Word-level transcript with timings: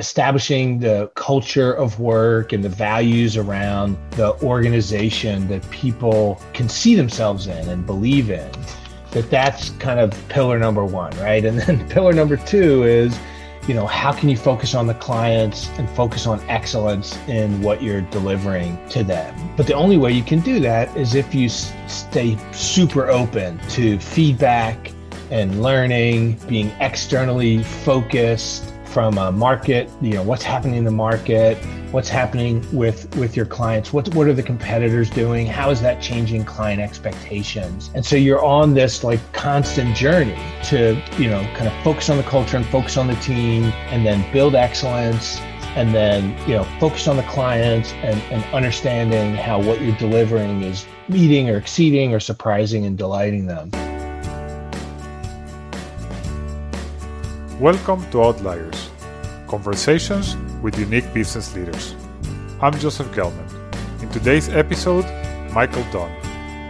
establishing 0.00 0.80
the 0.80 1.10
culture 1.14 1.72
of 1.72 2.00
work 2.00 2.52
and 2.52 2.64
the 2.64 2.68
values 2.68 3.36
around 3.36 3.96
the 4.12 4.32
organization 4.42 5.46
that 5.46 5.68
people 5.70 6.40
can 6.54 6.68
see 6.68 6.94
themselves 6.94 7.46
in 7.46 7.68
and 7.68 7.86
believe 7.86 8.30
in 8.30 8.50
that 9.10 9.28
that's 9.30 9.70
kind 9.78 10.00
of 10.00 10.10
pillar 10.28 10.58
number 10.58 10.84
one 10.84 11.12
right? 11.18 11.44
And 11.44 11.60
then 11.60 11.86
pillar 11.94 12.12
number 12.12 12.36
two 12.36 12.84
is 12.84 13.18
you 13.68 13.74
know 13.74 13.86
how 13.86 14.10
can 14.10 14.30
you 14.30 14.38
focus 14.38 14.74
on 14.74 14.86
the 14.86 14.94
clients 14.94 15.68
and 15.78 15.88
focus 15.90 16.26
on 16.26 16.40
excellence 16.48 17.16
in 17.28 17.60
what 17.60 17.82
you're 17.82 18.00
delivering 18.00 18.78
to 18.88 19.04
them? 19.04 19.34
But 19.56 19.66
the 19.66 19.74
only 19.74 19.98
way 19.98 20.12
you 20.12 20.22
can 20.22 20.40
do 20.40 20.60
that 20.60 20.96
is 20.96 21.14
if 21.14 21.34
you 21.34 21.48
stay 21.50 22.38
super 22.52 23.10
open 23.10 23.58
to 23.70 23.98
feedback 23.98 24.92
and 25.30 25.62
learning 25.62 26.40
being 26.48 26.68
externally 26.80 27.62
focused 27.62 28.72
from 28.90 29.18
a 29.18 29.30
market, 29.30 29.88
you 30.00 30.14
know, 30.14 30.22
what's 30.22 30.42
happening 30.42 30.76
in 30.76 30.84
the 30.84 30.90
market, 30.90 31.56
what's 31.92 32.08
happening 32.08 32.64
with 32.72 33.14
with 33.16 33.36
your 33.36 33.46
clients, 33.46 33.92
what 33.92 34.12
what 34.14 34.26
are 34.26 34.32
the 34.32 34.42
competitors 34.42 35.08
doing, 35.10 35.46
how 35.46 35.70
is 35.70 35.80
that 35.80 36.02
changing 36.02 36.44
client 36.44 36.80
expectations? 36.80 37.90
And 37.94 38.04
so 38.04 38.16
you're 38.16 38.44
on 38.44 38.74
this 38.74 39.04
like 39.04 39.20
constant 39.32 39.96
journey 39.96 40.38
to, 40.64 41.00
you 41.18 41.30
know, 41.30 41.40
kind 41.54 41.68
of 41.68 41.84
focus 41.84 42.10
on 42.10 42.16
the 42.16 42.24
culture 42.24 42.56
and 42.56 42.66
focus 42.66 42.96
on 42.96 43.06
the 43.06 43.16
team 43.16 43.64
and 43.90 44.04
then 44.04 44.30
build 44.32 44.54
excellence 44.54 45.40
and 45.76 45.94
then, 45.94 46.36
you 46.48 46.56
know, 46.56 46.64
focus 46.80 47.06
on 47.06 47.16
the 47.16 47.22
clients 47.24 47.92
and, 47.92 48.20
and 48.32 48.44
understanding 48.52 49.34
how 49.34 49.62
what 49.62 49.80
you're 49.80 49.96
delivering 49.96 50.62
is 50.62 50.84
meeting 51.08 51.48
or 51.48 51.56
exceeding 51.56 52.12
or 52.12 52.18
surprising 52.18 52.86
and 52.86 52.98
delighting 52.98 53.46
them. 53.46 53.70
Welcome 57.60 58.10
to 58.10 58.22
Outliers 58.22 58.88
Conversations 59.46 60.34
with 60.62 60.78
Unique 60.78 61.12
Business 61.12 61.54
Leaders. 61.54 61.94
I'm 62.58 62.72
Joseph 62.78 63.08
Gelman. 63.08 64.02
In 64.02 64.08
today's 64.08 64.48
episode, 64.48 65.04
Michael 65.52 65.84
Dunn, 65.92 66.10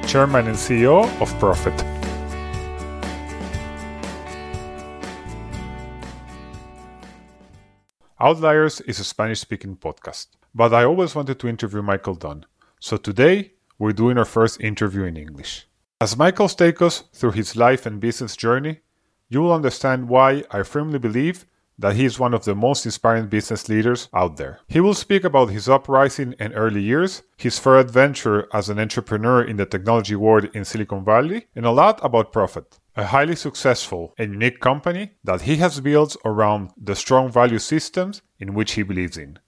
Chairman 0.09 0.49
and 0.49 0.57
CEO 0.57 1.07
of 1.23 1.33
Prophet. 1.39 1.81
Outliers 8.19 8.81
is 8.81 8.99
a 8.99 9.05
Spanish 9.05 9.39
speaking 9.39 9.77
podcast, 9.77 10.27
but 10.57 10.75
I 10.75 10.83
always 10.83 11.15
wanted 11.15 11.39
to 11.39 11.47
interview 11.47 11.83
Michael 11.83 12.17
Dunn, 12.17 12.47
so 12.81 12.97
today 12.97 13.53
we're 13.79 13.93
doing 13.93 14.19
our 14.19 14.25
first 14.25 14.61
interview 14.61 15.05
in 15.05 15.17
English. 15.17 15.69
As 16.01 16.17
Michael 16.17 16.49
takes 16.49 16.83
us 16.83 17.05
through 17.13 17.39
his 17.39 17.55
life 17.55 17.87
and 17.87 18.01
business 18.01 18.35
journey, 18.37 18.81
you 19.31 19.41
will 19.41 19.55
understand 19.55 20.09
why 20.09 20.43
I 20.51 20.65
firmly 20.65 20.99
believe 20.99 21.47
that 21.79 21.97
he 21.97 22.05
is 22.05 22.19
one 22.19 22.35
of 22.35 22.45
the 22.45 22.55
most 22.55 22.85
inspiring 22.85 23.27
business 23.29 23.69
leaders 23.69 24.09
out 24.13 24.37
there. 24.37 24.61
He 24.69 24.81
will 24.81 24.93
speak 24.93 25.25
about 25.25 25.49
his 25.49 25.69
uprising 25.69 26.35
and 26.39 26.53
early 26.55 26.83
years, 26.83 27.23
his 27.39 27.59
first 27.59 27.87
adventure 27.87 28.49
as 28.53 28.69
an 28.69 28.79
entrepreneur 28.79 29.43
in 29.43 29.57
the 29.57 29.65
technology 29.65 30.15
world 30.15 30.51
in 30.53 30.67
Silicon 30.67 31.05
Valley, 31.05 31.47
and 31.57 31.65
a 31.65 31.71
lot 31.71 31.99
about 32.03 32.33
prophet, 32.33 32.79
a 32.97 33.07
highly 33.07 33.37
successful 33.37 34.15
and 34.19 34.33
unique 34.33 34.61
company 34.61 35.13
that 35.25 35.43
he 35.43 35.57
has 35.57 35.81
built 35.81 36.17
around 36.27 36.71
the 36.77 36.95
strong 36.95 37.31
value 37.33 37.59
systems 37.59 38.21
in 38.39 38.53
which 38.53 38.73
he 38.73 38.83
believes 38.83 39.17
in. 39.17 39.39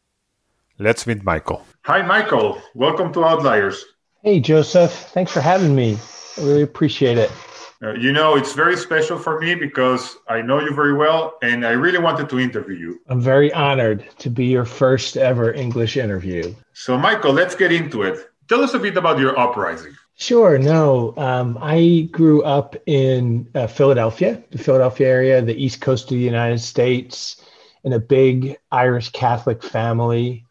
Let's 0.78 1.06
meet 1.06 1.22
Michael. 1.22 1.66
Hi, 1.82 2.00
Michael. 2.00 2.62
Welcome 2.74 3.12
to 3.12 3.24
Outliers. 3.24 3.84
Hey, 4.22 4.40
Joseph. 4.40 4.92
Thanks 5.12 5.32
for 5.32 5.40
having 5.40 5.74
me. 5.74 5.98
I 6.38 6.40
really 6.40 6.62
appreciate 6.62 7.18
it. 7.18 7.30
Uh, 7.82 7.94
you 7.94 8.12
know, 8.12 8.36
it's 8.36 8.52
very 8.52 8.76
special 8.76 9.18
for 9.18 9.40
me 9.40 9.56
because 9.56 10.16
I 10.28 10.40
know 10.40 10.60
you 10.60 10.72
very 10.72 10.94
well 10.94 11.34
and 11.42 11.66
I 11.66 11.72
really 11.72 11.98
wanted 11.98 12.28
to 12.28 12.38
interview 12.38 12.76
you. 12.76 13.00
I'm 13.08 13.20
very 13.20 13.52
honored 13.52 14.08
to 14.18 14.30
be 14.30 14.46
your 14.46 14.64
first 14.64 15.16
ever 15.16 15.52
English 15.52 15.96
interview. 15.96 16.54
So, 16.74 16.96
Michael, 16.96 17.32
let's 17.32 17.56
get 17.56 17.72
into 17.72 18.02
it. 18.02 18.30
Tell 18.48 18.62
us 18.62 18.74
a 18.74 18.78
bit 18.78 18.96
about 18.96 19.18
your 19.18 19.36
uprising. 19.36 19.96
Sure. 20.14 20.58
No, 20.58 21.14
um, 21.16 21.58
I 21.60 22.08
grew 22.12 22.42
up 22.44 22.76
in 22.86 23.48
uh, 23.56 23.66
Philadelphia, 23.66 24.40
the 24.50 24.58
Philadelphia 24.58 25.08
area, 25.08 25.42
the 25.42 25.56
East 25.56 25.80
Coast 25.80 26.04
of 26.04 26.10
the 26.10 26.24
United 26.24 26.60
States, 26.60 27.44
in 27.82 27.92
a 27.92 27.98
big 27.98 28.56
Irish 28.70 29.10
Catholic 29.10 29.62
family. 29.62 30.46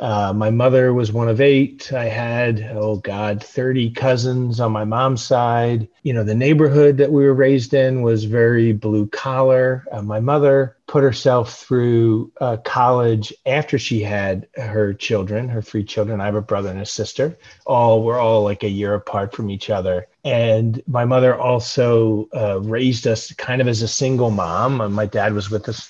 Uh, 0.00 0.32
my 0.32 0.50
mother 0.50 0.92
was 0.92 1.12
one 1.12 1.28
of 1.28 1.40
eight. 1.40 1.92
I 1.92 2.06
had, 2.06 2.68
oh 2.72 2.96
God, 2.96 3.42
30 3.42 3.90
cousins 3.90 4.58
on 4.58 4.72
my 4.72 4.84
mom's 4.84 5.22
side. 5.22 5.88
You 6.02 6.12
know, 6.12 6.24
the 6.24 6.34
neighborhood 6.34 6.96
that 6.98 7.12
we 7.12 7.24
were 7.24 7.34
raised 7.34 7.74
in 7.74 8.02
was 8.02 8.24
very 8.24 8.72
blue 8.72 9.06
collar. 9.06 9.84
Uh, 9.92 10.02
my 10.02 10.18
mother 10.18 10.76
put 10.86 11.04
herself 11.04 11.58
through 11.58 12.32
uh, 12.40 12.56
college 12.58 13.32
after 13.46 13.78
she 13.78 14.00
had 14.00 14.48
her 14.56 14.92
children, 14.92 15.48
her 15.48 15.62
three 15.62 15.84
children. 15.84 16.20
I 16.20 16.26
have 16.26 16.34
a 16.34 16.42
brother 16.42 16.70
and 16.70 16.80
a 16.80 16.86
sister. 16.86 17.38
All 17.64 18.02
we're 18.02 18.18
all 18.18 18.42
like 18.42 18.64
a 18.64 18.68
year 18.68 18.94
apart 18.94 19.34
from 19.34 19.48
each 19.48 19.70
other. 19.70 20.08
And 20.24 20.82
my 20.86 21.04
mother 21.04 21.38
also 21.38 22.28
uh, 22.34 22.60
raised 22.60 23.06
us 23.06 23.32
kind 23.32 23.60
of 23.60 23.68
as 23.68 23.82
a 23.82 23.88
single 23.88 24.30
mom. 24.30 24.92
My 24.92 25.06
dad 25.06 25.34
was 25.34 25.50
with 25.50 25.68
us 25.68 25.88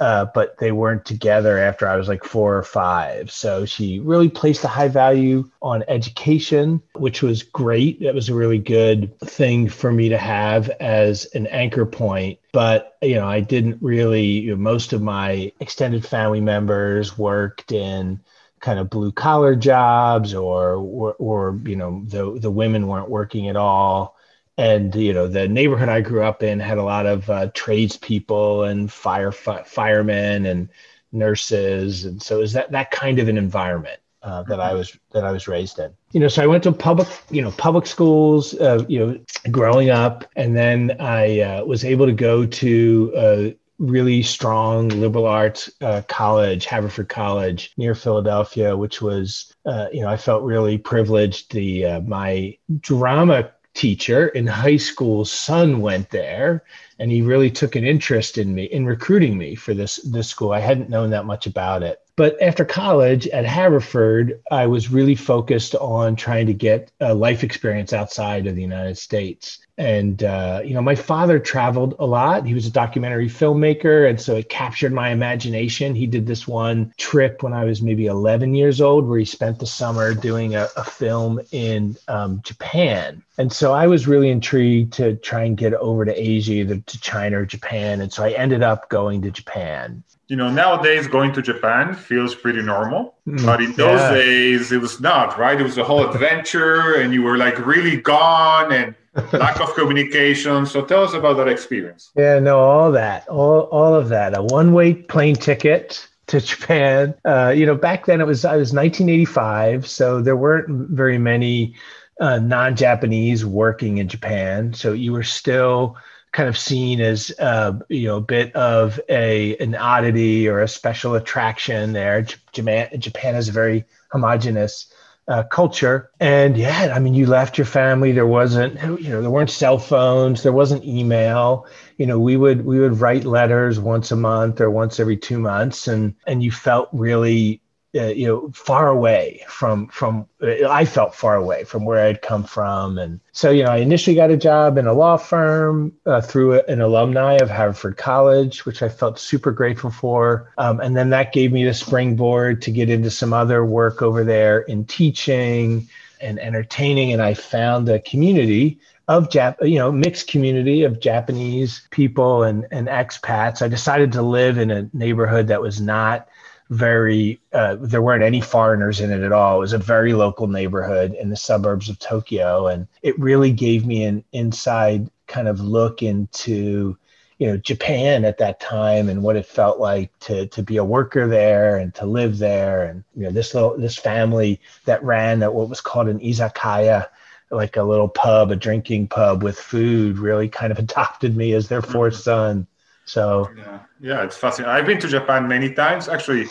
uh, 0.00 0.26
but 0.34 0.58
they 0.58 0.72
weren't 0.72 1.04
together 1.04 1.58
after 1.58 1.88
I 1.88 1.96
was 1.96 2.08
like 2.08 2.24
four 2.24 2.56
or 2.56 2.62
five. 2.62 3.30
So 3.30 3.64
she 3.64 4.00
really 4.00 4.28
placed 4.28 4.64
a 4.64 4.68
high 4.68 4.88
value 4.88 5.50
on 5.60 5.84
education, 5.88 6.82
which 6.94 7.22
was 7.22 7.42
great. 7.42 8.00
That 8.00 8.14
was 8.14 8.28
a 8.28 8.34
really 8.34 8.58
good 8.58 9.18
thing 9.20 9.68
for 9.68 9.92
me 9.92 10.08
to 10.10 10.18
have 10.18 10.68
as 10.68 11.26
an 11.34 11.46
anchor 11.48 11.86
point. 11.86 12.38
But, 12.52 12.96
you 13.02 13.14
know, 13.14 13.26
I 13.26 13.40
didn't 13.40 13.78
really, 13.80 14.26
you 14.26 14.50
know, 14.50 14.56
most 14.56 14.92
of 14.92 15.02
my 15.02 15.52
extended 15.60 16.04
family 16.04 16.40
members 16.40 17.16
worked 17.16 17.72
in 17.72 18.20
kind 18.60 18.78
of 18.78 18.90
blue 18.90 19.12
collar 19.12 19.56
jobs 19.56 20.34
or, 20.34 20.74
or, 20.74 21.14
or 21.14 21.60
you 21.64 21.76
know, 21.76 22.02
the, 22.06 22.38
the 22.38 22.50
women 22.50 22.86
weren't 22.86 23.10
working 23.10 23.48
at 23.48 23.56
all 23.56 24.16
and 24.62 24.94
you 24.94 25.12
know 25.12 25.26
the 25.26 25.48
neighborhood 25.48 25.88
I 25.88 26.00
grew 26.00 26.22
up 26.22 26.42
in 26.42 26.60
had 26.60 26.78
a 26.78 26.84
lot 26.84 27.04
of 27.04 27.28
uh, 27.28 27.50
tradespeople 27.52 28.62
and 28.62 28.90
fire 28.90 29.32
firemen 29.32 30.46
and 30.46 30.68
nurses, 31.10 32.04
and 32.04 32.22
so 32.22 32.36
it 32.36 32.42
was 32.42 32.52
that 32.52 32.70
that 32.70 32.92
kind 32.92 33.18
of 33.18 33.28
an 33.28 33.36
environment 33.36 33.98
uh, 34.22 34.44
that 34.44 34.60
I 34.60 34.68
mm-hmm. 34.68 34.78
was 34.78 34.96
that 35.10 35.24
I 35.24 35.32
was 35.32 35.48
raised 35.48 35.80
in. 35.80 35.92
You 36.12 36.20
know, 36.20 36.28
so 36.28 36.44
I 36.44 36.46
went 36.46 36.62
to 36.62 36.72
public 36.72 37.08
you 37.28 37.42
know 37.42 37.50
public 37.50 37.86
schools, 37.86 38.54
uh, 38.54 38.84
you 38.88 39.04
know, 39.04 39.18
growing 39.50 39.90
up, 39.90 40.30
and 40.36 40.56
then 40.56 40.96
I 41.00 41.40
uh, 41.40 41.64
was 41.64 41.84
able 41.84 42.06
to 42.06 42.12
go 42.12 42.46
to 42.46 43.12
a 43.16 43.56
really 43.78 44.22
strong 44.22 44.90
liberal 44.90 45.26
arts 45.26 45.72
uh, 45.80 46.02
college, 46.06 46.66
Haverford 46.66 47.08
College 47.08 47.72
near 47.76 47.96
Philadelphia, 47.96 48.76
which 48.76 49.02
was 49.02 49.52
uh, 49.66 49.88
you 49.92 50.02
know 50.02 50.08
I 50.08 50.16
felt 50.16 50.44
really 50.44 50.78
privileged. 50.78 51.50
The 51.50 52.00
my 52.06 52.56
drama 52.78 53.50
teacher 53.74 54.28
in 54.28 54.46
high 54.46 54.76
school 54.76 55.24
son 55.24 55.80
went 55.80 56.10
there 56.10 56.62
and 56.98 57.10
he 57.10 57.22
really 57.22 57.50
took 57.50 57.74
an 57.74 57.84
interest 57.84 58.36
in 58.36 58.54
me 58.54 58.64
in 58.64 58.84
recruiting 58.84 59.38
me 59.38 59.54
for 59.54 59.72
this 59.72 59.96
this 59.96 60.28
school 60.28 60.52
i 60.52 60.58
hadn't 60.58 60.90
known 60.90 61.10
that 61.10 61.24
much 61.24 61.46
about 61.46 61.82
it 61.82 62.02
but 62.14 62.40
after 62.42 62.64
college 62.64 63.26
at 63.28 63.46
Haverford, 63.46 64.40
I 64.50 64.66
was 64.66 64.90
really 64.90 65.14
focused 65.14 65.74
on 65.76 66.14
trying 66.14 66.46
to 66.46 66.52
get 66.52 66.92
a 67.00 67.14
life 67.14 67.42
experience 67.42 67.94
outside 67.94 68.46
of 68.46 68.54
the 68.54 68.60
United 68.60 68.98
States. 68.98 69.58
And, 69.78 70.22
uh, 70.22 70.60
you 70.64 70.74
know, 70.74 70.82
my 70.82 70.94
father 70.94 71.38
traveled 71.38 71.94
a 71.98 72.04
lot. 72.04 72.46
He 72.46 72.52
was 72.52 72.66
a 72.66 72.70
documentary 72.70 73.28
filmmaker. 73.28 74.08
And 74.08 74.20
so 74.20 74.36
it 74.36 74.48
captured 74.48 74.92
my 74.92 75.08
imagination. 75.08 75.94
He 75.94 76.06
did 76.06 76.26
this 76.26 76.46
one 76.46 76.92
trip 76.98 77.42
when 77.42 77.54
I 77.54 77.64
was 77.64 77.80
maybe 77.80 78.06
11 78.06 78.54
years 78.54 78.80
old, 78.80 79.08
where 79.08 79.18
he 79.18 79.24
spent 79.24 79.58
the 79.58 79.66
summer 79.66 80.14
doing 80.14 80.54
a, 80.54 80.68
a 80.76 80.84
film 80.84 81.40
in 81.52 81.96
um, 82.08 82.42
Japan. 82.44 83.22
And 83.38 83.50
so 83.50 83.72
I 83.72 83.86
was 83.86 84.06
really 84.06 84.28
intrigued 84.28 84.92
to 84.94 85.16
try 85.16 85.44
and 85.44 85.56
get 85.56 85.72
over 85.74 86.04
to 86.04 86.12
Asia, 86.14 86.52
either 86.52 86.76
to 86.78 87.00
China 87.00 87.40
or 87.40 87.46
Japan. 87.46 88.02
And 88.02 88.12
so 88.12 88.24
I 88.24 88.32
ended 88.32 88.62
up 88.62 88.90
going 88.90 89.22
to 89.22 89.30
Japan 89.30 90.04
you 90.28 90.36
know, 90.36 90.50
nowadays 90.50 91.06
going 91.06 91.30
to 91.30 91.42
Japan 91.42 91.92
feels 91.92 92.34
pretty 92.34 92.62
normal, 92.62 93.16
mm, 93.28 93.44
but 93.44 93.60
in 93.60 93.72
those 93.72 94.00
yeah. 94.00 94.14
days 94.14 94.72
it 94.72 94.80
was 94.80 94.98
not, 94.98 95.38
right? 95.38 95.60
It 95.60 95.62
was 95.62 95.76
a 95.76 95.84
whole 95.84 96.08
adventure 96.08 96.94
and 96.94 97.12
you 97.12 97.20
were 97.20 97.36
like 97.36 97.58
really 97.66 97.98
gone 97.98 98.72
and 98.72 98.94
lack 99.32 99.60
of 99.60 99.74
communication. 99.74 100.66
So 100.66 100.84
tell 100.84 101.04
us 101.04 101.14
about 101.14 101.36
that 101.36 101.48
experience. 101.48 102.10
Yeah, 102.16 102.38
no, 102.38 102.58
all 102.58 102.92
that, 102.92 103.28
all, 103.28 103.62
all 103.62 103.94
of 103.94 104.08
that. 104.08 104.36
A 104.36 104.42
one 104.42 104.72
way 104.72 104.94
plane 104.94 105.36
ticket 105.36 106.06
to 106.28 106.40
Japan. 106.40 107.14
Uh, 107.24 107.52
you 107.54 107.66
know, 107.66 107.74
back 107.74 108.06
then 108.06 108.20
it 108.20 108.26
was, 108.26 108.44
I 108.44 108.56
was 108.56 108.72
1985. 108.72 109.86
So 109.86 110.20
there 110.20 110.36
weren't 110.36 110.68
very 110.90 111.18
many 111.18 111.74
uh, 112.20 112.38
non 112.38 112.76
Japanese 112.76 113.44
working 113.44 113.98
in 113.98 114.08
Japan. 114.08 114.72
So 114.74 114.92
you 114.92 115.12
were 115.12 115.22
still, 115.22 115.96
kind 116.32 116.48
of 116.48 116.56
seen 116.56 117.00
as 117.00 117.30
uh, 117.38 117.78
you 117.88 118.08
know 118.08 118.16
a 118.16 118.20
bit 118.20 118.54
of 118.56 118.98
a 119.08 119.56
an 119.58 119.74
oddity 119.74 120.48
or 120.48 120.60
a 120.60 120.68
special 120.68 121.14
attraction 121.14 121.92
there. 121.92 122.26
Japan 122.52 122.88
Japan 122.98 123.36
is 123.36 123.48
a 123.48 123.52
very 123.52 123.84
homogenous 124.10 124.91
uh, 125.28 125.44
culture. 125.44 126.10
And 126.20 126.56
yeah, 126.56 126.92
I 126.94 126.98
mean, 126.98 127.14
you 127.14 127.26
left 127.26 127.56
your 127.56 127.64
family. 127.64 128.12
There 128.12 128.26
wasn't, 128.26 128.74
you 129.00 129.08
know, 129.08 129.22
there 129.22 129.30
weren't 129.30 129.50
cell 129.50 129.78
phones. 129.78 130.42
There 130.42 130.52
wasn't 130.52 130.84
email. 130.84 131.66
You 131.96 132.06
know, 132.06 132.18
we 132.18 132.36
would 132.36 132.64
we 132.64 132.80
would 132.80 133.00
write 133.00 133.24
letters 133.24 133.78
once 133.78 134.10
a 134.10 134.16
month 134.16 134.60
or 134.60 134.70
once 134.70 135.00
every 135.00 135.16
two 135.16 135.38
months, 135.38 135.88
and 135.88 136.14
and 136.26 136.42
you 136.42 136.50
felt 136.50 136.88
really 136.92 137.61
uh, 137.94 138.06
you 138.06 138.26
know 138.26 138.50
far 138.52 138.88
away 138.88 139.44
from 139.48 139.86
from 139.88 140.26
uh, 140.42 140.68
I 140.68 140.84
felt 140.84 141.14
far 141.14 141.34
away 141.36 141.64
from 141.64 141.84
where 141.84 142.06
I'd 142.06 142.22
come 142.22 142.44
from. 142.44 142.98
And 142.98 143.20
so 143.32 143.50
you 143.50 143.64
know 143.64 143.70
I 143.70 143.78
initially 143.78 144.16
got 144.16 144.30
a 144.30 144.36
job 144.36 144.78
in 144.78 144.86
a 144.86 144.92
law 144.92 145.16
firm 145.16 145.92
uh, 146.06 146.20
through 146.20 146.60
an 146.62 146.80
alumni 146.80 147.34
of 147.34 147.50
Haverford 147.50 147.96
College 147.96 148.64
which 148.64 148.82
I 148.82 148.88
felt 148.88 149.18
super 149.18 149.52
grateful 149.52 149.90
for. 149.90 150.52
Um, 150.58 150.80
and 150.80 150.96
then 150.96 151.10
that 151.10 151.32
gave 151.32 151.52
me 151.52 151.64
the 151.64 151.74
springboard 151.74 152.62
to 152.62 152.70
get 152.70 152.88
into 152.88 153.10
some 153.10 153.32
other 153.32 153.64
work 153.64 154.02
over 154.02 154.24
there 154.24 154.60
in 154.60 154.84
teaching 154.84 155.88
and 156.20 156.38
entertaining. 156.38 157.12
And 157.12 157.20
I 157.20 157.34
found 157.34 157.88
a 157.88 157.98
community 157.98 158.78
of 159.08 159.28
Jap, 159.28 159.56
you 159.68 159.78
know, 159.78 159.90
mixed 159.90 160.28
community 160.28 160.84
of 160.84 161.00
Japanese 161.00 161.86
people 161.90 162.44
and, 162.44 162.66
and 162.70 162.86
expats. 162.86 163.60
I 163.60 163.68
decided 163.68 164.12
to 164.12 164.22
live 164.22 164.58
in 164.58 164.70
a 164.70 164.88
neighborhood 164.92 165.48
that 165.48 165.60
was 165.60 165.80
not 165.80 166.28
very 166.72 167.38
uh, 167.52 167.76
there 167.78 168.00
weren't 168.00 168.24
any 168.24 168.40
foreigners 168.40 169.00
in 169.00 169.10
it 169.10 169.22
at 169.22 169.32
all. 169.32 169.56
It 169.56 169.60
was 169.60 169.74
a 169.74 169.78
very 169.78 170.14
local 170.14 170.48
neighborhood 170.48 171.14
in 171.14 171.28
the 171.28 171.36
suburbs 171.36 171.90
of 171.90 171.98
tokyo. 171.98 172.66
And 172.66 172.88
it 173.02 173.18
really 173.18 173.52
gave 173.52 173.84
me 173.84 174.04
an 174.04 174.24
inside 174.32 175.10
kind 175.26 175.48
of 175.48 175.60
look 175.60 176.02
into 176.02 176.96
you 177.38 177.46
know 177.46 177.56
japan 177.56 178.24
at 178.24 178.38
that 178.38 178.60
time 178.60 179.08
and 179.08 179.22
what 179.22 179.36
it 179.36 179.46
felt 179.46 179.80
like 179.80 180.16
to 180.20 180.46
to 180.48 180.62
be 180.62 180.76
a 180.76 180.84
worker 180.84 181.26
there 181.26 181.76
and 181.76 181.94
to 181.96 182.06
live 182.06 182.38
there. 182.38 182.84
And 182.84 183.04
you 183.14 183.24
know 183.24 183.30
this 183.30 183.52
little 183.52 183.76
this 183.76 183.98
family 183.98 184.58
that 184.86 185.04
ran 185.04 185.42
at 185.42 185.52
what 185.52 185.68
was 185.68 185.82
called 185.82 186.08
an 186.08 186.20
izakaya 186.20 187.06
like 187.50 187.76
a 187.76 187.82
little 187.82 188.08
pub 188.08 188.50
a 188.50 188.56
drinking 188.56 189.08
pub 189.08 189.42
with 189.42 189.58
food 189.58 190.18
really 190.18 190.48
kind 190.48 190.72
of 190.72 190.78
adopted 190.86 191.36
me 191.36 191.52
as 191.52 191.68
their 191.68 191.82
fourth 191.82 192.14
mm-hmm. 192.14 192.22
son 192.22 192.66
so 193.04 193.48
yeah, 193.56 193.80
yeah, 194.00 194.24
it's 194.24 194.36
fascinating. 194.36 194.74
I've 194.74 194.86
been 194.86 195.00
to 195.00 195.08
Japan 195.08 195.48
many 195.48 195.72
times. 195.72 196.08
Actually, 196.08 196.44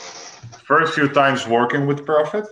first 0.63 0.94
few 0.94 1.07
times 1.07 1.48
working 1.48 1.88
with 1.88 2.06
Prophet, 2.06 2.45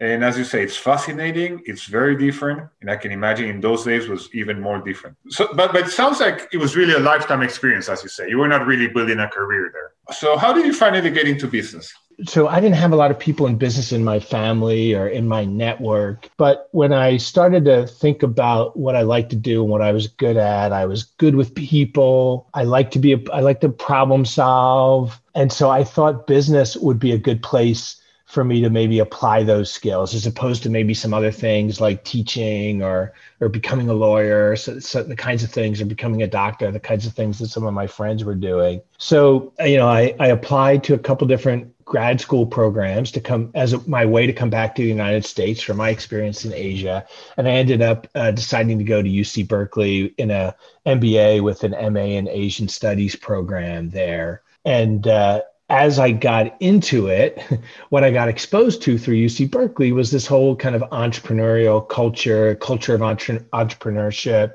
and 0.00 0.24
as 0.24 0.38
you 0.38 0.44
say, 0.44 0.62
it's 0.62 0.76
fascinating. 0.76 1.60
It's 1.66 1.84
very 1.84 2.16
different, 2.16 2.68
and 2.80 2.90
I 2.90 2.96
can 2.96 3.12
imagine 3.12 3.48
in 3.48 3.60
those 3.60 3.84
days 3.84 4.08
was 4.08 4.28
even 4.32 4.60
more 4.60 4.80
different. 4.80 5.16
So, 5.28 5.48
but 5.54 5.72
but 5.72 5.88
it 5.88 5.90
sounds 5.90 6.20
like 6.20 6.48
it 6.52 6.58
was 6.58 6.74
really 6.76 6.94
a 6.94 7.00
lifetime 7.00 7.42
experience, 7.42 7.88
as 7.88 8.02
you 8.02 8.08
say. 8.08 8.28
You 8.28 8.38
were 8.38 8.48
not 8.48 8.66
really 8.66 8.88
building 8.88 9.18
a 9.18 9.28
career 9.28 9.70
there. 9.72 10.14
So, 10.14 10.38
how 10.38 10.52
did 10.52 10.64
you 10.64 10.72
finally 10.72 11.10
get 11.10 11.28
into 11.28 11.46
business? 11.46 11.92
So 12.26 12.48
I 12.48 12.60
didn't 12.60 12.76
have 12.76 12.92
a 12.92 12.96
lot 12.96 13.10
of 13.10 13.18
people 13.18 13.46
in 13.46 13.56
business 13.56 13.92
in 13.92 14.04
my 14.04 14.20
family 14.20 14.94
or 14.94 15.08
in 15.08 15.28
my 15.28 15.44
network. 15.44 16.28
But 16.36 16.68
when 16.72 16.92
I 16.92 17.16
started 17.16 17.64
to 17.66 17.86
think 17.86 18.22
about 18.22 18.76
what 18.76 18.96
I 18.96 19.02
like 19.02 19.28
to 19.30 19.36
do 19.36 19.62
and 19.62 19.70
what 19.70 19.82
I 19.82 19.92
was 19.92 20.06
good 20.06 20.36
at, 20.36 20.72
I 20.72 20.86
was 20.86 21.04
good 21.04 21.36
with 21.36 21.54
people. 21.54 22.48
I 22.54 22.64
like 22.64 22.90
to 22.92 22.98
be, 22.98 23.12
a, 23.12 23.20
I 23.32 23.40
like 23.40 23.60
to 23.60 23.68
problem 23.68 24.24
solve. 24.24 25.20
And 25.34 25.52
so 25.52 25.70
I 25.70 25.84
thought 25.84 26.26
business 26.26 26.76
would 26.76 26.98
be 26.98 27.12
a 27.12 27.18
good 27.18 27.42
place 27.42 27.99
for 28.30 28.44
me 28.44 28.60
to 28.60 28.70
maybe 28.70 29.00
apply 29.00 29.42
those 29.42 29.72
skills 29.72 30.14
as 30.14 30.24
opposed 30.24 30.62
to 30.62 30.70
maybe 30.70 30.94
some 30.94 31.12
other 31.12 31.32
things 31.32 31.80
like 31.80 32.04
teaching 32.04 32.80
or 32.80 33.12
or 33.40 33.48
becoming 33.48 33.88
a 33.88 33.92
lawyer 33.92 34.54
so, 34.54 34.78
so, 34.78 35.02
the 35.02 35.16
kinds 35.16 35.42
of 35.42 35.50
things 35.50 35.80
or 35.80 35.84
becoming 35.84 36.22
a 36.22 36.28
doctor 36.28 36.70
the 36.70 36.78
kinds 36.78 37.06
of 37.06 37.12
things 37.12 37.40
that 37.40 37.48
some 37.48 37.66
of 37.66 37.74
my 37.74 37.88
friends 37.88 38.22
were 38.24 38.36
doing. 38.36 38.80
So 38.98 39.52
you 39.58 39.76
know 39.76 39.88
i, 39.88 40.14
I 40.20 40.28
applied 40.28 40.84
to 40.84 40.94
a 40.94 40.98
couple 40.98 41.26
different 41.26 41.74
grad 41.84 42.20
school 42.20 42.46
programs 42.46 43.10
to 43.10 43.20
come 43.20 43.50
as 43.54 43.72
a, 43.72 43.88
my 43.88 44.06
way 44.06 44.26
to 44.26 44.32
come 44.32 44.48
back 44.50 44.76
to 44.76 44.82
the 44.82 44.88
united 44.88 45.24
states 45.24 45.60
from 45.60 45.78
my 45.78 45.90
experience 45.90 46.44
in 46.44 46.52
asia. 46.52 47.04
And 47.36 47.48
i 47.48 47.50
ended 47.50 47.82
up 47.82 48.06
uh, 48.14 48.30
deciding 48.30 48.78
to 48.78 48.84
go 48.84 49.02
to 49.02 49.08
uc 49.08 49.48
berkeley 49.48 50.14
in 50.18 50.30
a 50.30 50.54
mba 50.86 51.42
with 51.42 51.64
an 51.64 51.72
ma 51.92 52.00
in 52.00 52.28
asian 52.28 52.68
studies 52.68 53.16
program 53.16 53.90
there. 53.90 54.42
And 54.64 55.08
uh, 55.08 55.40
as 55.70 56.00
I 56.00 56.10
got 56.10 56.60
into 56.60 57.06
it, 57.06 57.40
what 57.90 58.04
I 58.04 58.10
got 58.10 58.28
exposed 58.28 58.82
to 58.82 58.98
through 58.98 59.14
UC 59.14 59.50
Berkeley 59.50 59.92
was 59.92 60.10
this 60.10 60.26
whole 60.26 60.56
kind 60.56 60.74
of 60.74 60.82
entrepreneurial 60.90 61.88
culture, 61.88 62.56
culture 62.56 62.94
of 62.94 63.02
entre- 63.02 63.40
entrepreneurship, 63.52 64.54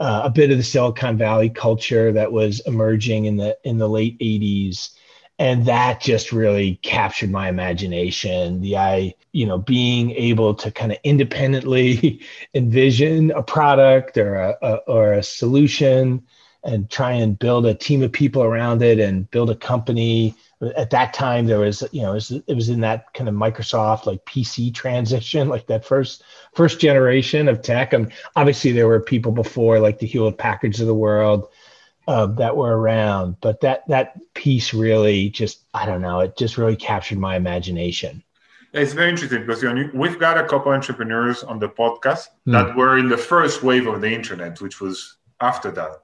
uh, 0.00 0.22
a 0.24 0.30
bit 0.30 0.50
of 0.50 0.56
the 0.56 0.64
Silicon 0.64 1.18
Valley 1.18 1.50
culture 1.50 2.10
that 2.12 2.32
was 2.32 2.60
emerging 2.66 3.26
in 3.26 3.36
the 3.36 3.56
in 3.64 3.78
the 3.78 3.88
late 3.88 4.18
'80s, 4.18 4.90
and 5.38 5.66
that 5.66 6.00
just 6.00 6.32
really 6.32 6.76
captured 6.82 7.30
my 7.30 7.48
imagination. 7.48 8.60
The 8.60 8.76
I, 8.76 9.14
you 9.32 9.46
know, 9.46 9.58
being 9.58 10.10
able 10.12 10.54
to 10.54 10.70
kind 10.70 10.92
of 10.92 10.98
independently 11.04 12.20
envision 12.54 13.30
a 13.30 13.42
product 13.42 14.16
or 14.16 14.36
a, 14.36 14.56
a 14.62 14.74
or 14.86 15.12
a 15.14 15.22
solution 15.22 16.22
and 16.64 16.90
try 16.90 17.12
and 17.12 17.38
build 17.38 17.64
a 17.64 17.74
team 17.74 18.02
of 18.02 18.12
people 18.12 18.42
around 18.42 18.82
it 18.82 18.98
and 18.98 19.30
build 19.30 19.50
a 19.50 19.54
company 19.54 20.34
at 20.76 20.90
that 20.90 21.12
time 21.12 21.46
there 21.46 21.58
was 21.58 21.84
you 21.92 22.02
know 22.02 22.12
it 22.12 22.14
was, 22.14 22.30
it 22.30 22.54
was 22.54 22.68
in 22.68 22.80
that 22.80 23.12
kind 23.12 23.28
of 23.28 23.34
microsoft 23.34 24.06
like 24.06 24.24
pc 24.24 24.72
transition 24.72 25.48
like 25.50 25.66
that 25.66 25.84
first 25.84 26.22
first 26.54 26.80
generation 26.80 27.48
of 27.48 27.62
tech 27.62 27.92
and 27.92 28.12
obviously 28.36 28.72
there 28.72 28.88
were 28.88 29.00
people 29.00 29.32
before 29.32 29.78
like 29.78 29.98
the 29.98 30.06
hewlett 30.06 30.38
packards 30.38 30.80
of 30.80 30.86
the 30.86 30.94
world 30.94 31.48
uh, 32.08 32.26
that 32.26 32.56
were 32.56 32.78
around 32.78 33.36
but 33.40 33.60
that 33.60 33.86
that 33.88 34.18
piece 34.34 34.72
really 34.72 35.28
just 35.28 35.62
i 35.74 35.84
don't 35.84 36.00
know 36.00 36.20
it 36.20 36.36
just 36.36 36.56
really 36.56 36.76
captured 36.76 37.18
my 37.18 37.36
imagination 37.36 38.22
it's 38.72 38.92
very 38.92 39.08
interesting 39.08 39.40
because 39.40 39.62
you 39.62 39.72
know, 39.72 39.90
we've 39.94 40.18
got 40.18 40.36
a 40.36 40.46
couple 40.46 40.70
entrepreneurs 40.70 41.42
on 41.42 41.58
the 41.58 41.68
podcast 41.68 42.28
mm. 42.46 42.52
that 42.52 42.76
were 42.76 42.98
in 42.98 43.08
the 43.08 43.16
first 43.16 43.62
wave 43.62 43.86
of 43.88 44.00
the 44.00 44.10
internet 44.10 44.60
which 44.60 44.80
was 44.80 45.16
after 45.40 45.70
that 45.70 46.02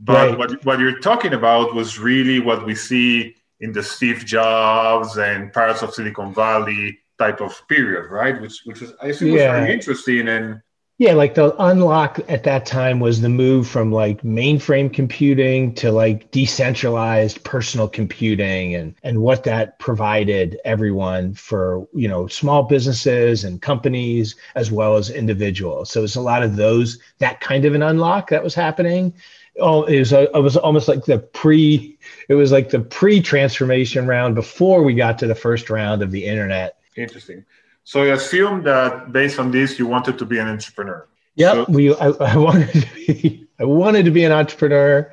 but 0.00 0.30
right. 0.30 0.38
what, 0.38 0.64
what 0.64 0.80
you're 0.80 0.98
talking 0.98 1.34
about 1.34 1.74
was 1.74 1.98
really 1.98 2.40
what 2.40 2.64
we 2.66 2.74
see 2.74 3.36
in 3.62 3.72
the 3.72 3.82
Steve 3.82 4.26
Jobs 4.26 5.16
and 5.16 5.52
Pirates 5.52 5.82
of 5.82 5.94
Silicon 5.94 6.34
Valley 6.34 6.98
type 7.18 7.40
of 7.40 7.66
period, 7.68 8.10
right? 8.10 8.40
Which 8.40 8.62
which 8.64 8.80
was 8.80 8.92
I 9.00 9.12
think 9.12 9.20
yeah. 9.20 9.32
was 9.32 9.42
very 9.60 9.72
interesting 9.72 10.28
and 10.28 10.60
yeah, 10.98 11.14
like 11.14 11.34
the 11.34 11.52
unlock 11.60 12.20
at 12.28 12.44
that 12.44 12.64
time 12.64 13.00
was 13.00 13.20
the 13.20 13.28
move 13.28 13.66
from 13.66 13.90
like 13.90 14.22
mainframe 14.22 14.92
computing 14.92 15.74
to 15.76 15.90
like 15.90 16.30
decentralized 16.30 17.42
personal 17.42 17.88
computing 17.88 18.76
and 18.76 18.94
and 19.02 19.20
what 19.20 19.42
that 19.44 19.78
provided 19.80 20.60
everyone 20.64 21.34
for, 21.34 21.88
you 21.92 22.06
know, 22.06 22.28
small 22.28 22.64
businesses 22.64 23.42
and 23.42 23.62
companies 23.62 24.36
as 24.54 24.70
well 24.70 24.96
as 24.96 25.10
individuals. 25.10 25.90
So 25.90 26.04
it's 26.04 26.14
a 26.14 26.20
lot 26.20 26.44
of 26.44 26.56
those 26.56 27.00
that 27.18 27.40
kind 27.40 27.64
of 27.64 27.74
an 27.74 27.82
unlock 27.82 28.30
that 28.30 28.44
was 28.44 28.54
happening 28.54 29.14
oh, 29.60 29.84
it 29.84 29.98
was, 29.98 30.12
it 30.12 30.32
was 30.34 30.56
almost 30.56 30.88
like 30.88 31.04
the 31.04 31.18
pre, 31.18 31.98
it 32.28 32.34
was 32.34 32.52
like 32.52 32.70
the 32.70 32.80
pre 32.80 33.20
transformation 33.20 34.06
round 34.06 34.34
before 34.34 34.82
we 34.82 34.94
got 34.94 35.18
to 35.20 35.26
the 35.26 35.34
first 35.34 35.70
round 35.70 36.02
of 36.02 36.10
the 36.10 36.24
internet. 36.24 36.78
Interesting. 36.96 37.44
So 37.84 38.02
I 38.02 38.08
assume 38.08 38.62
that 38.62 39.12
based 39.12 39.38
on 39.38 39.50
this, 39.50 39.78
you 39.78 39.86
wanted 39.86 40.18
to 40.18 40.24
be 40.24 40.38
an 40.38 40.48
entrepreneur. 40.48 41.06
Yeah, 41.34 41.52
so- 41.52 41.66
we. 41.68 41.94
I, 41.94 42.08
I, 42.08 42.36
wanted 42.48 42.72
to 42.72 42.86
be. 42.94 43.46
I 43.58 43.64
wanted 43.64 44.04
to 44.04 44.10
be 44.10 44.24
an 44.24 44.32
entrepreneur. 44.32 45.12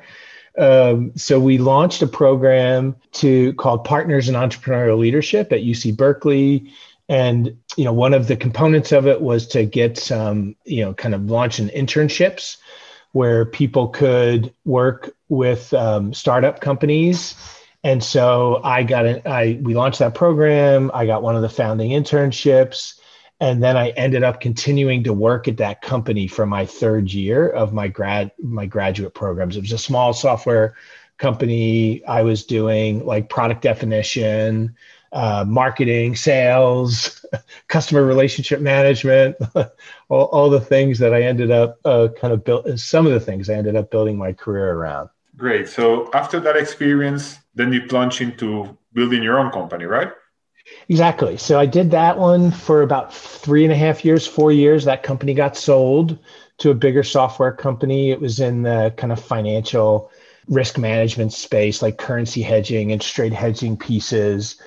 Um, 0.58 1.12
so 1.16 1.38
we 1.38 1.58
launched 1.58 2.02
a 2.02 2.06
program 2.06 2.96
to 3.12 3.52
called 3.54 3.84
Partners 3.84 4.28
in 4.28 4.34
Entrepreneurial 4.34 4.98
Leadership 4.98 5.52
at 5.52 5.60
UC 5.60 5.96
Berkeley, 5.96 6.72
and 7.08 7.56
you 7.76 7.84
know 7.84 7.92
one 7.92 8.14
of 8.14 8.26
the 8.26 8.36
components 8.36 8.92
of 8.92 9.06
it 9.06 9.20
was 9.20 9.46
to 9.48 9.64
get 9.64 9.96
some 9.96 10.56
you 10.64 10.84
know 10.84 10.92
kind 10.92 11.14
of 11.14 11.30
launch 11.30 11.58
an 11.58 11.68
internships 11.70 12.56
where 13.12 13.44
people 13.44 13.88
could 13.88 14.54
work 14.64 15.14
with 15.28 15.72
um, 15.74 16.14
startup 16.14 16.60
companies. 16.60 17.34
And 17.82 18.04
so 18.04 18.60
I 18.62 18.82
got 18.82 19.06
an, 19.06 19.22
I 19.24 19.58
we 19.62 19.74
launched 19.74 20.00
that 20.00 20.14
program. 20.14 20.90
I 20.92 21.06
got 21.06 21.22
one 21.22 21.36
of 21.36 21.42
the 21.42 21.48
founding 21.48 21.90
internships, 21.90 22.98
and 23.40 23.62
then 23.62 23.76
I 23.76 23.90
ended 23.90 24.22
up 24.22 24.40
continuing 24.40 25.04
to 25.04 25.14
work 25.14 25.48
at 25.48 25.56
that 25.58 25.80
company 25.80 26.26
for 26.26 26.44
my 26.44 26.66
third 26.66 27.10
year 27.12 27.48
of 27.48 27.72
my 27.72 27.88
grad 27.88 28.32
my 28.38 28.66
graduate 28.66 29.14
programs. 29.14 29.56
It 29.56 29.62
was 29.62 29.72
a 29.72 29.78
small 29.78 30.12
software 30.12 30.76
company. 31.16 32.04
I 32.04 32.22
was 32.22 32.44
doing 32.44 33.06
like 33.06 33.30
product 33.30 33.62
definition, 33.62 34.76
uh, 35.12 35.44
marketing, 35.46 36.14
sales, 36.16 37.24
customer 37.68 38.04
relationship 38.04 38.60
management, 38.60 39.36
all, 40.08 40.26
all 40.26 40.50
the 40.50 40.60
things 40.60 40.98
that 40.98 41.12
I 41.12 41.22
ended 41.22 41.50
up 41.50 41.78
uh, 41.84 42.08
kind 42.20 42.32
of 42.32 42.44
built, 42.44 42.78
some 42.78 43.06
of 43.06 43.12
the 43.12 43.20
things 43.20 43.50
I 43.50 43.54
ended 43.54 43.76
up 43.76 43.90
building 43.90 44.16
my 44.16 44.32
career 44.32 44.72
around. 44.72 45.08
Great. 45.36 45.68
So 45.68 46.10
after 46.12 46.38
that 46.40 46.56
experience, 46.56 47.38
then 47.54 47.72
you 47.72 47.86
plunge 47.86 48.20
into 48.20 48.76
building 48.92 49.22
your 49.22 49.38
own 49.38 49.50
company, 49.50 49.84
right? 49.84 50.12
Exactly. 50.88 51.36
So 51.36 51.58
I 51.58 51.66
did 51.66 51.90
that 51.90 52.18
one 52.18 52.50
for 52.50 52.82
about 52.82 53.12
three 53.14 53.64
and 53.64 53.72
a 53.72 53.76
half 53.76 54.04
years, 54.04 54.26
four 54.26 54.52
years. 54.52 54.84
That 54.84 55.02
company 55.02 55.34
got 55.34 55.56
sold 55.56 56.18
to 56.58 56.70
a 56.70 56.74
bigger 56.74 57.02
software 57.02 57.52
company. 57.52 58.10
It 58.10 58.20
was 58.20 58.38
in 58.38 58.62
the 58.62 58.92
kind 58.96 59.12
of 59.12 59.22
financial 59.22 60.10
risk 60.48 60.78
management 60.78 61.32
space, 61.32 61.80
like 61.80 61.96
currency 61.96 62.42
hedging 62.42 62.92
and 62.92 63.02
straight 63.02 63.32
hedging 63.32 63.76
pieces 63.76 64.60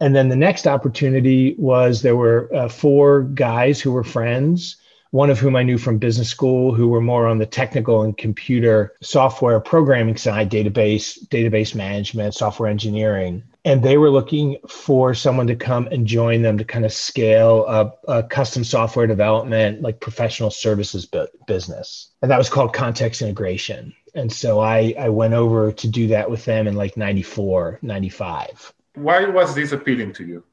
And 0.00 0.14
then 0.14 0.28
the 0.28 0.36
next 0.36 0.66
opportunity 0.66 1.54
was 1.58 2.02
there 2.02 2.16
were 2.16 2.50
uh, 2.54 2.68
four 2.68 3.22
guys 3.22 3.80
who 3.80 3.92
were 3.92 4.04
friends 4.04 4.76
one 5.16 5.30
of 5.30 5.38
whom 5.38 5.56
I 5.56 5.62
knew 5.62 5.78
from 5.78 5.96
business 5.96 6.28
school, 6.28 6.74
who 6.74 6.88
were 6.88 7.00
more 7.00 7.26
on 7.26 7.38
the 7.38 7.46
technical 7.46 8.02
and 8.02 8.16
computer 8.16 8.94
software 9.00 9.60
programming 9.60 10.18
side, 10.18 10.50
database, 10.50 11.26
database 11.28 11.74
management, 11.74 12.34
software 12.34 12.68
engineering. 12.68 13.42
And 13.64 13.82
they 13.82 13.96
were 13.96 14.10
looking 14.10 14.58
for 14.68 15.14
someone 15.14 15.46
to 15.46 15.56
come 15.56 15.88
and 15.88 16.06
join 16.06 16.42
them 16.42 16.58
to 16.58 16.64
kind 16.64 16.84
of 16.84 16.92
scale 16.92 17.64
up 17.66 18.00
a 18.06 18.22
custom 18.22 18.62
software 18.62 19.06
development, 19.06 19.80
like 19.80 20.00
professional 20.00 20.50
services 20.50 21.06
bu- 21.06 21.26
business. 21.46 22.10
And 22.20 22.30
that 22.30 22.38
was 22.38 22.50
called 22.50 22.74
context 22.74 23.22
integration. 23.22 23.94
And 24.14 24.32
so 24.32 24.60
I, 24.60 24.94
I 24.98 25.08
went 25.08 25.34
over 25.34 25.72
to 25.72 25.88
do 25.88 26.08
that 26.08 26.30
with 26.30 26.44
them 26.44 26.66
in 26.66 26.74
like 26.74 26.96
94, 26.96 27.80
95. 27.82 28.72
Why 28.96 29.24
was 29.26 29.54
this 29.54 29.72
appealing 29.72 30.12
to 30.14 30.24
you, 30.24 30.44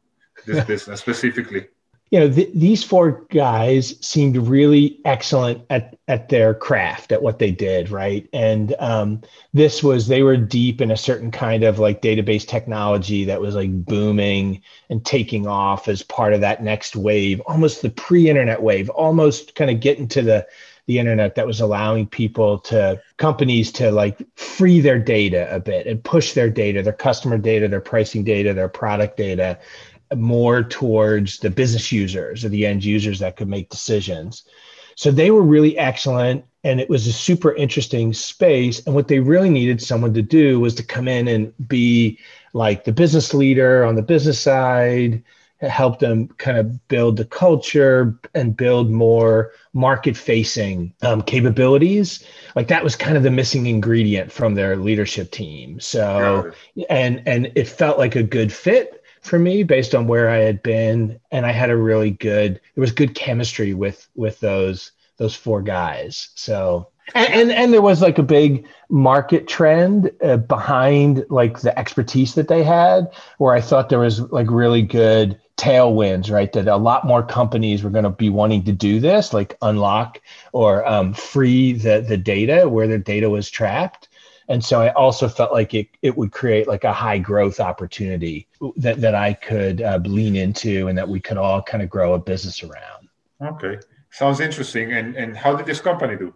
this 0.46 0.64
business 0.72 1.02
specifically? 1.02 1.68
you 2.14 2.20
know, 2.20 2.32
th- 2.32 2.52
these 2.54 2.84
four 2.84 3.26
guys 3.32 3.96
seemed 4.06 4.38
really 4.38 5.00
excellent 5.04 5.64
at 5.72 5.98
at 6.08 6.30
their 6.30 6.54
craft, 6.54 7.12
at 7.12 7.24
what 7.24 7.40
they 7.40 7.50
did, 7.50 7.90
right? 7.90 8.30
And 8.32 8.76
um, 8.78 9.24
this 9.52 9.82
was 9.82 10.08
they 10.08 10.22
were 10.22 10.38
deep 10.38 10.80
in 10.80 10.92
a 10.92 10.96
certain 10.96 11.32
kind 11.32 11.64
of 11.64 11.80
like 11.80 12.04
database 12.04 12.48
technology 12.48 13.24
that 13.24 13.42
was 13.42 13.56
like 13.56 13.72
booming 13.84 14.62
and 14.92 15.04
taking 15.04 15.48
off 15.48 15.88
as 15.88 16.04
part 16.04 16.34
of 16.34 16.42
that 16.42 16.62
next 16.62 16.96
wave, 16.96 17.40
almost 17.48 17.82
the 17.82 17.90
pre-internet 17.90 18.62
wave, 18.62 18.92
almost 18.92 19.56
kind 19.56 19.72
of 19.72 19.80
getting 19.80 20.08
to 20.10 20.22
the 20.22 20.46
the 20.86 21.00
internet 21.00 21.36
that 21.36 21.48
was 21.48 21.62
allowing 21.62 22.06
people 22.06 22.60
to 22.60 23.02
companies 23.18 23.72
to 23.72 23.92
like 23.92 24.22
free 24.36 24.82
their 24.82 25.00
data 25.00 25.54
a 25.54 25.60
bit 25.60 25.88
and 25.88 26.04
push 26.04 26.34
their 26.34 26.50
data 26.50 26.84
their 26.84 26.92
customer 26.92 27.38
data 27.38 27.68
their 27.68 27.80
pricing 27.80 28.24
data 28.24 28.54
their 28.54 28.68
product 28.68 29.16
data 29.16 29.58
more 30.16 30.64
towards 30.64 31.38
the 31.40 31.50
business 31.50 31.92
users 31.92 32.44
or 32.44 32.50
the 32.50 32.66
end 32.66 32.84
users 32.84 33.20
that 33.20 33.36
could 33.36 33.48
make 33.48 33.70
decisions. 33.70 34.44
So 34.96 35.12
they 35.12 35.32
were 35.32 35.42
really 35.42 35.78
excellent 35.78 36.46
and 36.64 36.80
it 36.80 36.90
was 36.90 37.08
a 37.08 37.14
super 37.14 37.54
interesting 37.56 38.14
space. 38.14 38.86
And 38.86 38.96
what 38.96 39.08
they 39.08 39.20
really 39.20 39.50
needed 39.50 39.82
someone 39.82 40.14
to 40.14 40.22
do 40.22 40.60
was 40.60 40.76
to 40.76 40.84
come 40.84 41.08
in 41.08 41.28
and 41.28 41.54
be 41.68 42.20
like 42.54 42.84
the 42.84 42.92
business 42.92 43.34
leader 43.34 43.84
on 43.84 43.96
the 43.96 44.02
business 44.02 44.40
side, 44.40 45.24
help 45.70 46.00
them 46.00 46.28
kind 46.38 46.58
of 46.58 46.88
build 46.88 47.18
the 47.18 47.26
culture 47.26 48.20
and 48.34 48.58
build 48.58 48.90
more 48.90 49.52
market 49.74 50.18
facing 50.18 50.94
um, 51.02 51.22
capabilities. 51.22 52.26
Like 52.56 52.68
that 52.68 52.84
was 52.84 52.96
kind 52.96 53.18
of 53.18 53.24
the 53.24 53.32
missing 53.32 53.66
ingredient 53.66 54.32
from 54.32 54.56
their 54.56 54.76
leadership 54.78 55.32
team. 55.32 55.80
So, 55.80 56.52
and, 56.90 57.22
and 57.26 57.52
it 57.56 57.68
felt 57.68 57.98
like 57.98 58.16
a 58.16 58.24
good 58.24 58.52
fit 58.52 59.04
for 59.22 59.40
me 59.40 59.64
based 59.64 59.96
on 59.96 60.08
where 60.08 60.30
I 60.30 60.40
had 60.40 60.62
been, 60.62 61.20
and 61.32 61.46
I 61.46 61.52
had 61.52 61.70
a 61.70 61.78
really 61.78 62.12
good. 62.12 62.60
There 62.76 62.82
was 62.82 62.92
good 62.92 63.16
chemistry 63.16 63.74
with 63.74 64.08
with 64.16 64.40
those 64.42 64.92
those 65.18 65.36
four 65.36 65.62
guys. 65.62 66.30
So 66.36 66.90
and, 67.16 67.34
and, 67.34 67.52
and 67.52 67.74
there 67.74 67.82
was 67.82 68.02
like 68.02 68.18
a 68.18 68.24
big 68.24 68.68
market 68.90 69.48
trend 69.48 70.12
uh, 70.24 70.38
behind 70.38 71.26
like 71.30 71.60
the 71.60 71.78
expertise 71.78 72.36
that 72.36 72.48
they 72.48 72.64
had, 72.64 73.08
where 73.38 73.54
I 73.54 73.62
thought 73.62 73.90
there 73.90 74.00
was 74.00 74.22
like 74.32 74.50
really 74.50 74.82
good 74.82 75.40
tailwinds, 75.58 76.32
right? 76.32 76.52
That 76.54 76.68
a 76.68 76.78
lot 76.78 77.06
more 77.06 77.24
companies 77.24 77.84
were 77.84 77.90
going 77.90 78.04
to 78.06 78.10
be 78.10 78.30
wanting 78.30 78.64
to 78.66 78.72
do 78.72 79.00
this, 79.00 79.34
like 79.34 79.58
unlock 79.62 80.22
or 80.52 80.86
um, 80.88 81.14
free 81.14 81.74
the 81.74 82.02
the 82.02 82.18
data 82.18 82.68
where 82.70 82.88
their 82.88 82.98
data 82.98 83.30
was 83.30 83.50
trapped 83.50 84.10
and 84.48 84.64
so 84.64 84.82
I 84.82 84.92
also 84.94 85.28
felt 85.28 85.52
like 85.52 85.74
it 85.74 85.88
it 86.02 86.18
would 86.18 86.32
create 86.32 86.68
like 86.68 86.84
a 86.84 86.94
high 86.94 87.18
growth 87.18 87.60
opportunity 87.60 88.48
that 88.78 89.02
that 89.02 89.16
I 89.16 89.34
could 89.34 89.82
uh, 89.82 90.00
lean 90.04 90.36
into 90.36 90.88
and 90.88 90.98
that 90.98 91.08
we 91.08 91.20
could 91.20 91.38
all 91.38 91.62
kind 91.62 91.82
of 91.84 91.90
grow 91.90 92.14
a 92.14 92.20
business 92.20 92.64
around. 92.64 93.10
Okay, 93.42 93.80
sounds 94.12 94.40
interesting. 94.40 94.92
And 94.92 95.16
and 95.16 95.36
how 95.38 95.56
did 95.56 95.66
this 95.66 95.82
company 95.82 96.18
do? 96.18 96.34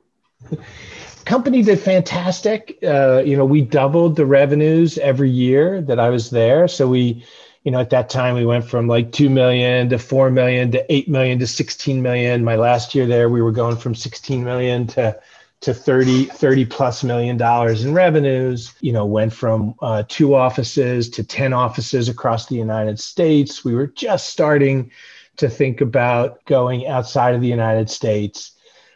Company 1.27 1.61
did 1.61 1.79
fantastic. 1.79 2.79
Uh, 2.81 3.21
you 3.25 3.35
know, 3.35 3.45
we 3.45 3.61
doubled 3.61 4.15
the 4.15 4.25
revenues 4.25 4.97
every 4.97 5.29
year 5.29 5.81
that 5.81 5.99
I 5.99 6.09
was 6.09 6.29
there. 6.29 6.67
So 6.67 6.87
we, 6.87 7.23
you 7.63 7.71
know, 7.71 7.79
at 7.79 7.89
that 7.89 8.09
time 8.09 8.35
we 8.35 8.45
went 8.45 8.65
from 8.65 8.87
like 8.87 9.11
2 9.11 9.29
million 9.29 9.89
to 9.89 9.99
4 9.99 10.31
million 10.31 10.71
to 10.71 10.93
8 10.93 11.09
million 11.09 11.37
to 11.39 11.47
16 11.47 12.01
million. 12.01 12.43
My 12.43 12.55
last 12.55 12.95
year 12.95 13.05
there, 13.05 13.29
we 13.29 13.41
were 13.41 13.51
going 13.51 13.75
from 13.75 13.93
16 13.93 14.43
million 14.43 14.87
to 14.87 15.19
to 15.59 15.73
30 15.73 16.25
30 16.25 16.65
plus 16.65 17.03
million 17.03 17.35
dollars 17.35 17.83
in 17.83 17.91
revenues 17.91 18.75
you 18.79 18.93
know 18.93 19.07
went 19.07 19.33
from 19.33 19.73
uh, 19.81 20.03
two 20.07 20.35
offices 20.35 21.09
to 21.09 21.23
10 21.23 21.51
offices 21.51 22.07
across 22.09 22.45
the 22.45 22.55
united 22.55 22.99
states 22.99 23.65
we 23.65 23.73
were 23.73 23.87
just 23.87 24.29
starting 24.29 24.91
to 25.35 25.49
think 25.49 25.81
about 25.81 26.45
going 26.45 26.85
outside 26.85 27.33
of 27.33 27.41
the 27.41 27.47
united 27.47 27.89
states 27.89 28.51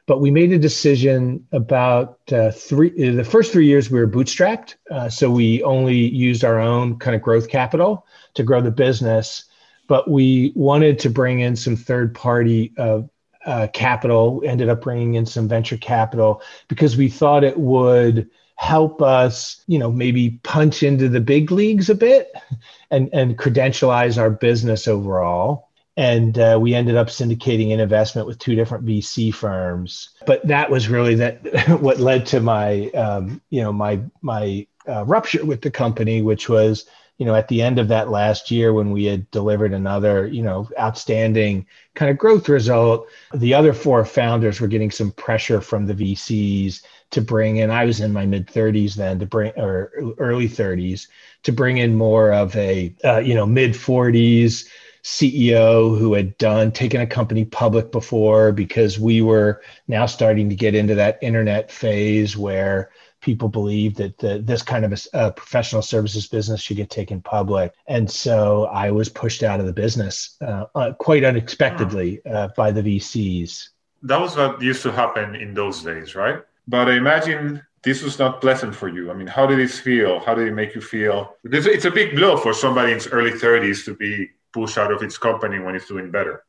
but 0.07 0.19
we 0.19 0.31
made 0.31 0.51
a 0.51 0.59
decision 0.59 1.45
about 1.51 2.19
uh, 2.31 2.51
three 2.51 2.89
the 3.11 3.23
first 3.23 3.51
three 3.51 3.65
years 3.65 3.89
we 3.89 3.99
were 3.99 4.07
bootstrapped 4.07 4.75
uh, 4.89 5.09
so 5.09 5.29
we 5.29 5.63
only 5.63 5.97
used 5.97 6.43
our 6.43 6.59
own 6.59 6.97
kind 6.99 7.15
of 7.15 7.21
growth 7.21 7.49
capital 7.49 8.05
to 8.33 8.43
grow 8.43 8.61
the 8.61 8.71
business 8.71 9.45
but 9.87 10.09
we 10.09 10.53
wanted 10.55 10.99
to 10.99 11.09
bring 11.09 11.41
in 11.41 11.55
some 11.55 11.75
third 11.75 12.15
party 12.15 12.73
uh, 12.77 13.01
uh, 13.45 13.67
capital, 13.73 14.41
ended 14.45 14.69
up 14.69 14.81
bringing 14.81 15.15
in 15.15 15.25
some 15.25 15.47
venture 15.47 15.77
capital 15.77 16.41
because 16.67 16.95
we 16.95 17.09
thought 17.09 17.43
it 17.43 17.57
would 17.57 18.29
help 18.55 19.01
us, 19.01 19.63
you 19.67 19.79
know, 19.79 19.91
maybe 19.91 20.39
punch 20.43 20.83
into 20.83 21.09
the 21.09 21.19
big 21.19 21.51
leagues 21.51 21.89
a 21.89 21.95
bit 21.95 22.31
and, 22.91 23.09
and 23.11 23.37
credentialize 23.37 24.17
our 24.19 24.29
business 24.29 24.87
overall. 24.87 25.70
And 25.97 26.37
uh, 26.39 26.57
we 26.61 26.73
ended 26.73 26.95
up 26.95 27.07
syndicating 27.07 27.73
an 27.73 27.79
investment 27.79 28.27
with 28.27 28.39
two 28.39 28.55
different 28.55 28.85
VC 28.85 29.33
firms. 29.33 30.09
But 30.25 30.47
that 30.47 30.69
was 30.69 30.87
really 30.87 31.15
that 31.15 31.79
what 31.81 31.99
led 31.99 32.25
to 32.27 32.39
my, 32.39 32.89
um, 32.91 33.41
you 33.49 33.61
know, 33.61 33.73
my 33.73 34.01
my 34.21 34.67
uh, 34.87 35.05
rupture 35.05 35.45
with 35.45 35.61
the 35.61 35.71
company, 35.71 36.21
which 36.21 36.47
was 36.47 36.85
you 37.21 37.25
know, 37.25 37.35
at 37.35 37.49
the 37.49 37.61
end 37.61 37.77
of 37.77 37.87
that 37.89 38.09
last 38.09 38.49
year 38.49 38.73
when 38.73 38.89
we 38.89 39.05
had 39.05 39.29
delivered 39.29 39.73
another, 39.73 40.25
you 40.25 40.41
know, 40.41 40.67
outstanding 40.79 41.67
kind 41.93 42.09
of 42.09 42.17
growth 42.17 42.49
result, 42.49 43.07
the 43.31 43.53
other 43.53 43.73
four 43.73 44.03
founders 44.03 44.59
were 44.59 44.67
getting 44.67 44.89
some 44.89 45.11
pressure 45.11 45.61
from 45.61 45.85
the 45.85 45.93
VCs 45.93 46.81
to 47.11 47.21
bring 47.21 47.57
in, 47.57 47.69
I 47.69 47.85
was 47.85 47.99
in 47.99 48.11
my 48.11 48.25
mid 48.25 48.47
30s 48.47 48.95
then 48.95 49.19
to 49.19 49.27
bring, 49.27 49.51
or 49.55 49.91
early 50.17 50.49
30s, 50.49 51.09
to 51.43 51.51
bring 51.51 51.77
in 51.77 51.93
more 51.93 52.33
of 52.33 52.55
a, 52.55 52.95
uh, 53.03 53.19
you 53.19 53.35
know, 53.35 53.45
mid 53.45 53.73
40s 53.73 54.67
CEO 55.03 55.97
who 55.97 56.13
had 56.13 56.37
done 56.37 56.71
taken 56.71 57.01
a 57.01 57.07
company 57.07 57.45
public 57.45 57.91
before 57.91 58.51
because 58.51 58.99
we 58.99 59.21
were 59.21 59.61
now 59.87 60.05
starting 60.05 60.49
to 60.49 60.55
get 60.55 60.75
into 60.75 60.95
that 60.95 61.17
internet 61.21 61.71
phase 61.71 62.37
where 62.37 62.91
people 63.21 63.49
believe 63.49 63.95
that 63.95 64.17
the, 64.17 64.39
this 64.39 64.61
kind 64.61 64.83
of 64.83 64.91
a, 64.91 64.97
a, 65.13 65.31
professional 65.31 65.81
services 65.81 66.27
business 66.27 66.61
should 66.61 66.77
get 66.77 66.89
taken 66.89 67.21
public. 67.21 67.73
And 67.87 68.09
so 68.09 68.65
I 68.65 68.91
was 68.91 69.09
pushed 69.09 69.43
out 69.43 69.59
of 69.59 69.65
the 69.65 69.73
business 69.73 70.37
uh, 70.41 70.65
uh, 70.75 70.93
quite 70.93 71.23
unexpectedly 71.23 72.21
uh, 72.25 72.49
by 72.57 72.71
the 72.71 72.81
VCs. 72.81 73.69
That 74.03 74.19
was 74.19 74.35
what 74.35 74.61
used 74.61 74.81
to 74.83 74.91
happen 74.91 75.35
in 75.35 75.53
those 75.53 75.83
days, 75.83 76.15
right? 76.15 76.41
But 76.67 76.89
I 76.89 76.93
imagine 76.93 77.61
this 77.83 78.01
was 78.01 78.19
not 78.19 78.41
pleasant 78.41 78.75
for 78.75 78.87
you. 78.87 79.11
I 79.11 79.13
mean, 79.13 79.27
how 79.27 79.45
did 79.45 79.59
this 79.59 79.79
feel? 79.79 80.19
How 80.19 80.33
did 80.35 80.47
it 80.47 80.53
make 80.53 80.73
you 80.75 80.81
feel? 80.81 81.35
It's 81.43 81.85
a 81.85 81.91
big 81.91 82.15
blow 82.15 82.37
for 82.37 82.53
somebody 82.53 82.91
in 82.91 82.97
his 82.97 83.07
early 83.07 83.31
30s 83.31 83.85
to 83.85 83.95
be 83.95 84.29
pushed 84.53 84.77
out 84.77 84.91
of 84.91 85.01
its 85.01 85.17
company 85.17 85.59
when 85.59 85.75
it's 85.75 85.87
doing 85.87 86.11
better. 86.11 86.43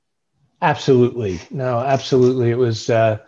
Absolutely. 0.61 1.41
No, 1.51 1.81
absolutely. 1.81 2.51
It 2.51 2.59
was, 2.59 2.89
uh, 2.89 3.19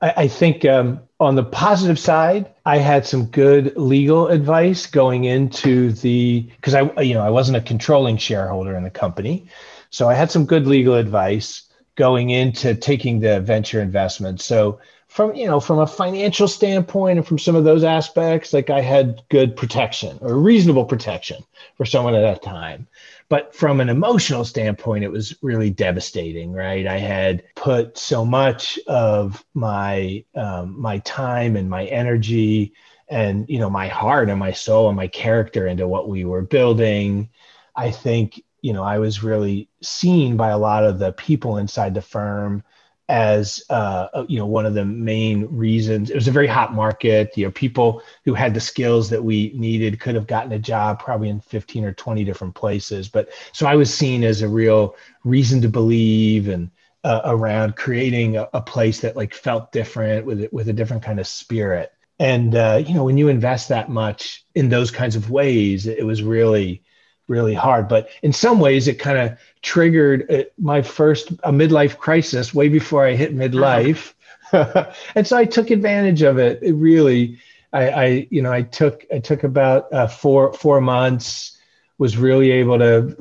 I, 0.00 0.12
I 0.16 0.28
think 0.28 0.64
um, 0.64 1.00
on 1.18 1.34
the 1.34 1.44
positive 1.44 1.98
side, 1.98 2.54
I 2.64 2.78
had 2.78 3.06
some 3.06 3.26
good 3.26 3.76
legal 3.76 4.28
advice 4.28 4.86
going 4.86 5.24
into 5.24 5.92
the 5.92 6.50
because 6.56 6.74
I 6.74 7.00
you 7.02 7.14
know 7.14 7.22
I 7.22 7.30
wasn't 7.30 7.58
a 7.58 7.60
controlling 7.60 8.16
shareholder 8.16 8.76
in 8.76 8.82
the 8.82 8.90
company, 8.90 9.46
so 9.90 10.08
I 10.08 10.14
had 10.14 10.30
some 10.30 10.46
good 10.46 10.66
legal 10.66 10.94
advice 10.94 11.64
going 11.96 12.30
into 12.30 12.74
taking 12.74 13.20
the 13.20 13.40
venture 13.40 13.82
investment. 13.82 14.40
So 14.40 14.80
from 15.08 15.34
you 15.34 15.46
know 15.46 15.60
from 15.60 15.80
a 15.80 15.86
financial 15.86 16.48
standpoint 16.48 17.18
and 17.18 17.26
from 17.26 17.38
some 17.38 17.54
of 17.54 17.64
those 17.64 17.84
aspects, 17.84 18.54
like 18.54 18.70
I 18.70 18.80
had 18.80 19.22
good 19.28 19.56
protection 19.56 20.18
or 20.22 20.38
reasonable 20.38 20.86
protection 20.86 21.44
for 21.76 21.84
someone 21.84 22.14
at 22.14 22.22
that 22.22 22.42
time 22.42 22.86
but 23.30 23.54
from 23.54 23.80
an 23.80 23.88
emotional 23.88 24.44
standpoint 24.44 25.04
it 25.04 25.10
was 25.10 25.34
really 25.40 25.70
devastating 25.70 26.52
right? 26.52 26.86
I 26.86 26.98
had 26.98 27.42
put 27.56 27.96
so 27.96 28.26
much 28.26 28.78
of 28.86 29.42
my 29.54 30.24
um, 30.34 30.78
my 30.78 30.98
time 30.98 31.56
and 31.56 31.70
my 31.70 31.86
energy 31.86 32.74
and 33.08 33.48
you 33.48 33.58
know 33.58 33.70
my 33.70 33.88
heart 33.88 34.28
and 34.28 34.38
my 34.38 34.52
soul 34.52 34.88
and 34.88 34.96
my 34.96 35.08
character 35.08 35.66
into 35.66 35.88
what 35.88 36.10
we 36.10 36.26
were 36.26 36.42
building. 36.42 37.30
I 37.74 37.90
think 37.90 38.42
you 38.62 38.74
know 38.74 38.82
i 38.82 38.98
was 38.98 39.22
really 39.22 39.68
seen 39.82 40.36
by 40.36 40.50
a 40.50 40.58
lot 40.58 40.84
of 40.84 40.98
the 40.98 41.12
people 41.12 41.56
inside 41.56 41.94
the 41.94 42.02
firm 42.02 42.62
as 43.10 43.64
uh, 43.70 44.24
you 44.28 44.38
know 44.38 44.46
one 44.46 44.64
of 44.64 44.74
the 44.74 44.84
main 44.84 45.46
reasons. 45.50 46.10
It 46.10 46.14
was 46.14 46.28
a 46.28 46.32
very 46.32 46.46
hot 46.46 46.72
market. 46.72 47.36
You 47.36 47.46
know, 47.46 47.50
people 47.50 48.02
who 48.24 48.34
had 48.34 48.54
the 48.54 48.60
skills 48.60 49.10
that 49.10 49.22
we 49.22 49.52
needed 49.56 49.98
could 49.98 50.14
have 50.14 50.28
gotten 50.28 50.52
a 50.52 50.58
job 50.60 51.00
probably 51.00 51.28
in 51.28 51.40
15 51.40 51.84
or 51.84 51.92
20 51.92 52.24
different 52.24 52.54
places. 52.54 53.08
But 53.08 53.30
so 53.52 53.66
I 53.66 53.74
was 53.74 53.92
seen 53.92 54.22
as 54.22 54.42
a 54.42 54.48
real 54.48 54.94
reason 55.24 55.60
to 55.62 55.68
believe 55.68 56.48
and 56.48 56.70
uh, 57.02 57.22
around 57.24 57.74
creating 57.74 58.36
a, 58.36 58.48
a, 58.52 58.60
place 58.60 59.00
that 59.00 59.16
like 59.16 59.34
felt 59.34 59.72
different 59.72 60.24
with 60.24 60.42
it 60.42 60.52
with 60.52 60.68
a 60.68 60.72
different 60.72 61.02
kind 61.02 61.18
of 61.18 61.26
spirit. 61.26 61.92
And 62.20 62.54
uh, 62.54 62.84
you 62.86 62.94
know, 62.94 63.02
when 63.02 63.16
you 63.16 63.26
invest 63.26 63.70
that 63.70 63.88
much 63.88 64.44
in 64.54 64.68
those 64.68 64.92
kinds 64.92 65.16
of 65.16 65.30
ways, 65.30 65.88
it 65.88 66.06
was 66.06 66.22
really 66.22 66.84
really 67.30 67.54
hard. 67.54 67.88
But 67.88 68.10
in 68.22 68.32
some 68.32 68.60
ways, 68.60 68.88
it 68.88 68.98
kind 68.98 69.16
of 69.16 69.38
triggered 69.62 70.30
uh, 70.30 70.44
my 70.58 70.82
first 70.82 71.30
a 71.44 71.52
midlife 71.52 71.96
crisis 71.96 72.52
way 72.52 72.68
before 72.68 73.06
I 73.06 73.14
hit 73.14 73.34
midlife. 73.34 74.12
and 75.14 75.26
so 75.26 75.36
I 75.36 75.46
took 75.46 75.70
advantage 75.70 76.22
of 76.22 76.38
it. 76.38 76.62
It 76.62 76.72
really, 76.74 77.38
I, 77.72 77.88
I, 77.88 78.26
you 78.30 78.42
know, 78.42 78.52
I 78.52 78.62
took 78.62 79.06
I 79.14 79.20
took 79.20 79.44
about 79.44 79.90
uh, 79.92 80.08
four 80.08 80.52
four 80.52 80.82
months. 80.82 81.56
Was 81.98 82.16
really 82.16 82.50
able 82.50 82.78
to 82.78 83.14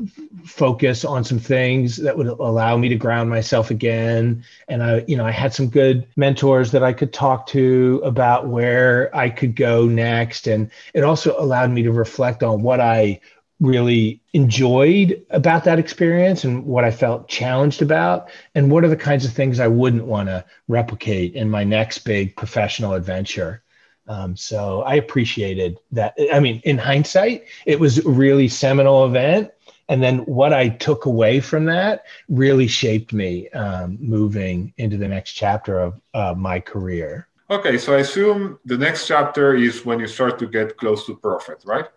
focus 0.45 1.03
on 1.03 1.25
some 1.25 1.37
things 1.37 1.97
that 1.97 2.17
would 2.17 2.27
allow 2.27 2.77
me 2.77 2.87
to 2.87 2.95
ground 2.95 3.29
myself 3.29 3.71
again. 3.71 4.41
And 4.69 4.81
I, 4.81 5.03
you 5.05 5.17
know, 5.17 5.25
I 5.25 5.31
had 5.31 5.53
some 5.53 5.67
good 5.67 6.07
mentors 6.15 6.71
that 6.71 6.81
I 6.81 6.93
could 6.93 7.11
talk 7.11 7.45
to 7.47 7.99
about 8.05 8.47
where 8.47 9.13
I 9.13 9.31
could 9.31 9.57
go 9.57 9.85
next. 9.85 10.47
And 10.47 10.71
it 10.93 11.03
also 11.03 11.35
allowed 11.37 11.71
me 11.71 11.83
to 11.83 11.91
reflect 11.91 12.41
on 12.41 12.61
what 12.61 12.79
I 12.79 13.19
really 13.59 14.21
enjoyed 14.33 15.25
about 15.31 15.63
that 15.65 15.79
experience 15.79 16.43
and 16.43 16.65
what 16.65 16.85
I 16.85 16.91
felt 16.91 17.27
challenged 17.27 17.81
about, 17.81 18.29
and 18.55 18.71
what 18.71 18.83
are 18.83 18.89
the 18.89 18.95
kinds 18.95 19.25
of 19.25 19.33
things 19.33 19.59
I 19.59 19.67
wouldn't 19.67 20.05
want 20.05 20.29
to 20.29 20.45
replicate 20.67 21.35
in 21.35 21.49
my 21.49 21.63
next 21.63 21.99
big 21.99 22.35
professional 22.35 22.93
adventure. 22.93 23.61
Um, 24.07 24.35
so 24.35 24.81
I 24.83 24.95
appreciated 24.95 25.77
that. 25.91 26.15
I 26.33 26.39
mean, 26.39 26.61
in 26.63 26.77
hindsight, 26.77 27.45
it 27.65 27.79
was 27.79 27.99
a 27.99 28.09
really 28.09 28.47
seminal 28.47 29.05
event. 29.05 29.51
And 29.87 30.01
then 30.01 30.19
what 30.19 30.53
I 30.53 30.69
took 30.69 31.05
away 31.05 31.39
from 31.39 31.65
that 31.65 32.05
really 32.27 32.67
shaped 32.67 33.11
me 33.11 33.49
um, 33.49 33.97
moving 33.99 34.73
into 34.77 34.97
the 34.97 35.07
next 35.07 35.33
chapter 35.33 35.79
of 35.79 35.99
uh, 36.13 36.33
my 36.37 36.59
career. 36.59 37.27
Okay, 37.49 37.77
so 37.79 37.95
I 37.95 37.99
assume 37.99 38.59
the 38.65 38.77
next 38.77 39.07
chapter 39.07 39.55
is 39.55 39.83
when 39.83 39.99
you 39.99 40.07
start 40.07 40.37
to 40.39 40.47
get 40.47 40.77
close 40.77 41.07
to 41.07 41.15
prophet, 41.15 41.63
right? 41.65 41.87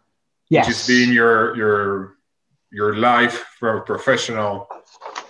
Yes. 0.52 0.66
which 0.66 0.76
has 0.76 0.86
been 0.86 1.14
your 1.14 1.56
your 1.56 2.16
your 2.70 2.94
life 2.94 3.42
from 3.58 3.78
a 3.78 3.80
professional 3.80 4.68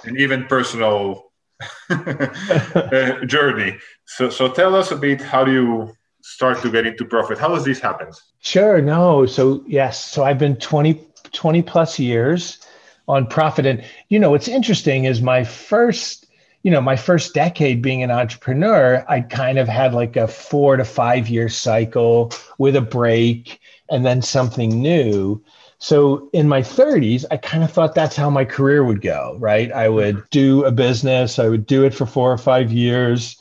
and 0.05 0.19
even 0.19 0.47
personal 0.47 1.31
uh, 1.91 3.25
journey. 3.27 3.79
So 4.05 4.31
so 4.31 4.49
tell 4.49 4.75
us 4.75 4.91
a 4.91 4.97
bit 4.97 5.21
how 5.21 5.45
do 5.45 5.53
you 5.53 5.93
start 6.23 6.61
to 6.63 6.71
get 6.71 6.87
into 6.89 7.05
prophet? 7.05 7.39
How 7.39 7.49
does 7.55 7.65
this 7.65 7.79
happen? 7.79 8.09
Sure. 8.41 8.83
No. 8.83 9.25
So 9.27 9.63
yes. 9.65 10.05
So 10.05 10.25
I've 10.25 10.41
been 10.41 10.57
20, 10.57 11.01
20 11.31 11.63
plus 11.63 12.01
years 12.01 12.59
on 13.07 13.29
prophet. 13.29 13.65
And 13.65 13.85
you 14.09 14.19
know, 14.19 14.31
what's 14.31 14.49
interesting 14.49 15.05
is 15.05 15.23
my 15.23 15.45
first, 15.45 16.27
you 16.65 16.73
know, 16.73 16.81
my 16.81 16.97
first 16.97 17.33
decade 17.33 17.81
being 17.81 18.03
an 18.03 18.11
entrepreneur, 18.11 19.05
I 19.09 19.21
kind 19.21 19.59
of 19.59 19.69
had 19.69 19.95
like 19.95 20.17
a 20.17 20.27
four 20.27 20.77
to 20.77 20.85
five 20.85 21.29
year 21.29 21.49
cycle 21.49 22.33
with 22.59 22.75
a 22.75 22.81
break 22.81 23.61
and 23.93 24.05
then 24.05 24.23
something 24.23 24.81
new. 24.81 25.41
So 25.79 26.29
in 26.33 26.49
my 26.49 26.63
30s, 26.63 27.25
I 27.31 27.37
kind 27.37 27.63
of 27.63 27.71
thought 27.71 27.95
that's 27.95 28.17
how 28.17 28.31
my 28.31 28.45
career 28.45 28.85
would 28.85 29.03
go, 29.03 29.37
right? 29.39 29.71
I 29.73 29.89
would 29.89 30.17
mm-hmm. 30.17 30.27
do 30.31 30.65
a 30.65 30.73
business, 30.73 31.39
I 31.39 31.49
would 31.49 31.67
do 31.67 31.85
it 31.85 31.93
for 31.93 32.07
four 32.07 32.33
or 32.33 32.39
five 32.39 32.73
years. 32.73 33.37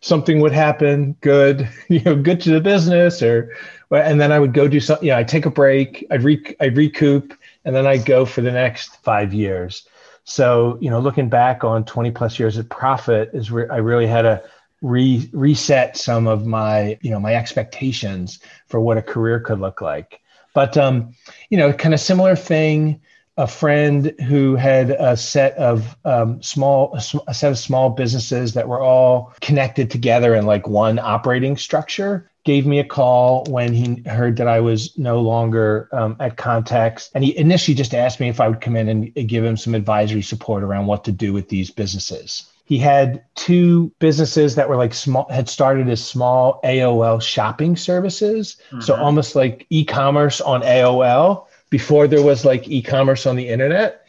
Something 0.00 0.40
would 0.40 0.52
happen, 0.52 1.16
good, 1.20 1.68
you 1.88 2.00
know, 2.02 2.14
good 2.14 2.40
to 2.42 2.50
the 2.50 2.60
business, 2.60 3.22
or 3.22 3.50
and 3.90 4.20
then 4.20 4.32
I 4.32 4.38
would 4.38 4.52
go 4.52 4.68
do 4.68 4.80
something. 4.80 5.08
Yeah, 5.08 5.18
I'd 5.18 5.28
take 5.28 5.46
a 5.46 5.50
break, 5.50 6.04
I'd 6.10 6.22
re, 6.22 6.54
I'd 6.60 6.76
recoup, 6.76 7.34
and 7.64 7.74
then 7.74 7.86
I'd 7.86 8.04
go 8.04 8.24
for 8.26 8.42
the 8.42 8.52
next 8.52 8.96
five 9.02 9.32
years. 9.32 9.86
So 10.24 10.76
you 10.80 10.90
know, 10.90 11.00
looking 11.00 11.28
back 11.28 11.64
on 11.64 11.84
20 11.84 12.10
plus 12.10 12.38
years 12.38 12.56
of 12.56 12.68
prophet, 12.68 13.30
is 13.32 13.50
where 13.50 13.72
I 13.72 13.78
really 13.78 14.06
had 14.06 14.26
a 14.26 14.42
re- 14.86 15.28
reset 15.32 15.96
some 15.96 16.26
of 16.26 16.46
my 16.46 16.96
you 17.02 17.10
know 17.10 17.18
my 17.18 17.34
expectations 17.34 18.38
for 18.68 18.80
what 18.80 18.96
a 18.96 19.02
career 19.02 19.40
could 19.40 19.58
look 19.58 19.80
like 19.80 20.20
but 20.54 20.76
um, 20.76 21.12
you 21.50 21.58
know 21.58 21.72
kind 21.72 21.92
of 21.92 22.00
similar 22.00 22.36
thing 22.36 23.00
a 23.36 23.46
friend 23.46 24.14
who 24.26 24.56
had 24.56 24.90
a 24.92 25.16
set 25.16 25.54
of 25.54 25.96
um, 26.04 26.40
small 26.40 26.96
a 27.26 27.34
set 27.34 27.50
of 27.50 27.58
small 27.58 27.90
businesses 27.90 28.54
that 28.54 28.68
were 28.68 28.80
all 28.80 29.34
connected 29.40 29.90
together 29.90 30.34
in 30.34 30.46
like 30.46 30.68
one 30.68 30.98
operating 30.98 31.56
structure 31.56 32.30
gave 32.44 32.64
me 32.64 32.78
a 32.78 32.84
call 32.84 33.44
when 33.48 33.72
he 33.74 34.00
heard 34.08 34.36
that 34.36 34.46
I 34.46 34.60
was 34.60 34.96
no 34.96 35.20
longer 35.20 35.88
um, 35.90 36.16
at 36.20 36.36
Context. 36.36 37.10
And 37.12 37.24
he 37.24 37.36
initially 37.36 37.74
just 37.74 37.92
asked 37.92 38.20
me 38.20 38.28
if 38.28 38.40
I 38.40 38.46
would 38.46 38.60
come 38.60 38.76
in 38.76 38.88
and 38.88 39.12
give 39.28 39.44
him 39.44 39.56
some 39.56 39.74
advisory 39.74 40.22
support 40.22 40.62
around 40.62 40.86
what 40.86 41.02
to 41.06 41.12
do 41.12 41.32
with 41.32 41.48
these 41.48 41.72
businesses 41.72 42.48
he 42.66 42.78
had 42.78 43.24
two 43.36 43.92
businesses 44.00 44.56
that 44.56 44.68
were 44.68 44.76
like 44.76 44.92
small 44.92 45.28
had 45.30 45.48
started 45.48 45.88
as 45.88 46.04
small 46.04 46.60
AOL 46.64 47.22
shopping 47.22 47.76
services. 47.76 48.56
Mm-hmm. 48.70 48.80
So 48.80 48.96
almost 48.96 49.36
like 49.36 49.66
e-commerce 49.70 50.40
on 50.40 50.62
AOL 50.62 51.46
before 51.70 52.08
there 52.08 52.22
was 52.22 52.44
like 52.44 52.68
e-commerce 52.68 53.24
on 53.24 53.36
the 53.36 53.48
internet. 53.48 54.02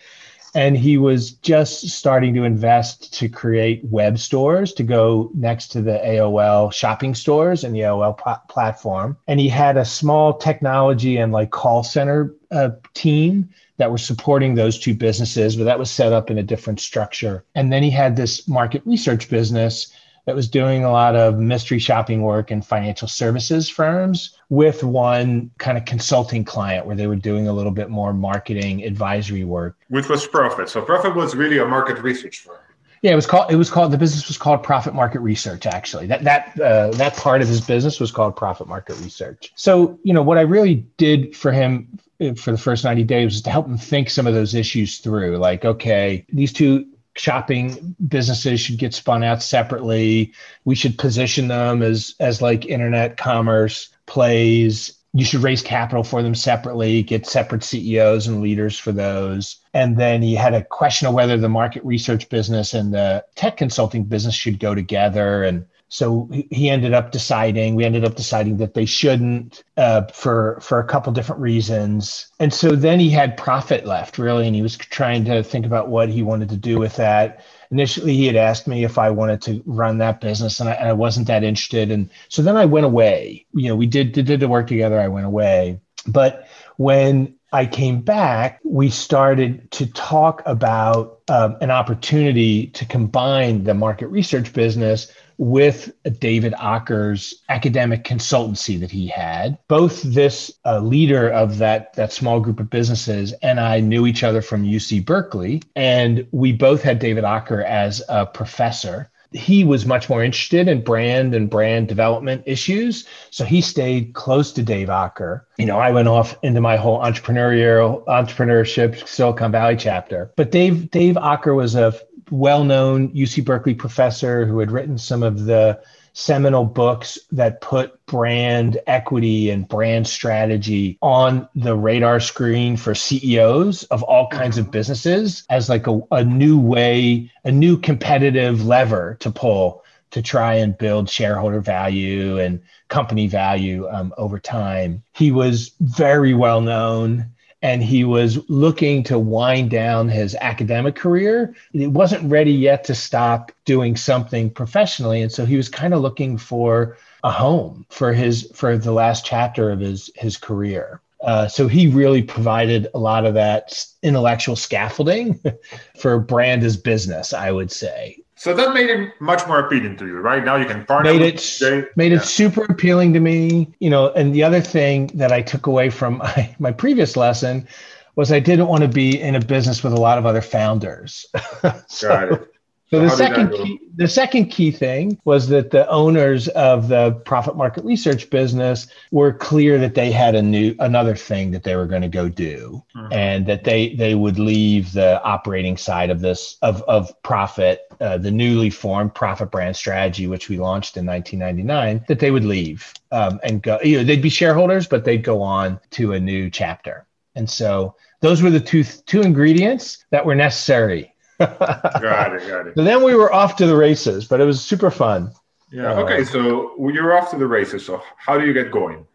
And 0.56 0.76
he 0.76 0.98
was 0.98 1.32
just 1.32 1.88
starting 1.90 2.34
to 2.34 2.46
invest 2.46 3.14
to 3.16 3.30
create 3.30 3.86
web 3.86 4.18
stores 4.18 4.74
to 4.74 4.84
go 4.84 5.30
next 5.36 5.68
to 5.74 5.84
the 5.84 6.02
AOL 6.04 6.74
shopping 6.74 7.14
stores 7.14 7.64
and 7.64 7.76
the 7.76 7.82
AOL 7.82 8.18
pl- 8.18 8.42
platform. 8.50 9.18
And 9.28 9.40
he 9.40 9.50
had 9.50 9.78
a 9.78 9.86
small 9.86 10.36
technology 10.36 11.18
and 11.18 11.32
like 11.32 11.52
call 11.52 11.84
center 11.84 12.34
uh, 12.50 12.72
team 12.96 13.50
that 13.78 13.92
were 13.92 13.98
supporting 13.98 14.56
those 14.56 14.80
two 14.80 14.94
businesses, 14.94 15.56
but 15.56 15.64
that 15.66 15.80
was 15.80 15.90
set 15.90 16.14
up 16.14 16.30
in 16.30 16.38
a 16.38 16.44
different 16.44 16.80
structure. 16.80 17.46
And 17.56 17.72
then 17.72 17.84
he 17.84 17.92
had 17.92 18.16
this 18.16 18.48
market 18.48 18.82
research 18.86 19.30
business 19.30 19.92
that 20.26 20.36
was 20.36 20.50
doing 20.50 20.84
a 20.84 20.92
lot 20.92 21.16
of 21.16 21.40
mystery 21.40 21.80
shopping 21.80 22.22
work 22.22 22.52
and 22.52 22.66
financial 22.66 23.08
services 23.08 23.70
firms 23.70 24.38
with 24.50 24.84
one 24.84 25.50
kind 25.58 25.78
of 25.78 25.86
consulting 25.86 26.44
client 26.44 26.86
where 26.86 26.98
they 26.98 27.08
were 27.08 27.16
doing 27.16 27.48
a 27.48 27.54
little 27.54 27.72
bit 27.72 27.90
more 27.90 28.14
marketing 28.14 28.84
advisory 28.84 29.46
work. 29.46 29.78
Which 29.88 30.10
was 30.10 30.28
Prophet. 30.28 30.68
So 30.68 30.82
Prophet 30.82 31.16
was 31.16 31.34
really 31.34 31.60
a 31.60 31.66
market 31.66 32.00
research 32.00 32.40
firm. 32.40 32.58
Yeah, 33.02 33.12
it 33.12 33.16
was 33.16 33.26
called. 33.26 33.52
It 33.52 33.56
was 33.56 33.70
called. 33.70 33.92
The 33.92 33.98
business 33.98 34.28
was 34.28 34.38
called 34.38 34.64
Prophet 34.64 34.94
Market 34.94 35.20
Research. 35.20 35.66
Actually, 35.66 36.08
that 36.08 36.24
that 36.24 36.60
uh, 36.60 36.92
that 36.92 37.16
part 37.16 37.42
of 37.42 37.48
his 37.48 37.62
business 37.62 38.00
was 38.00 38.12
called 38.12 38.36
Prophet 38.36 38.68
Market 38.68 39.00
Research. 39.00 39.52
So 39.56 40.00
you 40.04 40.14
know 40.14 40.24
what 40.24 40.38
I 40.38 40.42
really 40.42 40.76
did 40.98 41.36
for 41.36 41.52
him 41.52 42.00
for 42.36 42.52
the 42.52 42.58
first 42.58 42.84
90 42.84 43.04
days 43.04 43.26
was 43.26 43.42
to 43.44 43.52
help 43.52 43.68
him 43.68 43.78
think 43.78 44.10
some 44.10 44.26
of 44.26 44.34
those 44.34 44.56
issues 44.56 44.98
through. 45.00 45.38
Like, 45.38 45.66
okay, 45.66 46.26
these 46.30 46.52
two 46.52 46.88
shopping 47.16 47.96
businesses 48.08 48.60
should 48.60 48.78
get 48.78 48.94
spun 48.94 49.24
out 49.24 49.42
separately. 49.42 50.34
We 50.66 50.76
should 50.76 50.98
position 50.98 51.48
them 51.48 51.82
as 51.82 52.16
as 52.20 52.42
like 52.42 52.66
internet 52.66 53.18
commerce 53.18 53.90
plays. 54.06 54.94
You 55.18 55.26
should 55.26 55.42
raise 55.42 55.64
capital 55.64 56.04
for 56.04 56.22
them 56.22 56.36
separately, 56.36 57.02
get 57.02 57.26
separate 57.26 57.64
CEOs 57.64 58.28
and 58.28 58.40
leaders 58.40 58.78
for 58.78 58.92
those. 58.92 59.58
And 59.74 59.98
then 59.98 60.22
he 60.22 60.36
had 60.36 60.54
a 60.54 60.64
question 60.64 61.08
of 61.08 61.16
whether 61.16 61.38
the 61.38 61.50
market 61.50 61.84
research 61.84 62.30
business 62.30 62.76
and 62.76 62.94
the 62.94 63.26
tech 63.36 63.58
consulting 63.58 64.04
business 64.04 64.36
should 64.36 64.60
go 64.60 64.76
together. 64.76 65.44
And 65.44 65.66
so 65.90 66.30
he 66.52 66.70
ended 66.70 66.94
up 66.94 67.12
deciding 67.12 67.76
we 67.76 67.86
ended 67.86 68.04
up 68.04 68.16
deciding 68.16 68.58
that 68.58 68.74
they 68.74 68.86
shouldn't 68.86 69.64
uh, 69.78 70.04
for 70.14 70.60
for 70.62 70.80
a 70.80 70.86
couple 70.86 71.14
different 71.14 71.42
reasons. 71.42 72.28
And 72.40 72.54
so 72.54 72.76
then 72.76 73.00
he 73.00 73.10
had 73.10 73.38
prophet 73.38 73.86
left 73.86 74.18
really 74.18 74.46
and 74.46 74.56
he 74.56 74.62
was 74.62 74.78
trying 74.78 75.26
to 75.26 75.42
think 75.44 75.66
about 75.66 75.88
what 75.88 76.10
he 76.10 76.22
wanted 76.22 76.50
to 76.50 76.58
do 76.58 76.78
with 76.78 76.96
that 76.98 77.44
initially 77.72 78.16
he 78.16 78.28
had 78.28 78.36
asked 78.36 78.68
me 78.68 78.84
if 78.84 78.98
i 78.98 79.10
wanted 79.10 79.42
to 79.42 79.62
run 79.66 79.98
that 79.98 80.22
business 80.22 80.60
and 80.60 80.70
I, 80.70 80.74
and 80.74 80.90
I 80.90 80.94
wasn't 80.94 81.28
that 81.28 81.44
interested 81.44 81.92
and 81.92 82.10
so 82.30 82.42
then 82.42 82.58
i 82.58 82.66
went 82.66 82.86
away. 82.86 83.46
You 83.54 83.70
know 83.70 83.76
we 83.76 83.88
did 83.88 84.12
did, 84.12 84.40
the 84.40 84.48
work 84.48 84.68
together 84.68 85.00
i 85.00 85.08
went 85.08 85.26
away. 85.26 85.80
But 86.08 86.48
when 86.78 87.36
I 87.52 87.66
came 87.66 88.02
back, 88.02 88.60
we 88.64 88.90
started 88.90 89.72
to 89.72 89.86
talk 89.88 90.42
about 90.46 91.20
um, 91.30 91.58
an 91.62 91.72
opportunity 91.72 92.68
to 92.68 92.86
combine 92.86 93.64
the 93.64 93.74
market 93.74 94.08
research 94.08 94.52
business 94.54 95.12
with 95.38 95.92
David 96.20 96.54
Aaker's 96.54 97.44
academic 97.50 98.04
consultancy 98.04 98.80
that 98.80 98.92
he 98.92 99.08
had. 99.08 99.58
Both 99.68 100.02
this 100.02 100.52
uh, 100.66 100.80
leader 100.80 101.30
of 101.30 101.58
that, 101.60 101.94
that 101.94 102.12
small 102.12 102.40
group 102.40 102.60
of 102.60 102.70
businesses 102.70 103.34
and 103.42 103.60
I 103.60 103.80
knew 103.80 104.08
each 104.08 104.24
other 104.24 104.42
from 104.42 104.66
UC 104.66 105.06
Berkeley, 105.06 105.62
and 105.76 106.28
we 106.32 106.52
both 106.54 106.82
had 106.82 107.00
David 107.00 107.24
Aaker 107.24 107.64
as 107.64 108.02
a 108.10 108.26
professor 108.26 109.10
he 109.32 109.64
was 109.64 109.86
much 109.86 110.10
more 110.10 110.24
interested 110.24 110.68
in 110.68 110.84
brand 110.84 111.36
and 111.36 111.50
brand 111.50 111.88
development 111.88 112.44
issues. 112.46 113.06
So 113.30 113.46
he 113.46 113.62
stayed 113.62 114.14
close 114.14 114.52
to 114.54 114.64
Dave 114.64 114.88
Aaker. 114.88 115.42
You 115.58 115.66
know, 115.66 115.80
I 115.80 115.92
went 115.92 116.08
off 116.08 116.38
into 116.44 116.62
my 116.62 116.78
whole 116.78 117.00
entrepreneurial 117.00 118.06
entrepreneurship 118.06 119.08
Silicon 119.08 119.52
Valley 119.52 119.76
chapter. 119.76 120.32
But 120.36 120.52
Dave 120.52 120.92
Dave 120.92 121.16
Aaker 121.16 121.56
was 121.56 121.76
a 121.76 121.94
well-known 122.32 123.10
UC 123.10 123.46
Berkeley 123.46 123.74
professor 123.74 124.46
who 124.46 124.60
had 124.60 124.72
written 124.72 124.98
some 124.98 125.24
of 125.24 125.46
the 125.46 125.80
seminal 126.18 126.66
books 126.66 127.20
that 127.32 127.62
put 127.62 128.04
brand 128.08 128.80
equity 128.88 129.52
and 129.52 129.68
brand 129.68 130.08
strategy 130.08 130.98
on 131.00 131.48
the 131.54 131.76
radar 131.76 132.20
screen 132.20 132.76
for 132.76 132.96
CEOs 132.96 133.84
of 133.84 134.02
all 134.02 134.28
kinds 134.30 134.58
of 134.58 134.66
mm-hmm. 134.66 134.72
businesses 134.72 135.44
as 135.48 135.70
like 135.70 135.86
a, 135.86 136.00
a 136.10 136.24
new 136.24 136.60
way, 136.60 137.32
a 137.44 137.52
new 137.52 137.78
competitive 137.78 138.66
lever 138.66 139.16
to 139.20 139.30
pull 139.30 139.84
to 140.10 140.22
try 140.24 140.56
and 140.56 140.78
build 140.78 141.08
shareholder 141.08 141.60
value 141.60 142.40
and 142.40 142.62
company 142.88 143.28
value 143.28 143.88
um, 143.88 144.12
over 144.18 144.40
time. 144.40 145.04
He 145.14 145.32
was 145.32 145.74
very 145.80 146.34
well 146.34 146.62
known 146.62 147.32
and 147.62 147.84
he 147.84 148.04
was 148.04 148.38
looking 148.50 149.04
to 149.04 149.18
wind 149.18 149.72
down 149.72 150.10
his 150.10 150.36
academic 150.36 150.96
career. 150.96 151.56
He 151.72 151.88
wasn't 151.88 152.30
ready 152.30 152.52
yet 152.52 152.84
to 152.86 152.96
stop 152.96 153.52
doing 153.66 153.96
something 153.96 154.50
professionally, 154.50 155.22
and 155.22 155.32
so 155.32 155.46
he 155.46 155.58
was 155.58 155.70
kind 155.70 155.94
of 155.94 156.02
looking 156.02 156.38
for 156.38 156.98
a 157.24 157.32
home 157.32 157.86
for 157.90 158.14
his 158.14 158.52
for 158.54 158.78
the 158.78 158.92
last 158.92 159.26
chapter 159.26 159.72
of 159.72 159.80
his 159.80 160.12
his 160.16 160.38
career. 160.38 161.02
Uh, 161.22 161.48
so 161.48 161.68
he 161.68 161.88
really 161.88 162.22
provided 162.22 162.88
a 162.94 163.00
lot 163.00 163.26
of 163.26 163.34
that 163.34 163.84
intellectual 164.04 164.56
scaffolding 164.56 165.42
for 166.00 166.20
brand 166.20 166.64
as 166.64 166.78
business, 166.78 167.34
I 167.34 167.52
would 167.52 167.72
say. 167.72 168.20
So 168.38 168.54
that 168.54 168.76
made 168.76 168.92
it 168.92 169.20
much 169.20 169.48
more 169.48 169.60
appealing 169.60 169.98
to 169.98 170.06
you, 170.06 170.20
right? 170.20 170.46
Now 170.46 170.58
you 170.58 170.66
can 170.66 170.86
partner. 170.86 171.12
Made 171.12 171.22
it 171.22 171.88
made 171.96 172.12
yeah. 172.12 172.20
it 172.20 172.24
super 172.24 172.64
appealing 172.66 173.14
to 173.14 173.20
me, 173.20 173.74
you 173.80 173.90
know. 173.90 174.12
And 174.12 174.34
the 174.34 174.44
other 174.44 174.62
thing 174.62 175.08
that 175.16 175.32
I 175.32 175.42
took 175.42 175.66
away 175.66 175.90
from 175.90 176.18
my, 176.20 176.56
my 176.60 176.72
previous 176.72 177.18
lesson 177.18 177.68
was 178.16 178.32
I 178.32 178.40
didn't 178.40 178.68
want 178.68 178.84
to 178.84 178.88
be 178.88 179.20
in 179.20 179.34
a 179.34 179.40
business 179.40 179.84
with 179.84 179.94
a 179.94 180.00
lot 180.00 180.20
of 180.20 180.28
other 180.28 180.42
founders. 180.42 181.26
so, 181.88 182.48
It. 182.90 182.96
So 182.96 183.02
the 183.02 183.10
second 183.10 183.52
key, 183.52 183.80
the 183.96 184.08
second 184.08 184.46
key 184.46 184.72
thing 184.72 185.20
was 185.26 185.50
that 185.50 185.72
the 185.72 185.90
owners 185.90 186.48
of 186.50 186.88
the 186.88 187.12
prophet 187.26 187.58
market 187.58 187.84
research 187.84 188.30
business 188.30 188.88
were 189.12 189.34
clear 189.34 189.78
that 189.80 189.94
they 189.94 190.10
had 190.10 190.36
a 190.36 190.42
new 190.42 190.74
another 190.80 191.16
thing 191.16 191.52
that 191.52 191.64
they 191.64 191.76
were 191.76 191.86
going 191.86 192.04
to 192.04 192.08
go 192.08 192.30
do, 192.30 192.82
mm-hmm. 192.96 193.12
and 193.12 193.46
that 193.46 193.66
they 193.66 193.94
they 193.96 194.16
would 194.16 194.40
leave 194.40 194.94
the 194.94 195.22
operating 195.24 195.76
side 195.76 196.10
of 196.10 196.22
this 196.22 196.58
of 196.62 196.82
of 196.84 197.12
prophet, 197.24 197.82
uh, 198.00 198.18
the 198.18 198.32
newly 198.32 198.70
formed 198.70 199.14
prophet 199.14 199.52
brand 199.52 199.76
strategy, 199.76 200.28
which 200.28 200.48
we 200.48 200.58
launched 200.58 200.96
in 200.96 201.06
1999, 201.06 202.06
that 202.08 202.20
they 202.20 202.32
would 202.32 202.46
leave 202.46 202.94
um, 203.12 203.38
and 203.44 203.62
go. 203.62 203.80
You 203.84 203.98
know, 203.98 204.04
they'd 204.06 204.22
be 204.22 204.30
shareholders, 204.30 204.88
but 204.88 205.04
they'd 205.04 205.24
go 205.24 205.42
on 205.42 205.80
to 205.92 206.14
a 206.14 206.20
new 206.20 206.50
chapter. 206.50 207.06
And 207.36 207.50
so 207.50 207.96
those 208.22 208.42
were 208.42 208.50
the 208.50 208.62
two 208.62 208.84
two 208.84 209.24
ingredients 209.24 210.06
that 210.12 210.26
were 210.26 210.36
necessary 210.36 211.14
got 211.40 212.36
it, 212.36 212.48
got 212.48 212.68
it. 212.68 212.76
So 212.76 212.84
then 212.84 213.04
we 213.04 213.16
were 213.16 213.32
off 213.32 213.56
to 213.58 213.68
the 213.68 213.76
races, 213.76 214.28
but 214.28 214.42
it 214.42 214.46
was 214.46 214.64
super 214.64 214.92
fun. 214.92 215.32
Yeah. 215.72 215.94
Uh, 215.94 216.04
okay. 216.04 216.24
So 216.24 216.74
you're 216.90 217.18
off 217.18 217.32
to 217.32 217.38
the 217.38 217.48
races. 217.48 217.86
So 217.86 218.02
how 218.18 218.38
do 218.38 218.46
you 218.46 218.54
get 218.54 218.72
going? 218.72 219.06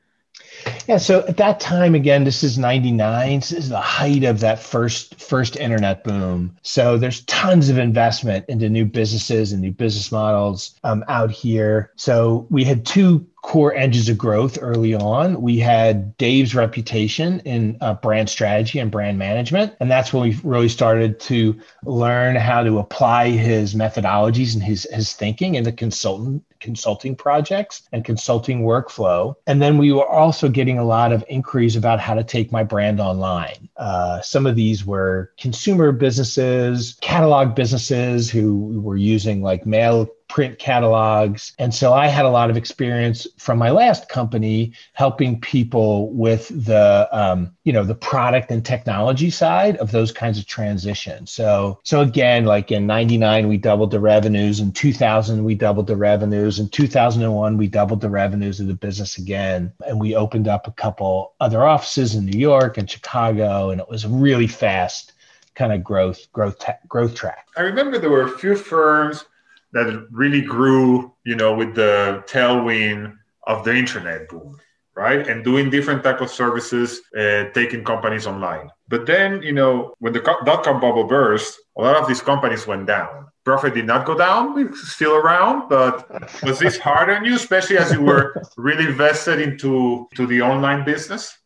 Yeah, 0.86 0.98
so 0.98 1.20
at 1.26 1.36
that 1.38 1.60
time, 1.60 1.94
again, 1.94 2.24
this 2.24 2.44
is 2.44 2.58
'99. 2.58 3.40
This 3.40 3.52
is 3.52 3.68
the 3.68 3.80
height 3.80 4.24
of 4.24 4.40
that 4.40 4.58
first 4.58 5.20
first 5.20 5.56
internet 5.56 6.04
boom. 6.04 6.56
So 6.62 6.96
there's 6.96 7.24
tons 7.24 7.68
of 7.68 7.78
investment 7.78 8.44
into 8.48 8.68
new 8.68 8.84
businesses 8.84 9.52
and 9.52 9.60
new 9.60 9.72
business 9.72 10.12
models 10.12 10.78
um, 10.84 11.04
out 11.08 11.30
here. 11.30 11.92
So 11.96 12.46
we 12.50 12.64
had 12.64 12.84
two 12.86 13.26
core 13.42 13.74
engines 13.74 14.08
of 14.08 14.16
growth 14.16 14.56
early 14.60 14.94
on. 14.94 15.42
We 15.42 15.58
had 15.58 16.16
Dave's 16.16 16.54
reputation 16.54 17.40
in 17.40 17.76
uh, 17.80 17.94
brand 17.94 18.30
strategy 18.30 18.78
and 18.78 18.90
brand 18.90 19.18
management. 19.18 19.74
And 19.80 19.90
that's 19.90 20.12
when 20.12 20.22
we 20.22 20.38
really 20.44 20.68
started 20.68 21.18
to 21.20 21.60
learn 21.84 22.36
how 22.36 22.62
to 22.62 22.78
apply 22.78 23.30
his 23.30 23.74
methodologies 23.74 24.54
and 24.54 24.62
his, 24.62 24.84
his 24.92 25.12
thinking 25.12 25.56
in 25.56 25.64
the 25.64 25.72
consultant 25.72 26.44
consulting 26.62 27.16
projects 27.16 27.82
and 27.92 28.04
consulting 28.04 28.62
workflow. 28.62 29.34
And 29.48 29.60
then 29.60 29.78
we 29.78 29.92
were 29.92 30.06
also 30.06 30.48
getting 30.48 30.78
a 30.78 30.84
lot 30.84 31.12
of 31.12 31.24
inquiries 31.28 31.74
about 31.74 31.98
how 31.98 32.14
to 32.14 32.22
take 32.22 32.52
my 32.52 32.62
brand 32.62 33.00
online. 33.00 33.68
Uh, 33.76 34.20
some 34.20 34.46
of 34.46 34.54
these 34.54 34.86
were 34.86 35.32
consumer 35.38 35.90
businesses, 35.90 36.96
catalog 37.00 37.56
businesses 37.56 38.30
who 38.30 38.80
were 38.80 38.96
using 38.96 39.42
like 39.42 39.66
mail 39.66 40.08
print 40.32 40.58
catalogs. 40.58 41.52
And 41.58 41.74
so 41.74 41.92
I 41.92 42.06
had 42.06 42.24
a 42.24 42.30
lot 42.30 42.48
of 42.48 42.56
experience 42.56 43.26
from 43.36 43.58
my 43.58 43.68
last 43.68 44.08
company 44.08 44.72
helping 44.94 45.38
people 45.38 46.10
with 46.10 46.48
the, 46.64 47.06
um, 47.12 47.54
you 47.64 47.72
know, 47.74 47.84
the 47.84 47.94
product 47.94 48.50
and 48.50 48.64
technology 48.64 49.28
side 49.28 49.76
of 49.76 49.90
those 49.90 50.10
kinds 50.10 50.38
of 50.38 50.46
transitions. 50.46 51.30
So, 51.30 51.80
so 51.82 52.00
again, 52.00 52.46
like 52.46 52.72
in 52.72 52.86
99, 52.86 53.46
we 53.46 53.58
doubled 53.58 53.90
the 53.90 54.00
revenues. 54.00 54.58
In 54.58 54.72
2000, 54.72 55.44
we 55.44 55.54
doubled 55.54 55.86
the 55.86 55.98
revenues. 55.98 56.58
In 56.58 56.70
2001, 56.70 57.58
we 57.58 57.66
doubled 57.66 58.00
the 58.00 58.08
revenues 58.08 58.58
of 58.58 58.68
the 58.68 58.74
business 58.74 59.18
again. 59.18 59.70
And 59.86 60.00
we 60.00 60.16
opened 60.16 60.48
up 60.48 60.66
a 60.66 60.72
couple 60.72 61.34
other 61.40 61.66
offices 61.66 62.14
in 62.14 62.24
New 62.24 62.38
York 62.38 62.78
and 62.78 62.90
Chicago. 62.90 63.68
And 63.68 63.82
it 63.82 63.88
was 63.90 64.06
really 64.06 64.46
fast 64.46 65.12
kind 65.54 65.74
of 65.74 65.84
growth, 65.84 66.32
growth, 66.32 66.56
growth 66.88 67.14
track. 67.14 67.48
I 67.54 67.60
remember 67.60 67.98
there 67.98 68.08
were 68.08 68.22
a 68.22 68.38
few 68.38 68.56
firms 68.56 69.26
that 69.72 70.06
really 70.10 70.40
grew, 70.40 71.12
you 71.24 71.36
know, 71.36 71.54
with 71.54 71.74
the 71.74 72.22
tailwind 72.26 73.16
of 73.46 73.64
the 73.64 73.74
internet 73.74 74.28
boom, 74.28 74.58
right? 74.94 75.26
And 75.26 75.44
doing 75.44 75.70
different 75.70 76.04
type 76.04 76.20
of 76.20 76.30
services, 76.30 77.00
uh, 77.18 77.44
taking 77.54 77.84
companies 77.84 78.26
online. 78.26 78.70
But 78.88 79.06
then, 79.06 79.42
you 79.42 79.52
know, 79.52 79.94
when 79.98 80.12
the 80.12 80.20
dot 80.20 80.64
com 80.64 80.80
bubble 80.80 81.04
burst, 81.04 81.58
a 81.76 81.82
lot 81.82 81.96
of 81.96 82.06
these 82.06 82.20
companies 82.20 82.66
went 82.66 82.86
down. 82.86 83.26
Prophet 83.44 83.74
did 83.74 83.86
not 83.86 84.06
go 84.06 84.16
down; 84.16 84.58
it's 84.58 84.92
still 84.92 85.14
around. 85.14 85.68
But 85.68 86.08
was 86.42 86.58
this 86.58 86.78
hard 86.78 87.10
on 87.10 87.24
you, 87.24 87.34
especially 87.34 87.78
as 87.78 87.92
you 87.92 88.02
were 88.02 88.40
really 88.56 88.92
vested 88.92 89.40
into 89.40 90.06
to 90.14 90.26
the 90.26 90.42
online 90.42 90.84
business? 90.84 91.38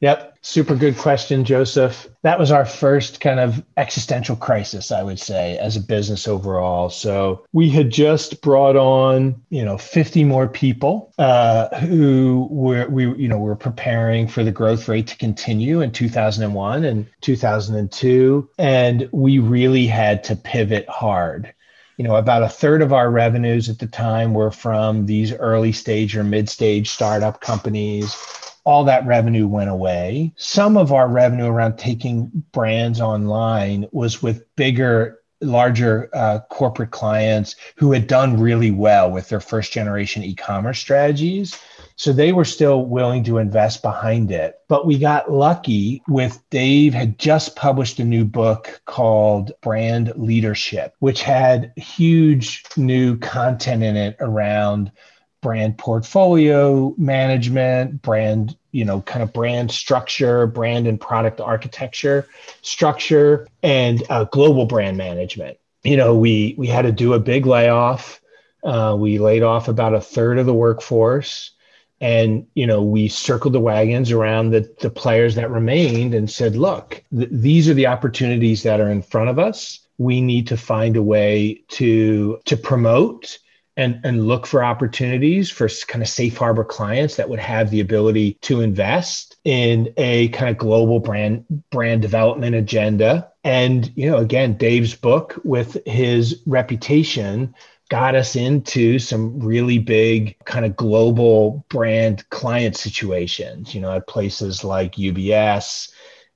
Yep. 0.00 0.38
Super 0.42 0.74
good 0.74 0.96
question, 0.96 1.44
Joseph. 1.44 2.08
That 2.22 2.38
was 2.38 2.50
our 2.50 2.64
first 2.64 3.20
kind 3.20 3.38
of 3.38 3.62
existential 3.76 4.34
crisis, 4.34 4.90
I 4.90 5.02
would 5.02 5.20
say, 5.20 5.58
as 5.58 5.76
a 5.76 5.80
business 5.80 6.26
overall. 6.26 6.88
So 6.88 7.44
we 7.52 7.68
had 7.68 7.90
just 7.90 8.40
brought 8.40 8.76
on, 8.76 9.42
you 9.50 9.62
know, 9.62 9.76
50 9.76 10.24
more 10.24 10.48
people 10.48 11.12
uh, 11.18 11.76
who 11.80 12.48
were, 12.50 12.88
we, 12.88 13.14
you 13.16 13.28
know, 13.28 13.36
were 13.36 13.56
preparing 13.56 14.26
for 14.26 14.42
the 14.42 14.50
growth 14.50 14.88
rate 14.88 15.08
to 15.08 15.18
continue 15.18 15.82
in 15.82 15.92
2001 15.92 16.84
and 16.84 17.06
2002. 17.20 18.48
And 18.56 19.08
we 19.12 19.38
really 19.38 19.86
had 19.86 20.24
to 20.24 20.36
pivot 20.36 20.88
hard 20.88 21.52
you 21.98 22.04
know, 22.04 22.16
about 22.16 22.42
a 22.42 22.48
third 22.48 22.80
of 22.80 22.94
our 22.94 23.10
revenues 23.10 23.68
at 23.68 23.78
the 23.78 23.86
time 23.86 24.32
were 24.32 24.50
from 24.50 25.04
these 25.04 25.34
early 25.34 25.70
stage 25.70 26.16
or 26.16 26.24
mid 26.24 26.48
stage 26.48 26.88
startup 26.88 27.42
companies 27.42 28.16
all 28.64 28.84
that 28.84 29.06
revenue 29.06 29.46
went 29.46 29.70
away. 29.70 30.32
Some 30.36 30.76
of 30.76 30.92
our 30.92 31.08
revenue 31.08 31.46
around 31.46 31.76
taking 31.76 32.30
brands 32.52 33.00
online 33.00 33.86
was 33.92 34.22
with 34.22 34.44
bigger 34.56 35.20
larger 35.40 36.10
uh, 36.12 36.40
corporate 36.50 36.90
clients 36.90 37.56
who 37.76 37.92
had 37.92 38.06
done 38.06 38.38
really 38.38 38.70
well 38.70 39.10
with 39.10 39.28
their 39.28 39.40
first 39.40 39.72
generation 39.72 40.22
e-commerce 40.22 40.78
strategies 40.78 41.58
so 41.96 42.12
they 42.12 42.32
were 42.32 42.44
still 42.44 42.84
willing 42.84 43.24
to 43.24 43.38
invest 43.38 43.80
behind 43.80 44.30
it 44.30 44.56
but 44.68 44.86
we 44.86 44.98
got 44.98 45.32
lucky 45.32 46.02
with 46.08 46.42
dave 46.50 46.92
had 46.92 47.18
just 47.18 47.56
published 47.56 47.98
a 47.98 48.04
new 48.04 48.24
book 48.24 48.82
called 48.84 49.52
brand 49.62 50.12
leadership 50.16 50.94
which 50.98 51.22
had 51.22 51.72
huge 51.76 52.62
new 52.76 53.16
content 53.16 53.82
in 53.82 53.96
it 53.96 54.16
around 54.20 54.92
brand 55.40 55.78
portfolio 55.78 56.94
management, 56.98 58.02
brand, 58.02 58.56
you 58.72 58.84
know, 58.84 59.00
kind 59.02 59.22
of 59.22 59.32
brand 59.32 59.70
structure, 59.70 60.46
brand 60.46 60.86
and 60.86 61.00
product 61.00 61.40
architecture 61.40 62.26
structure, 62.62 63.48
and 63.62 64.02
uh, 64.10 64.24
global 64.24 64.66
brand 64.66 64.96
management. 64.96 65.58
You 65.82 65.96
know, 65.96 66.14
we 66.14 66.54
we 66.58 66.66
had 66.66 66.82
to 66.82 66.92
do 66.92 67.14
a 67.14 67.18
big 67.18 67.46
layoff. 67.46 68.20
Uh, 68.62 68.94
we 68.98 69.18
laid 69.18 69.42
off 69.42 69.68
about 69.68 69.94
a 69.94 70.00
third 70.00 70.38
of 70.38 70.44
the 70.44 70.54
workforce, 70.54 71.52
and 72.00 72.46
you 72.54 72.66
know, 72.66 72.82
we 72.82 73.08
circled 73.08 73.54
the 73.54 73.60
wagons 73.60 74.10
around 74.10 74.50
the 74.50 74.70
the 74.80 74.90
players 74.90 75.34
that 75.36 75.50
remained 75.50 76.14
and 76.14 76.30
said, 76.30 76.56
"Look, 76.56 77.02
th- 77.16 77.30
these 77.32 77.68
are 77.68 77.74
the 77.74 77.86
opportunities 77.86 78.62
that 78.64 78.80
are 78.80 78.90
in 78.90 79.02
front 79.02 79.30
of 79.30 79.38
us. 79.38 79.80
We 79.96 80.20
need 80.20 80.48
to 80.48 80.56
find 80.56 80.96
a 80.96 81.02
way 81.02 81.62
to 81.68 82.40
to 82.44 82.56
promote." 82.56 83.38
And, 83.80 83.98
and 84.04 84.28
look 84.28 84.46
for 84.46 84.62
opportunities 84.62 85.50
for 85.50 85.66
kind 85.88 86.02
of 86.02 86.08
safe 86.08 86.36
harbor 86.36 86.64
clients 86.64 87.16
that 87.16 87.30
would 87.30 87.38
have 87.38 87.70
the 87.70 87.80
ability 87.80 88.34
to 88.42 88.60
invest 88.60 89.38
in 89.44 89.92
a 89.96 90.28
kind 90.28 90.50
of 90.50 90.58
global 90.58 91.00
brand 91.00 91.46
brand 91.70 92.02
development 92.02 92.54
agenda. 92.54 93.32
And 93.42 93.90
you 93.96 94.10
know, 94.10 94.18
again, 94.18 94.58
Dave's 94.58 94.94
book 94.94 95.40
with 95.44 95.78
his 95.86 96.42
reputation 96.44 97.54
got 97.88 98.14
us 98.14 98.36
into 98.36 98.98
some 98.98 99.40
really 99.40 99.78
big 99.78 100.36
kind 100.44 100.66
of 100.66 100.76
global 100.76 101.64
brand 101.70 102.28
client 102.28 102.76
situations, 102.76 103.74
you 103.74 103.80
know, 103.80 103.92
at 103.92 104.06
places 104.06 104.62
like 104.62 104.96
UBS 104.96 105.90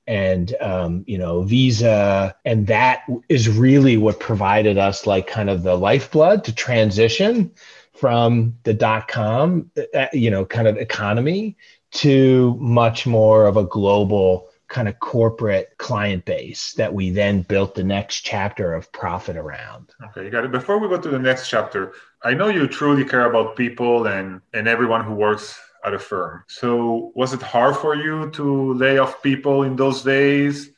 and 0.07 0.55
um, 0.61 1.05
you 1.07 1.19
know 1.19 1.43
visa 1.43 2.35
and 2.45 2.67
that 2.67 3.03
is 3.29 3.49
really 3.49 3.97
what 3.97 4.21
provided 4.21 4.79
us 4.79 5.07
like 5.07 5.27
kind 5.27 5.51
of 5.51 5.63
the 5.63 5.77
lifeblood 5.77 6.45
to 6.45 6.55
transition 6.55 7.51
from 7.93 8.57
the 8.65 8.75
dot 8.75 9.09
com 9.09 9.71
uh, 9.95 10.07
you 10.13 10.31
know 10.31 10.45
kind 10.45 10.69
of 10.69 10.77
economy 10.77 11.57
to 11.91 12.57
much 12.61 13.07
more 13.07 13.47
of 13.47 13.57
a 13.57 13.65
global 13.65 14.49
kind 14.69 14.89
of 14.89 14.99
corporate 14.99 15.73
client 15.79 16.25
base 16.25 16.73
that 16.73 16.93
we 16.93 17.11
then 17.11 17.43
built 17.43 17.75
the 17.75 17.85
next 17.85 18.23
chapter 18.23 18.75
of 18.75 18.91
prophet 18.91 19.37
around. 19.37 19.91
Okay, 20.07 20.25
you 20.25 20.31
got 20.31 20.45
it. 20.45 20.51
Before 20.51 20.79
we 20.79 20.89
go 20.89 21.01
to 21.01 21.09
the 21.09 21.19
next 21.19 21.49
chapter, 21.49 21.93
I 22.25 22.35
know 22.35 22.49
you 22.49 22.67
truly 22.67 23.05
care 23.05 23.27
about 23.31 23.57
people 23.57 24.07
and 24.07 24.41
and 24.53 24.67
everyone 24.67 25.05
who 25.05 25.15
works 25.15 25.59
at 25.85 25.95
a 25.95 25.99
firm. 25.99 26.45
So 26.49 27.13
was 27.15 27.33
it 27.33 27.43
hard 27.43 27.77
for 27.77 27.95
you 27.95 28.31
to 28.31 28.75
lay 28.75 28.99
off 28.99 29.23
people 29.23 29.63
in 29.63 29.77
those 29.77 30.03
days? 30.03 30.71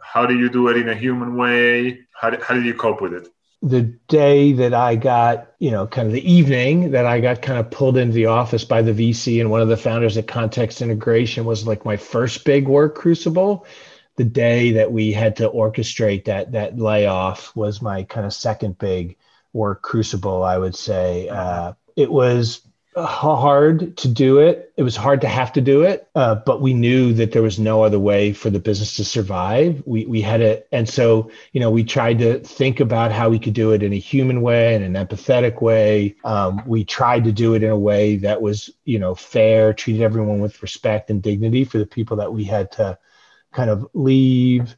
How 0.00 0.26
do 0.26 0.36
you 0.36 0.50
do 0.50 0.68
it 0.68 0.76
in 0.76 0.88
a 0.88 0.94
human 0.94 1.36
way? 1.36 2.00
How 2.12 2.30
did, 2.30 2.42
how 2.42 2.54
did 2.54 2.64
you 2.64 2.74
cope 2.74 3.00
with 3.00 3.14
it? 3.14 3.28
the 3.62 3.82
day 4.08 4.52
that 4.52 4.74
I 4.74 4.96
got, 4.96 5.52
you 5.60 5.70
know, 5.70 5.86
kind 5.86 6.08
of 6.08 6.12
the 6.12 6.30
evening 6.30 6.90
that 6.90 7.06
I 7.06 7.20
got 7.20 7.42
kind 7.42 7.60
of 7.60 7.70
pulled 7.70 7.96
into 7.96 8.12
the 8.12 8.26
office 8.26 8.64
by 8.64 8.82
the 8.82 8.92
VC 8.92 9.40
and 9.40 9.52
one 9.52 9.60
of 9.60 9.68
the 9.68 9.76
founders 9.76 10.16
at 10.16 10.26
Context 10.26 10.82
Integration 10.82 11.44
was 11.44 11.64
like 11.64 11.84
my 11.84 11.96
first 11.96 12.44
big 12.44 12.66
work 12.66 12.96
crucible. 12.96 13.64
The 14.16 14.24
day 14.24 14.72
that 14.72 14.90
we 14.90 15.12
had 15.12 15.36
to 15.36 15.48
orchestrate 15.48 16.24
that 16.24 16.52
that 16.52 16.78
layoff 16.78 17.54
was 17.54 17.80
my 17.80 18.02
kind 18.02 18.26
of 18.26 18.34
second 18.34 18.78
big 18.78 19.16
work 19.52 19.80
crucible. 19.80 20.42
I 20.42 20.58
would 20.58 20.74
say 20.74 21.28
uh, 21.28 21.74
it 21.94 22.10
was 22.10 22.66
hard 22.96 23.96
to 23.98 24.08
do 24.08 24.38
it. 24.38 24.72
It 24.76 24.82
was 24.82 24.96
hard 24.96 25.22
to 25.22 25.28
have 25.28 25.52
to 25.54 25.60
do 25.60 25.82
it, 25.82 26.08
uh, 26.14 26.34
but 26.34 26.60
we 26.60 26.74
knew 26.74 27.12
that 27.14 27.32
there 27.32 27.42
was 27.42 27.58
no 27.58 27.82
other 27.82 27.98
way 27.98 28.32
for 28.32 28.50
the 28.50 28.58
business 28.58 28.96
to 28.96 29.04
survive. 29.04 29.82
We 29.86 30.04
we 30.06 30.20
had 30.20 30.40
it, 30.40 30.68
and 30.72 30.88
so 30.88 31.30
you 31.52 31.60
know 31.60 31.70
we 31.70 31.84
tried 31.84 32.18
to 32.18 32.40
think 32.40 32.80
about 32.80 33.10
how 33.10 33.30
we 33.30 33.38
could 33.38 33.54
do 33.54 33.72
it 33.72 33.82
in 33.82 33.92
a 33.92 33.98
human 33.98 34.42
way 34.42 34.74
and 34.74 34.84
an 34.84 35.06
empathetic 35.06 35.62
way. 35.62 36.16
Um, 36.24 36.62
we 36.66 36.84
tried 36.84 37.24
to 37.24 37.32
do 37.32 37.54
it 37.54 37.62
in 37.62 37.70
a 37.70 37.78
way 37.78 38.16
that 38.16 38.42
was 38.42 38.70
you 38.84 38.98
know 38.98 39.14
fair, 39.14 39.72
treated 39.72 40.02
everyone 40.02 40.40
with 40.40 40.62
respect 40.62 41.08
and 41.08 41.22
dignity 41.22 41.64
for 41.64 41.78
the 41.78 41.86
people 41.86 42.18
that 42.18 42.32
we 42.32 42.44
had 42.44 42.72
to 42.72 42.98
kind 43.52 43.70
of 43.70 43.88
leave 43.94 44.76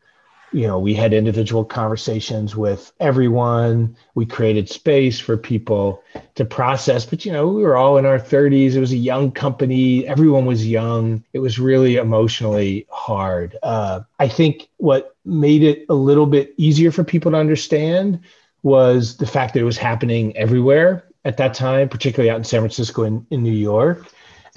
you 0.54 0.68
know, 0.68 0.78
we 0.78 0.94
had 0.94 1.12
individual 1.12 1.64
conversations 1.64 2.54
with 2.54 2.92
everyone. 3.00 3.96
We 4.14 4.24
created 4.24 4.68
space 4.68 5.18
for 5.18 5.36
people 5.36 6.00
to 6.36 6.44
process. 6.44 7.04
But, 7.04 7.24
you 7.24 7.32
know, 7.32 7.48
we 7.48 7.62
were 7.62 7.76
all 7.76 7.98
in 7.98 8.06
our 8.06 8.20
30s. 8.20 8.74
It 8.74 8.80
was 8.80 8.92
a 8.92 8.96
young 8.96 9.32
company. 9.32 10.06
Everyone 10.06 10.46
was 10.46 10.64
young. 10.64 11.24
It 11.32 11.40
was 11.40 11.58
really 11.58 11.96
emotionally 11.96 12.86
hard. 12.88 13.58
Uh, 13.64 14.02
I 14.20 14.28
think 14.28 14.68
what 14.76 15.16
made 15.24 15.64
it 15.64 15.86
a 15.88 15.94
little 15.94 16.26
bit 16.26 16.54
easier 16.56 16.92
for 16.92 17.02
people 17.02 17.32
to 17.32 17.36
understand 17.36 18.20
was 18.62 19.16
the 19.16 19.26
fact 19.26 19.54
that 19.54 19.60
it 19.60 19.64
was 19.64 19.76
happening 19.76 20.36
everywhere 20.36 21.04
at 21.24 21.36
that 21.38 21.54
time, 21.54 21.88
particularly 21.88 22.30
out 22.30 22.38
in 22.38 22.44
San 22.44 22.60
Francisco 22.60 23.02
and 23.02 23.26
in 23.30 23.42
New 23.42 23.50
York. 23.50 24.06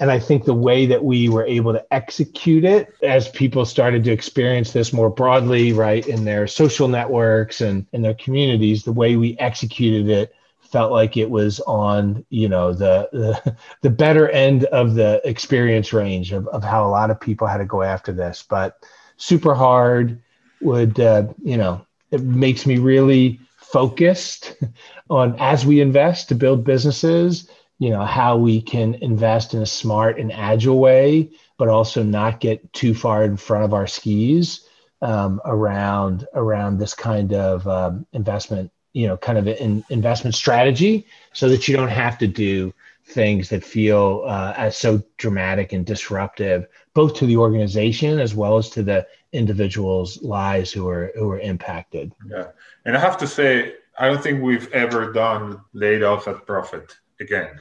And 0.00 0.10
I 0.12 0.20
think 0.20 0.44
the 0.44 0.54
way 0.54 0.86
that 0.86 1.04
we 1.04 1.28
were 1.28 1.44
able 1.44 1.72
to 1.72 1.84
execute 1.92 2.64
it 2.64 2.94
as 3.02 3.28
people 3.30 3.64
started 3.64 4.04
to 4.04 4.12
experience 4.12 4.72
this 4.72 4.92
more 4.92 5.10
broadly, 5.10 5.72
right, 5.72 6.06
in 6.06 6.24
their 6.24 6.46
social 6.46 6.86
networks 6.86 7.60
and 7.60 7.84
in 7.92 8.02
their 8.02 8.14
communities, 8.14 8.84
the 8.84 8.92
way 8.92 9.16
we 9.16 9.36
executed 9.38 10.08
it 10.08 10.32
felt 10.60 10.92
like 10.92 11.16
it 11.16 11.30
was 11.30 11.60
on, 11.60 12.24
you 12.28 12.48
know, 12.48 12.72
the 12.72 13.08
the, 13.12 13.56
the 13.82 13.90
better 13.90 14.28
end 14.28 14.64
of 14.66 14.94
the 14.94 15.20
experience 15.24 15.92
range 15.92 16.32
of, 16.32 16.46
of 16.48 16.62
how 16.62 16.86
a 16.86 16.90
lot 16.90 17.10
of 17.10 17.20
people 17.20 17.46
had 17.46 17.58
to 17.58 17.64
go 17.64 17.82
after 17.82 18.12
this. 18.12 18.44
But 18.48 18.84
super 19.16 19.54
hard 19.54 20.20
would, 20.60 21.00
uh, 21.00 21.26
you 21.42 21.56
know, 21.56 21.84
it 22.12 22.22
makes 22.22 22.66
me 22.66 22.78
really 22.78 23.40
focused 23.56 24.54
on 25.10 25.34
as 25.40 25.66
we 25.66 25.80
invest 25.80 26.28
to 26.28 26.34
build 26.34 26.64
businesses 26.64 27.50
you 27.78 27.90
know 27.90 28.04
how 28.04 28.36
we 28.36 28.60
can 28.60 28.94
invest 28.94 29.54
in 29.54 29.62
a 29.62 29.66
smart 29.66 30.18
and 30.18 30.32
agile 30.32 30.78
way 30.78 31.30
but 31.56 31.68
also 31.68 32.02
not 32.02 32.40
get 32.40 32.72
too 32.72 32.94
far 32.94 33.24
in 33.24 33.36
front 33.36 33.64
of 33.64 33.74
our 33.74 33.86
skis 33.86 34.66
um, 35.02 35.40
around 35.44 36.26
around 36.34 36.78
this 36.78 36.94
kind 36.94 37.32
of 37.32 37.66
um, 37.66 38.06
investment 38.12 38.70
you 38.92 39.06
know 39.06 39.16
kind 39.16 39.38
of 39.38 39.46
an 39.46 39.84
investment 39.90 40.34
strategy 40.34 41.06
so 41.32 41.48
that 41.48 41.68
you 41.68 41.76
don't 41.76 41.88
have 41.88 42.18
to 42.18 42.26
do 42.26 42.72
things 43.04 43.48
that 43.48 43.64
feel 43.64 44.24
uh, 44.26 44.52
as 44.56 44.76
so 44.76 45.02
dramatic 45.16 45.72
and 45.72 45.86
disruptive 45.86 46.66
both 46.94 47.14
to 47.14 47.26
the 47.26 47.36
organization 47.36 48.18
as 48.18 48.34
well 48.34 48.58
as 48.58 48.68
to 48.68 48.82
the 48.82 49.06
individuals 49.32 50.22
lives 50.22 50.72
who 50.72 50.88
are 50.88 51.12
who 51.14 51.30
are 51.30 51.38
impacted. 51.40 52.12
Yeah. 52.28 52.48
And 52.84 52.96
i 52.96 53.00
have 53.00 53.18
to 53.18 53.26
say 53.26 53.74
i 53.98 54.06
don't 54.06 54.22
think 54.22 54.42
we've 54.42 54.70
ever 54.72 55.12
done 55.12 55.60
laid 55.72 56.02
off 56.02 56.28
at 56.28 56.46
prophet 56.46 56.96
again, 57.20 57.58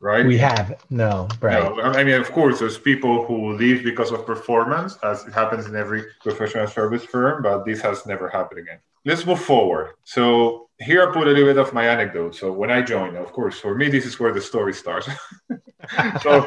right? 0.00 0.26
We 0.26 0.38
have 0.38 0.82
no, 0.90 1.28
right? 1.40 1.62
No, 1.62 1.80
I 1.80 2.04
mean, 2.04 2.20
of 2.20 2.30
course, 2.32 2.58
there's 2.58 2.78
people 2.78 3.24
who 3.24 3.52
leave 3.54 3.84
because 3.84 4.10
of 4.12 4.26
performance, 4.26 4.98
as 5.02 5.24
it 5.26 5.32
happens 5.32 5.66
in 5.66 5.76
every 5.76 6.04
professional 6.22 6.66
service 6.66 7.04
firm, 7.04 7.42
but 7.42 7.64
this 7.64 7.80
has 7.80 8.06
never 8.06 8.28
happened 8.28 8.60
again. 8.60 8.78
Let's 9.04 9.24
move 9.24 9.40
forward. 9.40 9.94
So 10.04 10.65
here 10.78 11.08
I 11.08 11.12
put 11.12 11.26
a 11.26 11.30
little 11.30 11.46
bit 11.46 11.58
of 11.58 11.72
my 11.72 11.86
anecdote. 11.86 12.34
So 12.34 12.52
when 12.52 12.70
I 12.70 12.82
joined, 12.82 13.16
of 13.16 13.32
course, 13.32 13.58
for 13.58 13.74
me, 13.74 13.88
this 13.88 14.04
is 14.04 14.20
where 14.20 14.32
the 14.32 14.42
story 14.42 14.74
starts. 14.74 15.08
so, 16.22 16.46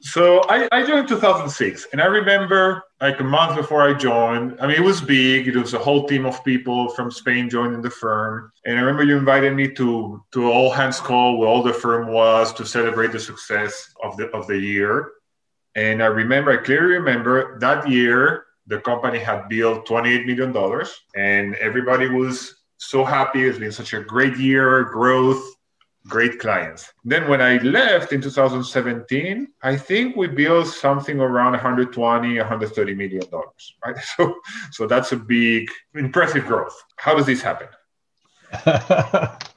so 0.00 0.40
I, 0.48 0.68
I 0.72 0.86
joined 0.86 1.08
2006, 1.08 1.88
and 1.92 2.00
I 2.00 2.06
remember 2.06 2.82
like 3.00 3.20
a 3.20 3.24
month 3.24 3.56
before 3.56 3.82
I 3.82 3.92
joined. 3.92 4.58
I 4.60 4.66
mean, 4.66 4.76
it 4.76 4.82
was 4.82 5.02
big. 5.02 5.48
It 5.48 5.56
was 5.56 5.74
a 5.74 5.78
whole 5.78 6.08
team 6.08 6.24
of 6.24 6.42
people 6.44 6.88
from 6.90 7.10
Spain 7.10 7.50
joining 7.50 7.82
the 7.82 7.90
firm, 7.90 8.50
and 8.64 8.78
I 8.78 8.80
remember 8.80 9.02
you 9.02 9.18
invited 9.18 9.54
me 9.54 9.68
to 9.74 10.24
to 10.32 10.50
all 10.50 10.70
hands 10.70 11.00
call 11.00 11.38
where 11.38 11.48
all 11.48 11.62
the 11.62 11.74
firm 11.74 12.08
was 12.08 12.52
to 12.54 12.64
celebrate 12.64 13.12
the 13.12 13.20
success 13.20 13.92
of 14.02 14.16
the 14.16 14.28
of 14.30 14.46
the 14.46 14.58
year. 14.58 15.12
And 15.74 16.02
I 16.02 16.06
remember, 16.06 16.52
I 16.52 16.64
clearly 16.64 16.94
remember 16.94 17.58
that 17.60 17.88
year 17.88 18.46
the 18.66 18.80
company 18.80 19.18
had 19.18 19.48
built 19.48 19.86
28 19.86 20.26
million 20.26 20.52
dollars, 20.52 20.94
and 21.14 21.54
everybody 21.56 22.08
was 22.08 22.54
so 22.78 23.04
happy. 23.04 23.44
It's 23.44 23.58
been 23.58 23.72
such 23.72 23.92
a 23.92 24.00
great 24.00 24.36
year, 24.36 24.84
growth 24.84 25.42
great 26.08 26.38
clients. 26.38 26.92
Then 27.04 27.28
when 27.28 27.40
I 27.40 27.58
left 27.58 28.12
in 28.12 28.20
2017, 28.20 29.48
I 29.62 29.76
think 29.76 30.16
we 30.16 30.26
built 30.26 30.66
something 30.66 31.20
around 31.20 31.52
120, 31.52 32.38
130 32.38 32.94
million 32.94 33.22
dollars, 33.30 33.74
right? 33.84 33.96
So, 34.16 34.34
so 34.72 34.86
that's 34.86 35.12
a 35.12 35.16
big, 35.16 35.68
impressive 35.94 36.46
growth. 36.46 36.76
How 36.96 37.14
does 37.14 37.26
this 37.26 37.42
happen? 37.42 37.68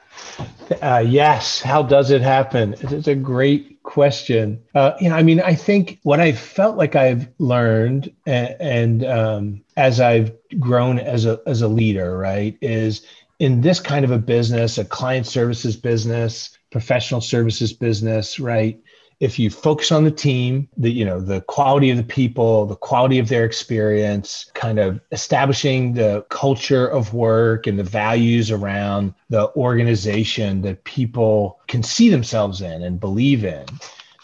uh, 0.81 1.03
yes. 1.05 1.61
How 1.61 1.83
does 1.83 2.11
it 2.11 2.21
happen? 2.21 2.75
It's 2.79 3.07
a 3.07 3.15
great 3.15 3.83
question. 3.83 4.61
Uh, 4.73 4.93
you 4.99 5.09
know, 5.09 5.15
I 5.15 5.23
mean, 5.23 5.41
I 5.41 5.55
think 5.55 5.99
what 6.03 6.19
I 6.19 6.31
felt 6.31 6.77
like 6.77 6.95
I've 6.95 7.27
learned, 7.39 8.13
and, 8.25 8.55
and 8.59 9.05
um, 9.05 9.61
as 9.77 9.99
I've 9.99 10.31
grown 10.59 10.99
as 10.99 11.25
a 11.25 11.39
as 11.45 11.61
a 11.61 11.67
leader, 11.67 12.17
right, 12.17 12.57
is 12.61 13.05
in 13.39 13.61
this 13.61 13.79
kind 13.79 14.05
of 14.05 14.11
a 14.11 14.19
business, 14.19 14.77
a 14.77 14.85
client 14.85 15.25
services 15.25 15.75
business, 15.75 16.57
professional 16.71 17.21
services 17.21 17.73
business, 17.73 18.39
right? 18.39 18.79
If 19.21 19.39
you 19.39 19.49
focus 19.49 19.91
on 19.91 20.03
the 20.03 20.11
team, 20.11 20.67
the 20.75 20.91
you 20.91 21.05
know 21.05 21.21
the 21.21 21.41
quality 21.41 21.91
of 21.91 21.97
the 21.97 22.03
people, 22.03 22.65
the 22.65 22.75
quality 22.75 23.19
of 23.19 23.29
their 23.29 23.45
experience, 23.45 24.51
kind 24.55 24.79
of 24.79 24.99
establishing 25.11 25.93
the 25.93 26.25
culture 26.29 26.87
of 26.87 27.13
work 27.13 27.67
and 27.67 27.79
the 27.79 27.83
values 27.83 28.51
around 28.51 29.13
the 29.29 29.49
organization 29.55 30.63
that 30.63 30.83
people 30.83 31.59
can 31.67 31.83
see 31.83 32.09
themselves 32.09 32.61
in 32.61 32.81
and 32.81 32.99
believe 32.99 33.45
in, 33.45 33.65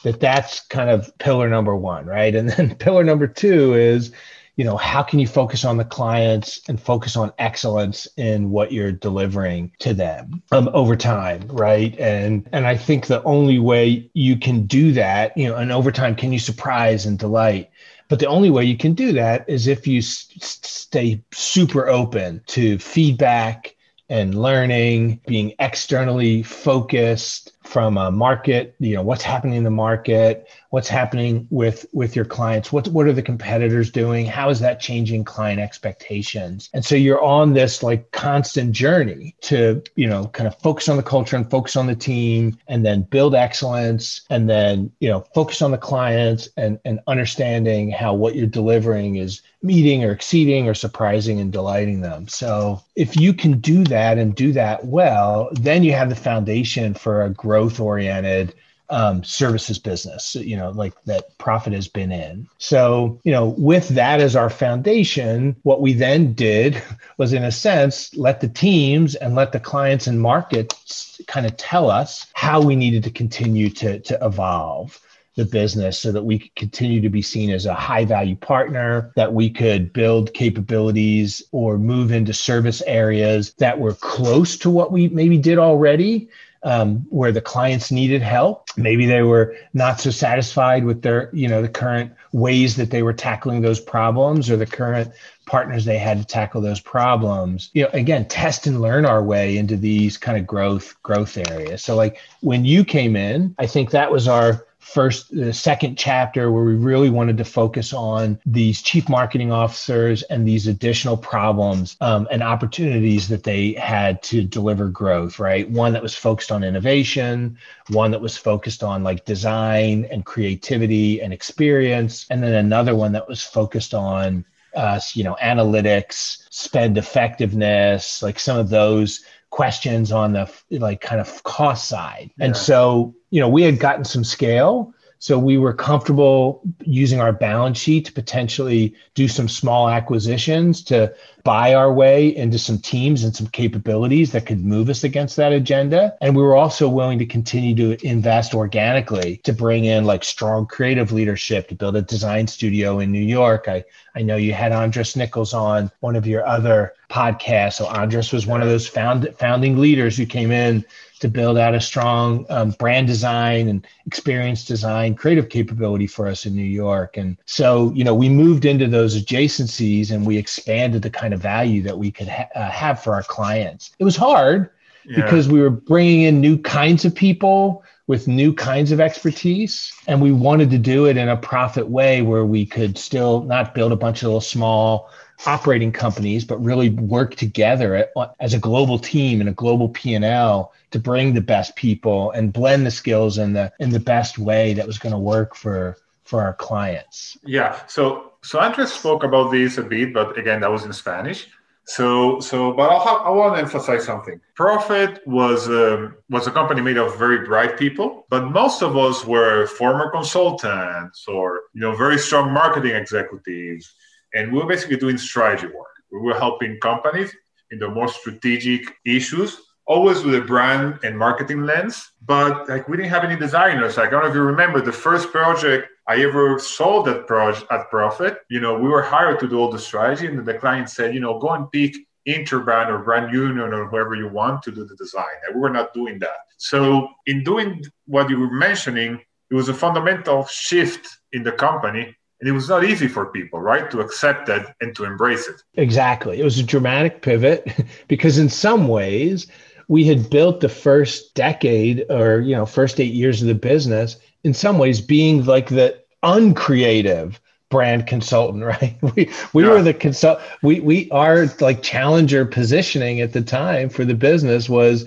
that 0.04 0.20
that's 0.20 0.62
kind 0.62 0.90
of 0.90 1.16
pillar 1.20 1.48
number 1.48 1.76
one, 1.76 2.06
right? 2.06 2.34
And 2.36 2.50
then 2.50 2.76
pillar 2.80 3.04
number 3.04 3.28
two 3.28 3.76
is 3.76 4.12
you 4.58 4.66
know 4.66 4.76
how 4.76 5.02
can 5.02 5.20
you 5.20 5.28
focus 5.28 5.64
on 5.64 5.78
the 5.78 5.86
clients 5.86 6.60
and 6.68 6.82
focus 6.82 7.16
on 7.16 7.32
excellence 7.38 8.08
in 8.18 8.50
what 8.50 8.74
you're 8.74 8.92
delivering 8.92 9.72
to 9.80 9.94
them 9.94 10.42
um, 10.52 10.70
over 10.74 10.96
time 10.98 11.48
right? 11.48 11.98
And 12.00 12.48
and 12.52 12.68
i 12.68 12.76
think 12.76 13.06
the 13.08 13.24
only 13.24 13.60
way 13.60 14.10
you 14.14 14.38
can 14.38 14.66
do 14.66 14.92
that 14.94 15.38
you 15.38 15.48
know 15.48 15.56
and 15.56 15.72
over 15.72 15.92
time 15.92 16.16
can 16.16 16.34
you 16.34 16.40
surprise 16.40 17.06
and 17.06 17.18
delight? 17.18 17.70
But 18.10 18.20
the 18.20 18.28
only 18.28 18.50
way 18.50 18.64
you 18.64 18.78
can 18.78 18.94
do 18.94 19.12
that 19.14 19.46
is 19.50 19.68
if 19.68 19.86
you 19.86 20.00
s- 20.00 20.28
stay 20.42 21.22
super 21.34 21.88
open 21.88 22.42
to 22.48 22.80
feedback 22.80 23.76
and 24.10 24.42
learning, 24.42 25.20
being 25.28 25.54
externally 25.60 26.42
focused, 26.44 27.52
from 27.68 27.98
a 27.98 28.10
market, 28.10 28.76
you 28.80 28.96
know, 28.96 29.02
what's 29.02 29.24
happening 29.24 29.56
in 29.56 29.64
the 29.66 29.70
market, 29.70 30.48
what's 30.70 30.88
happening 30.88 31.46
with 31.50 31.86
with 31.92 32.16
your 32.16 32.24
clients, 32.24 32.72
what 32.72 32.88
what 32.88 33.06
are 33.08 33.14
the 33.14 33.22
competitors 33.22 33.92
doing, 33.92 34.26
how 34.26 34.50
is 34.50 34.62
that 34.62 34.80
changing 34.80 35.26
client 35.26 35.60
expectations, 35.60 36.70
and 36.74 36.86
so 36.86 36.96
you're 36.96 37.22
on 37.22 37.54
this 37.54 37.84
like 37.84 38.10
constant 38.12 38.72
journey 38.72 39.36
to 39.42 39.84
you 39.96 40.08
know 40.08 40.28
kind 40.28 40.48
of 40.48 40.58
focus 40.60 40.88
on 40.88 40.96
the 40.96 41.04
culture 41.04 41.36
and 41.36 41.52
focus 41.52 41.76
on 41.76 41.88
the 41.88 41.96
team, 41.96 42.58
and 42.70 42.86
then 42.86 43.02
build 43.02 43.36
excellence, 43.36 44.22
and 44.30 44.50
then 44.50 44.90
you 45.00 45.10
know 45.10 45.20
focus 45.36 45.62
on 45.62 45.72
the 45.72 45.78
clients 45.78 46.48
and 46.56 46.80
and 46.86 47.02
understanding 47.08 47.92
how 47.92 48.14
what 48.14 48.36
you're 48.36 48.48
delivering 48.48 49.18
is 49.18 49.42
meeting 49.62 50.04
or 50.04 50.12
exceeding 50.12 50.70
or 50.70 50.74
surprising 50.74 51.40
and 51.40 51.52
delighting 51.52 52.02
them. 52.02 52.28
So 52.28 52.82
if 52.96 53.18
you 53.18 53.34
can 53.34 53.60
do 53.60 53.84
that 53.86 54.18
and 54.18 54.36
do 54.36 54.54
that 54.54 54.86
well, 54.86 55.50
then 55.52 55.84
you 55.84 55.94
have 55.94 56.10
the 56.10 56.16
foundation 56.16 56.94
for 56.94 57.24
a 57.24 57.30
growth 57.30 57.57
oriented 57.80 58.54
um, 58.90 59.24
services 59.24 59.80
business, 59.80 60.36
you 60.36 60.56
know, 60.56 60.70
like 60.70 60.94
that 61.06 61.38
prophet 61.38 61.74
has 61.74 61.88
been 61.88 62.12
in. 62.12 62.48
So, 62.58 63.20
you 63.24 63.32
know, 63.32 63.54
with 63.58 63.90
that 63.90 64.22
as 64.22 64.36
our 64.36 64.50
foundation, 64.50 65.56
what 65.64 65.82
we 65.82 65.94
then 65.94 66.34
did 66.34 66.82
was, 67.18 67.34
in 67.34 67.44
a 67.44 67.52
sense, 67.52 68.16
let 68.16 68.40
the 68.40 68.48
teams 68.48 69.16
and 69.16 69.36
let 69.36 69.52
the 69.52 69.60
clients 69.60 70.08
and 70.08 70.22
markets 70.22 71.20
kind 71.28 71.46
of 71.46 71.58
tell 71.58 71.90
us 71.90 72.28
how 72.34 72.62
we 72.62 72.76
needed 72.76 73.04
to 73.04 73.12
continue 73.12 73.70
to, 73.72 74.00
to 74.00 74.18
evolve 74.22 75.00
the 75.38 75.46
business 75.46 76.00
so 76.00 76.12
that 76.12 76.24
we 76.24 76.40
could 76.40 76.56
continue 76.56 77.00
to 77.00 77.10
be 77.10 77.22
seen 77.22 77.52
as 77.52 77.68
a 77.68 77.74
high 77.74 78.04
value 78.04 78.36
partner, 78.36 79.12
that 79.16 79.34
we 79.34 79.50
could 79.52 79.94
build 79.94 80.34
capabilities 80.34 81.44
or 81.52 81.78
move 81.78 82.12
into 82.12 82.34
service 82.34 82.82
areas 82.88 83.54
that 83.60 83.80
were 83.80 83.94
close 83.94 84.58
to 84.58 84.70
what 84.70 84.92
we 84.92 85.08
maybe 85.10 85.38
did 85.38 85.60
already. 85.60 86.28
Um, 86.64 87.06
where 87.10 87.32
the 87.32 87.42
clients 87.42 87.92
needed 87.92 88.22
help. 88.22 88.68
Maybe 88.76 89.06
they 89.06 89.22
were 89.22 89.56
not 89.74 90.00
so 90.00 90.10
satisfied 90.10 90.84
with 90.86 91.02
their, 91.02 91.30
you 91.32 91.48
know, 91.48 91.62
the 91.62 91.70
current 91.70 92.12
ways 92.34 92.76
that 92.76 92.90
they 92.90 93.04
were 93.04 93.14
tackling 93.14 93.62
those 93.62 93.80
problems 93.80 94.50
or 94.50 94.58
the 94.58 94.66
current 94.66 95.12
partners 95.46 95.86
they 95.86 95.98
had 95.98 96.20
to 96.20 96.26
tackle 96.26 96.62
those 96.62 96.80
problems. 96.80 97.70
You 97.74 97.84
know, 97.84 97.90
again, 97.94 98.28
test 98.28 98.68
and 98.68 98.82
learn 98.82 99.06
our 99.06 99.24
way 99.24 99.58
into 99.58 99.78
these 99.78 100.18
kind 100.18 100.38
of 100.38 100.46
growth 100.46 101.02
growth 101.04 101.38
areas. 101.38 101.84
So 101.84 101.96
like 101.96 102.20
when 102.42 102.66
you 102.66 102.84
came 102.84 103.16
in, 103.16 103.56
I 103.58 103.68
think 103.68 103.92
that 103.92 104.12
was 104.12 104.28
our 104.28 104.66
first 104.88 105.36
the 105.36 105.54
second 105.54 105.98
chapter 105.98 106.50
where 106.50 106.64
we 106.64 106.74
really 106.74 107.10
wanted 107.10 107.38
to 107.38 107.44
focus 107.44 107.94
on 107.94 108.40
these 108.46 108.82
chief 108.82 109.10
marketing 109.10 109.52
officers 109.52 110.24
and 110.24 110.48
these 110.48 110.66
additional 110.66 111.18
problems 111.18 111.98
um, 112.00 112.26
and 112.32 112.42
opportunities 112.42 113.28
that 113.28 113.44
they 113.44 113.74
had 113.74 114.24
to 114.24 114.44
deliver 114.44 114.88
growth 114.88 115.40
right 115.40 115.70
one 115.70 115.92
that 115.92 116.02
was 116.02 116.16
focused 116.16 116.54
on 116.54 116.64
innovation 116.64 117.58
one 117.90 118.12
that 118.12 118.22
was 118.22 118.38
focused 118.38 118.82
on 118.82 119.04
like 119.04 119.26
design 119.26 120.08
and 120.10 120.26
creativity 120.26 121.22
and 121.22 121.34
experience 121.34 122.26
and 122.30 122.42
then 122.42 122.54
another 122.54 122.96
one 122.96 123.12
that 123.12 123.28
was 123.28 123.44
focused 123.44 123.94
on 123.94 124.46
uh, 124.74 125.00
you 125.14 125.24
know 125.24 125.36
analytics 125.44 126.44
spend 126.50 126.98
effectiveness 126.98 128.24
like 128.24 128.40
some 128.40 128.58
of 128.58 128.70
those 128.70 129.26
questions 129.50 130.12
on 130.12 130.34
the 130.34 130.52
like 130.72 131.02
kind 131.02 131.22
of 131.22 131.44
cost 131.44 131.88
side. 131.88 132.30
Yeah. 132.38 132.46
And 132.46 132.58
so, 132.58 133.16
you 133.30 133.40
know, 133.42 133.50
we 133.50 133.64
had 133.64 133.80
gotten 133.80 134.06
some 134.06 134.24
scale. 134.24 134.94
So 135.20 135.40
we 135.40 135.58
were 135.58 135.74
comfortable 135.74 136.62
using 136.84 137.20
our 137.20 137.34
balance 137.34 137.80
sheet 137.80 138.06
to 138.06 138.12
potentially 138.12 138.94
do 139.16 139.28
some 139.28 139.50
small 139.50 139.90
acquisitions 139.90 140.84
to 140.84 141.12
buy 141.44 141.74
our 141.74 141.92
way 141.92 142.36
into 142.36 142.60
some 142.60 142.78
teams 142.78 143.24
and 143.24 143.36
some 143.36 143.48
capabilities 143.48 144.32
that 144.34 144.46
could 144.46 144.64
move 144.64 144.90
us 144.90 145.04
against 145.04 145.36
that 145.38 145.54
agenda. 145.54 146.16
And 146.22 146.36
we 146.36 146.44
were 146.44 146.56
also 146.56 146.88
willing 146.88 147.18
to 147.18 147.26
continue 147.26 147.74
to 147.76 148.06
invest 148.06 148.54
organically 148.54 149.38
to 149.38 149.54
bring 149.54 149.86
in 149.86 150.06
like 150.06 150.24
strong 150.24 150.68
creative 150.68 151.12
leadership 151.12 151.70
to 151.70 151.76
build 151.76 151.96
a 151.96 152.04
design 152.04 152.46
studio 152.46 153.00
in 153.00 153.12
New 153.12 153.26
York. 153.26 153.66
I, 153.68 153.86
I 154.14 154.22
know 154.22 154.36
you 154.36 154.54
had 154.54 154.72
Andres 154.72 155.16
Nichols 155.16 155.54
on 155.54 155.90
one 156.02 156.16
of 156.16 156.28
your 156.28 156.46
other 156.46 156.94
podcasts. 157.10 157.76
So 157.76 157.88
Andres 157.88 158.32
was 158.32 158.46
one 158.46 158.62
of 158.62 158.68
those 158.68 158.88
found, 158.88 159.34
founding 159.40 159.78
leaders 159.78 160.16
who 160.16 160.28
came 160.28 160.52
in 160.52 160.86
to 161.20 161.30
build 161.30 161.58
out 161.58 161.76
a 161.76 161.82
strong 161.82 162.46
um, 162.50 162.72
brand 162.72 163.08
design 163.08 163.68
and 163.68 163.86
experience 164.06 164.66
design 164.66 165.16
creative 165.16 165.50
capability 165.50 166.08
for 166.08 166.28
us 166.28 166.46
in 166.46 166.56
New 166.56 166.64
York. 166.64 167.18
And 167.18 167.38
so, 167.46 167.92
you 167.94 168.04
know, 168.04 168.16
we 168.16 168.30
moved 168.30 168.66
into 168.66 168.88
those 168.88 169.22
adjacencies 169.22 170.12
and 170.12 170.26
we 170.26 170.38
expanded 170.38 171.02
the 171.02 171.10
kind 171.10 171.34
of 171.34 171.42
value 171.42 171.82
that 171.84 171.98
we 171.98 172.12
could 172.12 172.28
ha- 172.28 172.50
uh, 172.56 172.70
have 172.70 173.02
for 173.02 173.14
our 173.14 173.24
clients. 173.24 173.92
It 174.00 174.04
was 174.04 174.16
hard 174.16 174.70
yeah. 175.06 175.24
because 175.24 175.48
we 175.48 175.60
were 175.62 175.70
bringing 175.70 176.22
in 176.24 176.42
new 176.42 176.58
kinds 176.58 177.06
of 177.06 177.14
people 177.16 177.84
with 178.08 178.28
new 178.28 178.54
kinds 178.54 178.92
of 178.92 179.02
expertise. 179.02 179.94
And 180.08 180.22
we 180.22 180.32
wanted 180.32 180.72
to 180.72 180.78
do 180.78 181.06
it 181.06 181.18
in 181.18 181.28
a 181.28 181.38
profit 181.38 181.88
way 181.88 182.22
where 182.22 182.46
we 182.46 182.66
could 182.66 182.98
still 182.98 183.44
not 183.44 183.76
build 183.76 183.92
a 183.92 183.98
bunch 183.98 184.22
of 184.22 184.28
little 184.28 184.42
small 184.42 185.10
operating 185.46 185.92
companies, 185.92 186.44
but 186.44 186.58
really 186.64 186.90
work 186.90 187.36
together 187.36 188.08
as 188.40 188.54
a 188.54 188.60
global 188.60 188.98
team 188.98 189.40
and 189.40 189.50
a 189.50 189.54
global 189.54 189.90
P&L 189.90 190.74
to 190.92 191.00
bring 191.00 191.34
the 191.34 191.42
best 191.42 191.76
people 191.76 192.32
and 192.32 192.52
blend 192.52 192.86
the 192.86 192.92
skills 192.92 193.38
in 193.38 193.54
the 193.54 193.72
in 193.80 193.92
the 193.92 194.00
best 194.00 194.40
way 194.40 194.74
that 194.74 194.88
was 194.88 194.98
going 194.98 195.14
to 195.14 195.20
work 195.20 195.56
for 195.56 195.98
for 196.24 196.42
our 196.42 196.54
clients. 196.54 197.38
Yeah. 197.46 197.80
So 197.88 198.34
so 198.42 198.60
Andres 198.60 198.92
spoke 198.92 199.24
about 199.24 199.52
this 199.52 199.78
a 199.78 199.84
bit, 199.84 200.14
but 200.14 200.38
again, 200.38 200.62
that 200.62 200.72
was 200.72 200.86
in 200.86 200.94
Spanish. 200.94 201.48
So, 201.88 202.42
so, 202.42 202.74
but 202.74 202.90
have, 202.90 203.22
I 203.22 203.30
want 203.30 203.56
to 203.56 203.62
emphasize 203.62 204.04
something. 204.04 204.42
Prophet 204.56 205.22
was 205.26 205.70
um, 205.70 206.16
was 206.30 206.46
a 206.46 206.52
company 206.52 206.82
made 206.82 206.98
of 206.98 207.18
very 207.18 207.46
bright 207.46 207.78
people, 207.78 208.26
but 208.30 208.52
most 208.52 208.84
of 208.84 208.98
us 208.98 209.24
were 209.26 209.68
former 209.68 210.12
consultants 210.12 211.26
or 211.30 211.62
you 211.74 211.80
know 211.80 211.96
very 211.96 212.18
strong 212.18 212.52
marketing 212.52 212.94
executives, 212.94 213.96
and 214.38 214.52
we 214.52 214.60
were 214.60 214.68
basically 214.68 214.98
doing 214.98 215.18
strategy 215.18 215.68
work. 215.68 215.96
We 216.12 216.20
were 216.20 216.38
helping 216.38 216.80
companies 216.80 217.36
in 217.72 217.80
the 217.80 217.90
more 217.90 218.08
strategic 218.08 218.82
issues 219.06 219.58
always 219.88 220.24
with 220.24 220.36
a 220.36 220.42
brand 220.42 221.00
and 221.04 221.18
marketing 221.18 221.64
lens, 221.64 222.12
but 222.26 222.68
like 222.70 222.88
we 222.88 222.98
didn't 222.98 223.10
have 223.10 223.24
any 223.24 223.38
designers. 223.38 223.98
Like, 223.98 224.10
I 224.10 224.12
don't 224.12 224.24
know 224.24 224.30
if 224.30 224.36
you 224.36 224.42
remember 224.42 224.82
the 224.82 224.92
first 224.92 225.32
project 225.32 225.88
I 226.08 226.22
ever 226.24 226.60
sold 226.60 227.06
that 227.08 227.26
project 227.26 227.66
at 227.72 227.90
Prophet. 227.90 228.40
You 228.50 228.60
know, 228.60 228.78
we 228.78 228.90
were 228.90 229.02
hired 229.02 229.40
to 229.40 229.48
do 229.48 229.60
all 229.60 229.72
the 229.72 229.80
strategy, 229.80 230.28
and 230.28 230.46
the 230.46 230.54
client 230.54 230.90
said, 230.90 231.14
you 231.14 231.22
know, 231.22 231.40
go 231.40 231.52
and 231.52 231.72
pick 231.72 231.96
Interbrand 232.28 232.90
or 232.90 233.00
Brand 233.00 233.34
Union 233.34 233.74
or 233.74 233.88
whoever 233.88 234.14
you 234.14 234.28
want 234.28 234.62
to 234.64 234.72
do 234.72 234.86
the 234.86 234.96
design. 234.98 235.38
And 235.46 235.56
we 235.56 235.62
were 235.62 235.70
not 235.70 235.94
doing 235.94 236.20
that. 236.20 236.40
So, 236.58 237.08
in 237.26 237.44
doing 237.44 237.84
what 238.06 238.30
you 238.30 238.40
were 238.40 238.52
mentioning, 238.52 239.22
it 239.50 239.56
was 239.56 239.70
a 239.70 239.74
fundamental 239.74 240.46
shift 240.46 241.08
in 241.32 241.44
the 241.44 241.54
company 241.54 242.14
and 242.40 242.50
it 242.50 242.52
was 242.52 242.70
not 242.70 242.84
easy 242.84 243.08
for 243.08 243.26
people 243.26 243.60
right 243.60 243.90
to 243.92 244.00
accept 244.00 244.46
that 244.48 244.76
and 244.80 244.96
to 244.96 245.06
embrace 245.06 245.48
it. 245.48 245.62
Exactly. 245.76 246.40
It 246.40 246.44
was 246.44 246.60
a 246.60 246.64
dramatic 246.64 247.22
pivot 247.22 247.68
because 248.08 248.38
in 248.38 248.50
some 248.50 248.88
ways 248.88 249.48
we 249.88 250.04
had 250.04 250.30
built 250.30 250.60
the 250.60 250.70
first 250.70 251.34
decade 251.34 252.06
or 252.10 252.40
you 252.42 252.56
know 252.56 252.66
first 252.66 253.00
eight 253.00 253.14
years 253.14 253.42
of 253.42 253.48
the 253.48 253.56
business 253.56 254.18
in 254.44 254.54
some 254.54 254.78
ways 254.78 255.02
being 255.02 255.46
like 255.46 255.70
the 255.70 256.00
uncreative 256.24 257.40
brand 257.70 258.08
consultant 258.08 258.64
right? 258.82 258.98
We 259.02 259.32
we 259.54 259.64
yeah. 259.64 259.70
were 259.70 259.82
the 259.82 259.94
consult 259.94 260.40
we 260.62 260.80
we 260.80 261.10
our 261.12 261.48
like 261.60 261.82
challenger 261.82 262.46
positioning 262.46 263.22
at 263.22 263.34
the 263.34 263.42
time 263.42 263.90
for 263.90 264.06
the 264.06 264.16
business 264.16 264.70
was 264.70 265.06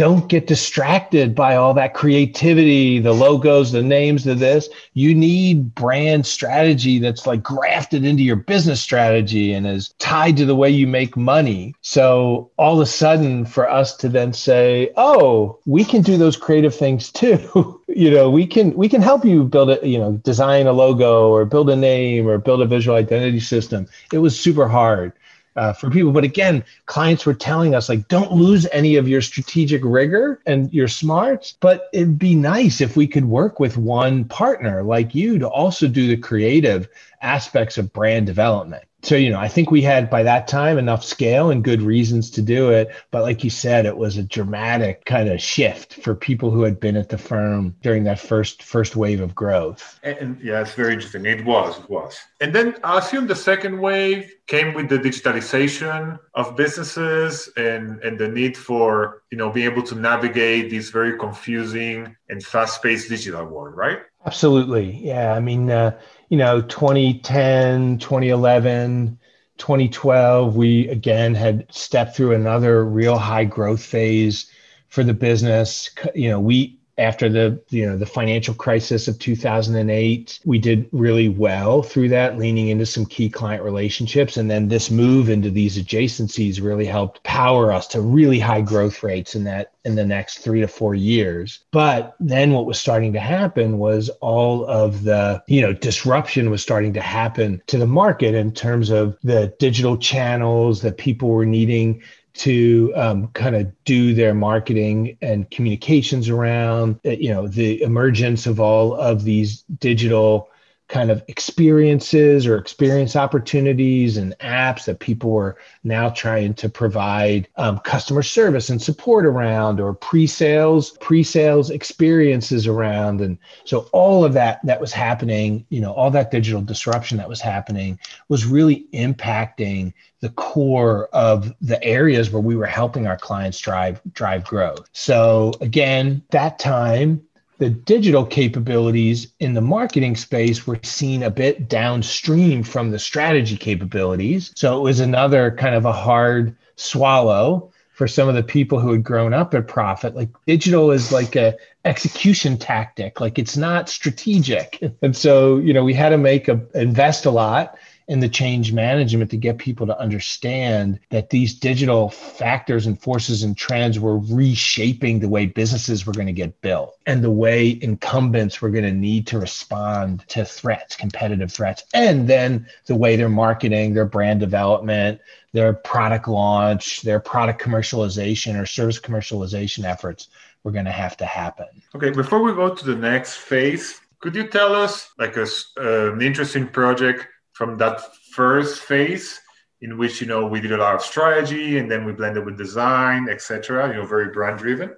don't 0.00 0.28
get 0.28 0.46
distracted 0.46 1.34
by 1.34 1.54
all 1.54 1.74
that 1.74 1.92
creativity, 1.92 3.00
the 3.00 3.12
logos, 3.12 3.70
the 3.70 3.82
names 3.82 4.26
of 4.26 4.38
this. 4.38 4.70
You 4.94 5.14
need 5.14 5.74
brand 5.74 6.24
strategy 6.24 6.98
that's 6.98 7.26
like 7.26 7.42
grafted 7.42 8.06
into 8.06 8.22
your 8.22 8.36
business 8.36 8.80
strategy 8.80 9.52
and 9.52 9.66
is 9.66 9.92
tied 9.98 10.38
to 10.38 10.46
the 10.46 10.56
way 10.56 10.70
you 10.70 10.86
make 10.86 11.18
money. 11.18 11.74
So 11.82 12.50
all 12.56 12.76
of 12.76 12.80
a 12.80 12.86
sudden, 12.86 13.44
for 13.44 13.68
us 13.68 13.94
to 13.98 14.08
then 14.08 14.32
say, 14.32 14.90
"Oh, 14.96 15.58
we 15.66 15.84
can 15.84 16.00
do 16.00 16.16
those 16.16 16.34
creative 16.34 16.74
things 16.74 17.12
too," 17.12 17.78
you 17.88 18.10
know, 18.10 18.30
we 18.30 18.46
can 18.46 18.72
we 18.72 18.88
can 18.88 19.02
help 19.02 19.22
you 19.22 19.44
build 19.44 19.68
a 19.68 19.86
you 19.86 19.98
know 19.98 20.12
design 20.12 20.66
a 20.66 20.72
logo 20.72 21.28
or 21.28 21.44
build 21.44 21.68
a 21.68 21.76
name 21.76 22.26
or 22.26 22.38
build 22.38 22.62
a 22.62 22.66
visual 22.66 22.96
identity 22.96 23.40
system. 23.40 23.86
It 24.14 24.20
was 24.20 24.40
super 24.40 24.66
hard 24.66 25.12
uh, 25.60 25.74
for 25.74 25.90
people. 25.90 26.10
But 26.10 26.24
again, 26.24 26.64
clients 26.86 27.26
were 27.26 27.34
telling 27.34 27.74
us 27.74 27.90
like, 27.90 28.08
don't 28.08 28.32
lose 28.32 28.66
any 28.72 28.96
of 28.96 29.06
your 29.06 29.20
strategic 29.20 29.82
rigor 29.84 30.40
and 30.46 30.72
your 30.72 30.88
smarts. 30.88 31.58
But 31.60 31.90
it'd 31.92 32.18
be 32.18 32.34
nice 32.34 32.80
if 32.80 32.96
we 32.96 33.06
could 33.06 33.26
work 33.26 33.60
with 33.60 33.76
one 33.76 34.24
partner 34.24 34.82
like 34.82 35.14
you 35.14 35.38
to 35.38 35.46
also 35.46 35.86
do 35.86 36.08
the 36.08 36.16
creative 36.16 36.88
aspects 37.20 37.76
of 37.76 37.92
brand 37.92 38.24
development. 38.24 38.84
So 39.02 39.16
you 39.16 39.30
know 39.30 39.38
i 39.38 39.48
think 39.48 39.70
we 39.70 39.82
had 39.82 40.10
by 40.10 40.22
that 40.22 40.48
time 40.48 40.78
enough 40.78 41.04
scale 41.04 41.50
and 41.50 41.64
good 41.64 41.82
reasons 41.82 42.30
to 42.30 42.42
do 42.42 42.70
it. 42.70 42.94
But 43.10 43.22
like 43.22 43.44
you 43.44 43.50
said 43.50 43.86
it 43.86 43.96
was 43.96 44.16
a 44.16 44.22
dramatic 44.22 45.04
kind 45.04 45.28
of 45.28 45.40
shift 45.40 45.94
for 45.94 46.14
people 46.14 46.50
who 46.50 46.62
had 46.62 46.78
been 46.80 46.96
at 46.96 47.08
the 47.08 47.18
firm 47.18 47.74
during 47.82 48.04
that 48.04 48.18
first 48.18 48.62
first 48.62 48.96
wave 48.96 49.20
of 49.20 49.34
growth. 49.34 49.98
And, 50.02 50.18
and 50.18 50.40
yeah 50.40 50.60
it's 50.60 50.74
very 50.74 50.94
interesting. 50.94 51.26
It 51.26 51.44
was 51.44 51.78
it 51.78 51.90
was. 51.90 52.18
And 52.40 52.54
then 52.54 52.76
i 52.84 52.98
assume 52.98 53.26
the 53.26 53.36
second 53.36 53.78
wave 53.78 54.32
came 54.46 54.74
with 54.74 54.88
the 54.88 54.98
digitalization 54.98 56.18
of 56.34 56.56
businesses 56.56 57.50
and 57.56 58.02
and 58.02 58.18
the 58.18 58.28
need 58.28 58.56
for 58.56 59.22
you 59.30 59.38
know 59.38 59.50
being 59.50 59.70
able 59.70 59.82
to 59.84 59.94
navigate 59.94 60.70
this 60.70 60.90
very 60.90 61.18
confusing 61.18 62.16
and 62.28 62.42
fast-paced 62.42 63.08
digital 63.08 63.44
world 63.44 63.76
right? 63.76 64.00
Absolutely. 64.26 64.86
Yeah 65.02 65.32
i 65.32 65.40
mean 65.40 65.70
uh, 65.70 65.98
you 66.30 66.38
know 66.38 66.62
2010 66.62 67.98
2011 67.98 69.18
2012 69.58 70.56
we 70.56 70.88
again 70.88 71.34
had 71.34 71.66
stepped 71.70 72.16
through 72.16 72.32
another 72.34 72.84
real 72.84 73.18
high 73.18 73.44
growth 73.44 73.84
phase 73.84 74.50
for 74.88 75.04
the 75.04 75.14
business. 75.14 75.90
You 76.14 76.30
know 76.30 76.40
we 76.40 76.79
after 77.00 77.28
the 77.28 77.60
you 77.70 77.86
know 77.86 77.96
the 77.96 78.06
financial 78.06 78.54
crisis 78.54 79.08
of 79.08 79.18
2008 79.18 80.40
we 80.44 80.58
did 80.58 80.88
really 80.92 81.28
well 81.28 81.82
through 81.82 82.08
that 82.08 82.38
leaning 82.38 82.68
into 82.68 82.86
some 82.86 83.06
key 83.06 83.28
client 83.28 83.62
relationships. 83.62 84.36
And 84.36 84.50
then 84.50 84.68
this 84.68 84.90
move 84.90 85.28
into 85.28 85.50
these 85.50 85.78
adjacencies 85.78 86.62
really 86.62 86.86
helped 86.86 87.22
power 87.24 87.72
us 87.72 87.86
to 87.88 88.00
really 88.00 88.38
high 88.38 88.60
growth 88.60 89.02
rates 89.02 89.34
in 89.34 89.44
that 89.44 89.72
in 89.84 89.94
the 89.94 90.04
next 90.04 90.38
3 90.38 90.60
to 90.60 90.68
4 90.68 90.94
years. 90.94 91.60
But 91.70 92.14
then 92.20 92.52
what 92.52 92.66
was 92.66 92.78
starting 92.78 93.14
to 93.14 93.20
happen 93.20 93.78
was 93.78 94.10
all 94.20 94.66
of 94.66 95.04
the 95.04 95.42
you 95.46 95.62
know 95.62 95.72
disruption 95.72 96.50
was 96.50 96.62
starting 96.62 96.92
to 96.94 97.00
happen 97.00 97.62
to 97.66 97.78
the 97.78 97.86
market 97.86 98.34
in 98.34 98.52
terms 98.52 98.90
of 98.90 99.16
the 99.22 99.54
digital 99.58 99.96
channels 99.96 100.82
that 100.82 100.98
people 100.98 101.30
were 101.30 101.46
needing 101.46 102.02
to 102.40 102.90
um, 102.96 103.28
kind 103.28 103.54
of 103.54 103.70
do 103.84 104.14
their 104.14 104.32
marketing 104.32 105.18
and 105.20 105.50
communications 105.50 106.30
around 106.30 106.98
uh, 107.04 107.10
you 107.10 107.28
know 107.28 107.46
the 107.46 107.82
emergence 107.82 108.46
of 108.46 108.58
all 108.58 108.94
of 108.94 109.24
these 109.24 109.62
digital 109.78 110.48
kind 110.90 111.10
of 111.10 111.22
experiences 111.28 112.46
or 112.46 112.58
experience 112.58 113.14
opportunities 113.14 114.16
and 114.16 114.36
apps 114.40 114.84
that 114.84 114.98
people 114.98 115.30
were 115.30 115.56
now 115.84 116.10
trying 116.10 116.52
to 116.52 116.68
provide 116.68 117.46
um, 117.56 117.78
customer 117.78 118.22
service 118.22 118.68
and 118.68 118.82
support 118.82 119.24
around 119.24 119.80
or 119.80 119.94
pre-sales 119.94 120.90
pre-sales 121.00 121.70
experiences 121.70 122.66
around. 122.66 123.20
And 123.20 123.38
so 123.64 123.88
all 123.92 124.24
of 124.24 124.32
that 124.34 124.60
that 124.64 124.80
was 124.80 124.92
happening 124.92 125.64
you 125.68 125.80
know 125.80 125.92
all 125.92 126.10
that 126.10 126.30
digital 126.30 126.60
disruption 126.60 127.16
that 127.18 127.28
was 127.28 127.40
happening 127.40 127.98
was 128.28 128.44
really 128.44 128.86
impacting 128.92 129.92
the 130.20 130.30
core 130.30 131.08
of 131.12 131.54
the 131.62 131.82
areas 131.82 132.30
where 132.30 132.42
we 132.42 132.56
were 132.56 132.66
helping 132.66 133.06
our 133.06 133.16
clients 133.16 133.58
drive 133.58 134.00
drive 134.12 134.44
growth. 134.44 134.88
So 134.92 135.52
again 135.60 136.22
that 136.30 136.58
time 136.58 137.22
the 137.60 137.70
digital 137.70 138.24
capabilities 138.24 139.32
in 139.38 139.52
the 139.52 139.60
marketing 139.60 140.16
space 140.16 140.66
were 140.66 140.80
seen 140.82 141.22
a 141.22 141.30
bit 141.30 141.68
downstream 141.68 142.62
from 142.62 142.90
the 142.90 142.98
strategy 142.98 143.56
capabilities. 143.56 144.50
So 144.56 144.78
it 144.78 144.80
was 144.80 144.98
another 144.98 145.50
kind 145.50 145.74
of 145.74 145.84
a 145.84 145.92
hard 145.92 146.56
swallow 146.76 147.70
for 147.92 148.08
some 148.08 148.30
of 148.30 148.34
the 148.34 148.42
people 148.42 148.80
who 148.80 148.92
had 148.92 149.04
grown 149.04 149.34
up 149.34 149.52
at 149.52 149.68
Prophet. 149.68 150.16
Like 150.16 150.30
digital 150.46 150.90
is 150.90 151.12
like 151.12 151.36
a 151.36 151.54
execution 151.84 152.56
tactic. 152.56 153.20
Like 153.20 153.38
it's 153.38 153.58
not 153.58 153.90
strategic. 153.90 154.82
And 155.02 155.14
so 155.14 155.58
you 155.58 155.74
know 155.74 155.84
we 155.84 155.92
had 155.92 156.08
to 156.08 156.18
make 156.18 156.48
a 156.48 156.62
invest 156.74 157.26
a 157.26 157.30
lot 157.30 157.76
in 158.10 158.18
the 158.18 158.28
change 158.28 158.72
management 158.72 159.30
to 159.30 159.36
get 159.36 159.56
people 159.56 159.86
to 159.86 159.96
understand 160.00 160.98
that 161.10 161.30
these 161.30 161.54
digital 161.54 162.10
factors 162.10 162.84
and 162.84 163.00
forces 163.00 163.44
and 163.44 163.56
trends 163.56 164.00
were 164.00 164.18
reshaping 164.18 165.20
the 165.20 165.28
way 165.28 165.46
businesses 165.46 166.04
were 166.04 166.12
going 166.12 166.26
to 166.26 166.32
get 166.32 166.60
built 166.60 166.98
and 167.06 167.22
the 167.22 167.30
way 167.30 167.78
incumbents 167.80 168.60
were 168.60 168.68
going 168.68 168.82
to 168.82 168.90
need 168.90 169.28
to 169.28 169.38
respond 169.38 170.24
to 170.26 170.44
threats, 170.44 170.96
competitive 170.96 171.52
threats, 171.52 171.84
and 171.94 172.26
then 172.26 172.66
the 172.86 172.96
way 172.96 173.14
they're 173.14 173.28
marketing, 173.28 173.94
their 173.94 174.04
brand 174.04 174.40
development, 174.40 175.20
their 175.52 175.72
product 175.72 176.26
launch, 176.26 177.02
their 177.02 177.20
product 177.20 177.62
commercialization 177.62 178.60
or 178.60 178.66
service 178.66 178.98
commercialization 178.98 179.84
efforts 179.84 180.30
were 180.64 180.72
going 180.72 180.84
to 180.84 180.90
have 180.90 181.16
to 181.16 181.24
happen. 181.24 181.68
Okay, 181.94 182.10
before 182.10 182.42
we 182.42 182.52
go 182.54 182.74
to 182.74 182.84
the 182.84 182.96
next 182.96 183.36
phase, 183.36 184.00
could 184.18 184.34
you 184.34 184.48
tell 184.48 184.74
us 184.74 185.12
like 185.16 185.36
a, 185.36 185.46
uh, 185.78 186.12
an 186.12 186.22
interesting 186.22 186.66
project 186.66 187.28
from 187.60 187.76
that 187.76 188.00
first 188.32 188.80
phase 188.80 189.38
in 189.82 189.98
which 189.98 190.18
you 190.22 190.26
know 190.26 190.46
we 190.46 190.62
did 190.62 190.72
a 190.72 190.78
lot 190.78 190.94
of 190.94 191.02
strategy 191.02 191.76
and 191.76 191.90
then 191.90 192.06
we 192.06 192.12
blended 192.12 192.42
with 192.46 192.56
design 192.56 193.28
etc 193.28 193.88
you 193.88 193.96
know 193.96 194.06
very 194.06 194.28
brand 194.32 194.58
driven. 194.58 194.96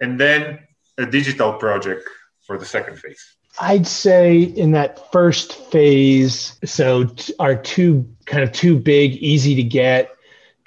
And 0.00 0.18
then 0.18 0.60
a 0.96 1.04
digital 1.04 1.52
project 1.52 2.08
for 2.46 2.56
the 2.56 2.64
second 2.64 2.98
phase. 2.98 3.22
I'd 3.60 3.86
say 3.86 4.40
in 4.40 4.70
that 4.70 5.12
first 5.12 5.52
phase 5.70 6.58
so 6.64 7.10
our 7.38 7.56
two 7.56 8.08
kind 8.24 8.42
of 8.42 8.52
two 8.52 8.78
big 8.78 9.12
easy 9.16 9.54
to 9.56 9.62
get 9.62 10.10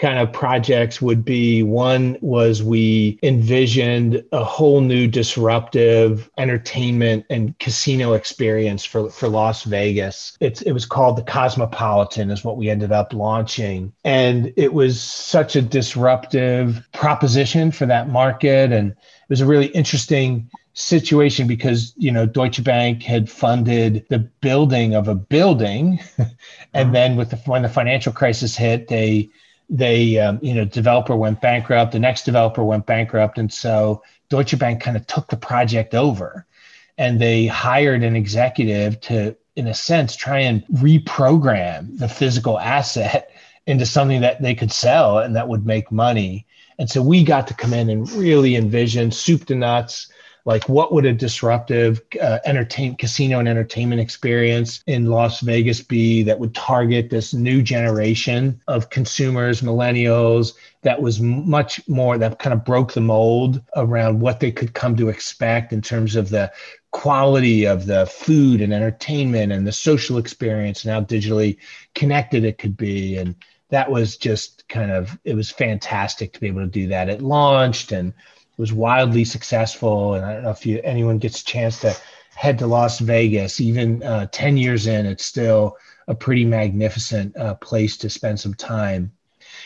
kind 0.02 0.18
of 0.18 0.34
projects 0.34 0.99
would 0.99 1.24
be 1.24 1.62
one 1.62 2.18
was 2.22 2.64
we 2.64 3.20
envisioned 3.22 4.24
a 4.32 4.43
whole 4.43 4.82
new 4.82 5.08
disruptive 5.08 6.30
entertainment 6.39 7.24
and 7.30 7.58
casino 7.60 8.14
experience 8.14 8.84
for, 8.84 9.12
for 9.12 9.30
Las 9.30 9.64
Vegas. 9.64 10.36
It's, 10.39 10.64
it 10.64 10.72
was 10.72 10.88
called 10.88 11.18
the 11.18 11.22
Cosmopolitan, 11.22 12.32
is 12.32 12.43
what 12.43 12.58
we 12.58 12.68
ended 12.68 12.91
up 12.91 13.14
launching. 13.14 13.93
And 14.04 14.52
it 14.58 14.74
was 14.74 14.99
such 14.99 15.56
a 15.56 15.62
disruptive 15.62 16.84
proposition 16.93 17.72
for 17.72 17.86
that 17.86 18.10
market. 18.10 18.72
And 18.72 18.91
it 18.93 19.30
was 19.30 19.41
a 19.41 19.45
really 19.45 19.68
interesting 19.68 20.49
situation 20.74 21.47
because 21.47 21.93
you 21.97 22.10
know 22.10 22.26
Deutsche 22.26 22.64
Bank 22.64 23.04
had 23.04 23.30
funded 23.30 24.06
the 24.10 24.20
building 24.20 24.95
of 24.95 25.10
a 25.10 25.16
building, 25.16 25.99
and 26.18 26.30
uh-huh. 26.74 26.91
then 26.91 27.18
with 27.18 27.30
the 27.30 27.36
when 27.45 27.62
the 27.62 27.70
financial 27.70 28.14
crisis 28.14 28.56
hit, 28.56 28.88
they 28.88 29.30
they 29.72 30.19
um, 30.19 30.38
you 30.43 30.53
know 30.53 30.65
developer 30.65 31.15
went 31.15 31.41
bankrupt 31.41 31.93
the 31.93 31.99
next 31.99 32.26
developer 32.26 32.63
went 32.63 32.86
bankrupt 32.86 33.38
and 33.38 33.51
so 33.51 34.03
deutsche 34.32 34.57
bank 34.57 34.82
kind 34.82 34.97
of 34.97 35.05
took 35.05 35.28
the 35.28 35.38
project 35.38 35.93
over. 35.93 36.47
And 36.97 37.22
they 37.22 37.45
hired 37.45 38.03
an 38.03 38.15
executive 38.15 38.99
to 39.01 39.36
in 39.55 39.67
a 39.67 39.74
sense 39.74 40.15
try 40.15 40.39
and 40.39 40.65
reprogram 40.67 41.99
the 41.99 42.07
physical 42.07 42.57
asset 42.57 43.30
into 43.67 43.86
something 43.86 44.22
that 44.22 44.41
they 44.41 44.55
could 44.55 44.72
sell 44.72 45.19
and 45.19 45.36
that 45.36 45.47
would 45.47 45.65
make 45.67 45.91
money. 45.91 46.47
And 46.80 46.89
so 46.89 47.03
we 47.03 47.24
got 47.24 47.45
to 47.47 47.53
come 47.53 47.74
in 47.74 47.89
and 47.89 48.09
really 48.13 48.55
envision 48.55 49.11
soup 49.11 49.45
to 49.45 49.55
nuts 49.55 50.07
like 50.46 50.68
what 50.68 50.94
would 50.94 51.06
a 51.06 51.14
disruptive 51.14 52.02
uh, 52.22 52.39
entertain 52.46 52.96
casino 52.96 53.39
and 53.39 53.48
entertainment 53.48 54.02
experience 54.02 54.84
in 54.88 55.06
Las 55.06 55.42
Vegas 55.42 55.82
be 55.82 56.24
that 56.24 56.39
would 56.39 56.56
target 56.56 57.10
this 57.10 57.34
new 57.34 57.62
generation 57.62 58.60
of 58.68 58.89
consumers, 58.89 59.62
millennials, 59.62 60.54
that 60.82 61.02
was 61.02 61.20
much 61.20 61.88
more 61.88 62.18
that 62.18 62.39
kind 62.39 62.54
of 62.54 62.66
broke 62.66 62.94
the 62.94 63.02
mold 63.02 63.62
around 63.76 64.20
what 64.20 64.39
they 64.39 64.52
could 64.52 64.74
come 64.74 64.96
to 64.98 65.10
expect 65.10 65.74
in 65.74 65.82
terms 65.82 66.16
of 66.16 66.30
the 66.30 66.52
quality 66.92 67.66
of 67.66 67.86
the 67.86 68.06
food 68.08 68.62
and 68.62 68.74
entertainment 68.74 69.52
and 69.52 69.66
the 69.66 69.72
social 69.72 70.18
experience 70.18 70.84
and 70.84 70.92
how 70.92 71.02
digitally 71.02 71.58
connected 71.94 72.44
it 72.44 72.58
could 72.58 72.76
be? 72.76 73.16
And 73.18 73.36
that 73.70 73.89
was 73.89 74.18
just 74.18 74.68
kind 74.68 74.92
of 74.92 75.18
it 75.24 75.36
was 75.36 75.50
fantastic 75.50 76.34
to 76.34 76.39
be 76.39 76.48
able 76.48 76.62
to 76.62 76.68
do 76.68 76.88
that. 76.88 77.10
It 77.10 77.22
launched 77.22 77.92
and 77.92 78.14
was 78.62 78.72
wildly 78.72 79.26
successful. 79.26 80.14
And 80.14 80.24
I 80.24 80.34
don't 80.36 80.43
know 80.43 80.51
if 80.51 80.66
you, 80.66 80.80
anyone 80.84 81.18
gets 81.18 81.41
a 81.41 81.45
chance 81.45 81.82
to 81.82 81.97
head 82.36 82.59
to 82.59 82.68
Las 82.68 82.99
Vegas, 82.99 83.59
even 83.59 84.03
uh, 84.03 84.28
10 84.32 84.55
years 84.55 84.88
in, 84.88 85.05
it's 85.05 85.26
still 85.26 85.78
a 86.07 86.16
pretty 86.16 86.45
magnificent 86.45 87.36
uh, 87.36 87.55
place 87.55 87.97
to 87.97 88.09
spend 88.09 88.39
some 88.39 88.53
time. 88.53 89.12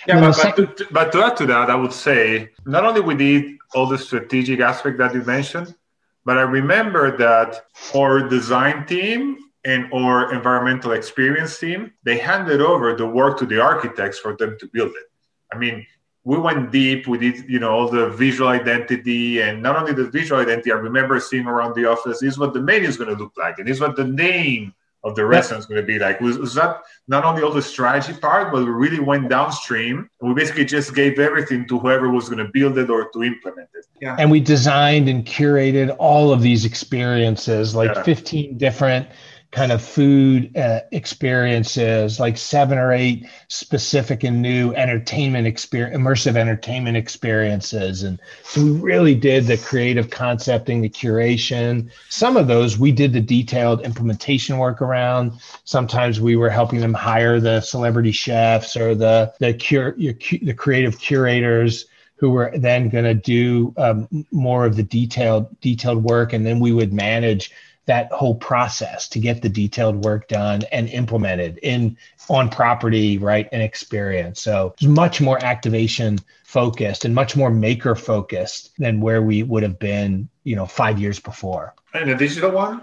Yeah, 0.07 0.21
but, 0.21 0.31
second... 0.31 0.65
but, 0.65 0.77
to, 0.77 0.87
but 0.91 1.11
to 1.11 1.23
add 1.23 1.37
to 1.37 1.45
that, 1.47 1.69
I 1.69 1.75
would 1.75 1.93
say 1.93 2.49
not 2.65 2.85
only 2.85 3.01
we 3.01 3.15
did 3.15 3.57
all 3.75 3.85
the 3.85 3.97
strategic 3.97 4.61
aspect 4.61 4.97
that 4.99 5.13
you 5.13 5.23
mentioned, 5.23 5.75
but 6.23 6.37
I 6.37 6.41
remember 6.41 7.17
that 7.17 7.65
our 7.93 8.27
design 8.27 8.85
team 8.85 9.37
and 9.65 9.91
our 9.93 10.33
environmental 10.33 10.93
experience 10.93 11.59
team, 11.59 11.91
they 12.03 12.17
handed 12.17 12.61
over 12.61 12.95
the 12.95 13.05
work 13.05 13.37
to 13.39 13.45
the 13.45 13.61
architects 13.61 14.19
for 14.19 14.35
them 14.37 14.57
to 14.59 14.67
build 14.67 14.91
it. 14.91 15.07
I 15.51 15.57
mean, 15.57 15.85
we 16.25 16.37
went 16.37 16.71
deep. 16.71 17.07
We 17.07 17.19
did, 17.19 17.47
you 17.47 17.59
know, 17.59 17.71
all 17.71 17.87
the 17.87 18.09
visual 18.09 18.49
identity, 18.49 19.41
and 19.41 19.61
not 19.61 19.77
only 19.77 19.93
the 19.93 20.09
visual 20.09 20.41
identity. 20.41 20.71
I 20.71 20.75
remember 20.75 21.19
seeing 21.19 21.45
around 21.45 21.75
the 21.75 21.85
office. 21.85 22.21
Is 22.23 22.37
what 22.37 22.53
the 22.53 22.59
menu 22.59 22.89
is 22.89 22.97
going 22.97 23.15
to 23.15 23.23
look 23.23 23.33
like, 23.37 23.59
and 23.59 23.69
is 23.69 23.79
what 23.79 23.95
the 23.95 24.03
name 24.03 24.73
of 25.03 25.15
the 25.15 25.23
restaurant 25.23 25.59
is 25.59 25.67
going 25.67 25.79
to 25.79 25.85
be 25.85 25.99
like. 25.99 26.19
Was, 26.19 26.39
was 26.39 26.55
that 26.55 26.81
not 27.07 27.23
only 27.23 27.43
all 27.43 27.51
the 27.51 27.61
strategy 27.61 28.19
part, 28.19 28.51
but 28.51 28.65
we 28.65 28.71
really 28.71 28.99
went 28.99 29.29
downstream. 29.29 30.09
And 30.19 30.29
we 30.29 30.33
basically 30.33 30.65
just 30.65 30.95
gave 30.95 31.19
everything 31.19 31.67
to 31.67 31.77
whoever 31.77 32.09
was 32.09 32.27
going 32.27 32.43
to 32.43 32.51
build 32.51 32.79
it 32.79 32.89
or 32.89 33.09
to 33.09 33.23
implement 33.23 33.69
it. 33.75 33.85
Yeah. 34.01 34.15
And 34.17 34.31
we 34.31 34.39
designed 34.39 35.07
and 35.07 35.23
curated 35.23 35.95
all 35.99 36.33
of 36.33 36.41
these 36.41 36.65
experiences, 36.65 37.75
like 37.75 37.93
yeah. 37.93 38.01
15 38.01 38.57
different 38.57 39.07
kind 39.51 39.71
of 39.71 39.81
food 39.81 40.55
uh, 40.57 40.81
experiences, 40.91 42.19
like 42.19 42.37
seven 42.37 42.77
or 42.77 42.91
eight 42.91 43.25
specific 43.47 44.23
and 44.23 44.41
new 44.41 44.73
entertainment 44.73 45.47
experience, 45.47 45.95
immersive 45.95 46.35
entertainment 46.35 46.97
experiences. 46.97 48.03
And 48.03 48.19
so 48.43 48.63
we 48.63 48.71
really 48.71 49.15
did 49.15 49.47
the 49.47 49.57
creative 49.57 50.09
concepting, 50.09 50.81
the 50.81 50.89
curation. 50.89 51.89
Some 52.09 52.35
of 52.35 52.47
those 52.47 52.77
we 52.77 52.91
did 52.91 53.13
the 53.13 53.21
detailed 53.21 53.81
implementation 53.81 54.57
work 54.57 54.81
around. 54.81 55.33
Sometimes 55.63 56.19
we 56.19 56.35
were 56.35 56.49
helping 56.49 56.81
them 56.81 56.93
hire 56.93 57.39
the 57.39 57.61
celebrity 57.61 58.11
chefs 58.11 58.75
or 58.75 58.93
the 58.93 59.33
the 59.39 59.53
cure 59.53 59.95
the 59.97 60.53
creative 60.55 60.99
curators 60.99 61.85
who 62.17 62.29
were 62.29 62.51
then 62.55 62.89
going 62.89 63.03
to 63.03 63.13
do 63.13 63.73
um, 63.77 64.07
more 64.31 64.65
of 64.65 64.75
the 64.75 64.83
detailed 64.83 65.59
detailed 65.61 66.03
work, 66.03 66.33
and 66.33 66.45
then 66.45 66.59
we 66.59 66.71
would 66.71 66.93
manage 66.93 67.51
that 67.85 68.11
whole 68.11 68.35
process 68.35 69.07
to 69.09 69.19
get 69.19 69.41
the 69.41 69.49
detailed 69.49 70.03
work 70.03 70.27
done 70.27 70.61
and 70.71 70.89
implemented 70.89 71.57
in 71.61 71.97
on 72.29 72.49
property 72.49 73.17
right 73.17 73.47
and 73.51 73.61
experience 73.61 74.41
so 74.41 74.73
it's 74.77 74.83
much 74.83 75.21
more 75.21 75.43
activation 75.43 76.19
focused 76.43 77.05
and 77.05 77.13
much 77.13 77.35
more 77.35 77.49
maker 77.49 77.95
focused 77.95 78.71
than 78.77 79.01
where 79.01 79.21
we 79.21 79.43
would 79.43 79.63
have 79.63 79.77
been 79.79 80.27
you 80.43 80.55
know 80.55 80.65
five 80.65 80.99
years 80.99 81.19
before 81.19 81.73
and 81.93 82.09
the 82.09 82.15
digital 82.15 82.51
one 82.51 82.81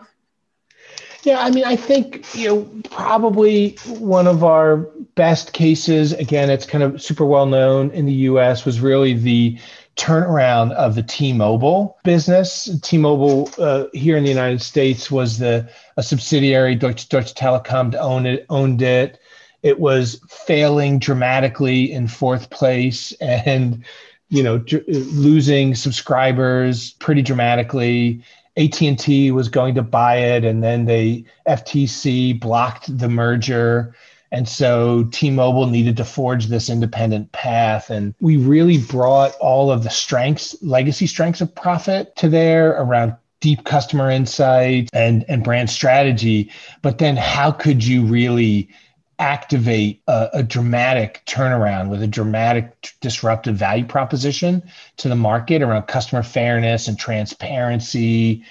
yeah, 1.25 1.41
I 1.41 1.51
mean, 1.51 1.65
I 1.65 1.77
think 1.77 2.35
you 2.35 2.49
know 2.49 2.83
probably 2.91 3.77
one 3.87 4.27
of 4.27 4.43
our 4.43 4.79
best 5.15 5.53
cases. 5.53 6.13
Again, 6.13 6.51
it's 6.51 6.67
kind 6.67 6.83
of 6.83 7.01
super 7.01 7.25
well 7.25 7.47
known 7.47 7.91
in 7.91 8.07
the 8.07 8.13
U.S. 8.13 8.65
was 8.65 8.81
really 8.81 9.15
the 9.15 9.59
turnaround 9.97 10.73
of 10.73 10.95
the 10.95 11.03
T-Mobile 11.03 11.99
business. 12.05 12.69
T-Mobile 12.83 13.51
uh, 13.59 13.87
here 13.93 14.17
in 14.17 14.25
the 14.25 14.31
United 14.31 14.63
States 14.63 15.11
was 15.11 15.39
the 15.39 15.69
a 15.97 16.03
subsidiary. 16.03 16.75
Deutsche, 16.75 17.09
Deutsche 17.09 17.35
Telekom 17.35 17.95
owned 17.97 18.27
it. 18.27 18.47
Owned 18.49 18.83
it. 18.83 19.19
It 19.63 19.79
was 19.79 20.21
failing 20.29 20.99
dramatically 20.99 21.93
in 21.93 22.09
fourth 22.09 22.51
place 22.51 23.13
and 23.21 23.85
you 24.29 24.43
know 24.43 24.65
losing 24.89 25.75
subscribers 25.75 26.93
pretty 26.93 27.23
dramatically 27.23 28.25
AT&T 28.57 29.31
was 29.31 29.49
going 29.49 29.75
to 29.75 29.83
buy 29.83 30.17
it 30.17 30.45
and 30.45 30.63
then 30.63 30.87
they 30.87 31.25
FTC 31.47 32.41
blocked 32.41 32.99
the 32.99 33.09
merger 33.09 33.95
and 34.33 34.49
so 34.49 35.05
T-Mobile 35.13 35.67
needed 35.67 35.99
to 35.99 36.05
forge 36.07 36.47
this 36.47 36.71
independent 36.71 37.31
path. 37.33 37.91
And 37.91 38.15
we 38.19 38.39
really 38.39 38.79
brought 38.79 39.37
all 39.37 39.71
of 39.71 39.85
the 39.85 39.91
strengths 39.91 40.57
legacy 40.63 41.07
strengths 41.07 41.43
of 41.43 41.55
Prophet 41.55 42.17
to 42.17 42.31
there 42.31 42.71
around 42.71 43.15
deep 43.41 43.65
customer 43.65 44.11
insight 44.11 44.89
and 44.95 45.25
and 45.29 45.45
brand 45.45 45.69
strategy. 45.69 46.51
But 46.81 46.99
then 46.99 47.17
how 47.17 47.53
could 47.53 47.85
you 47.85 48.05
really 48.05 48.71
activate 49.19 50.03
a, 50.09 50.31
a, 50.33 50.43
dramatic 50.43 51.23
turnaround 51.27 51.91
with 51.91 52.03
a 52.03 52.09
dramatic 52.09 52.89
disruptive 53.01 53.55
value 53.55 53.85
proposition 53.85 54.63
to 54.97 55.09
the 55.09 55.15
market 55.15 55.63
around 55.63 55.83
customer 55.83 56.25
fairness 56.25 56.89
and 56.89 56.99
transparency 56.99 58.43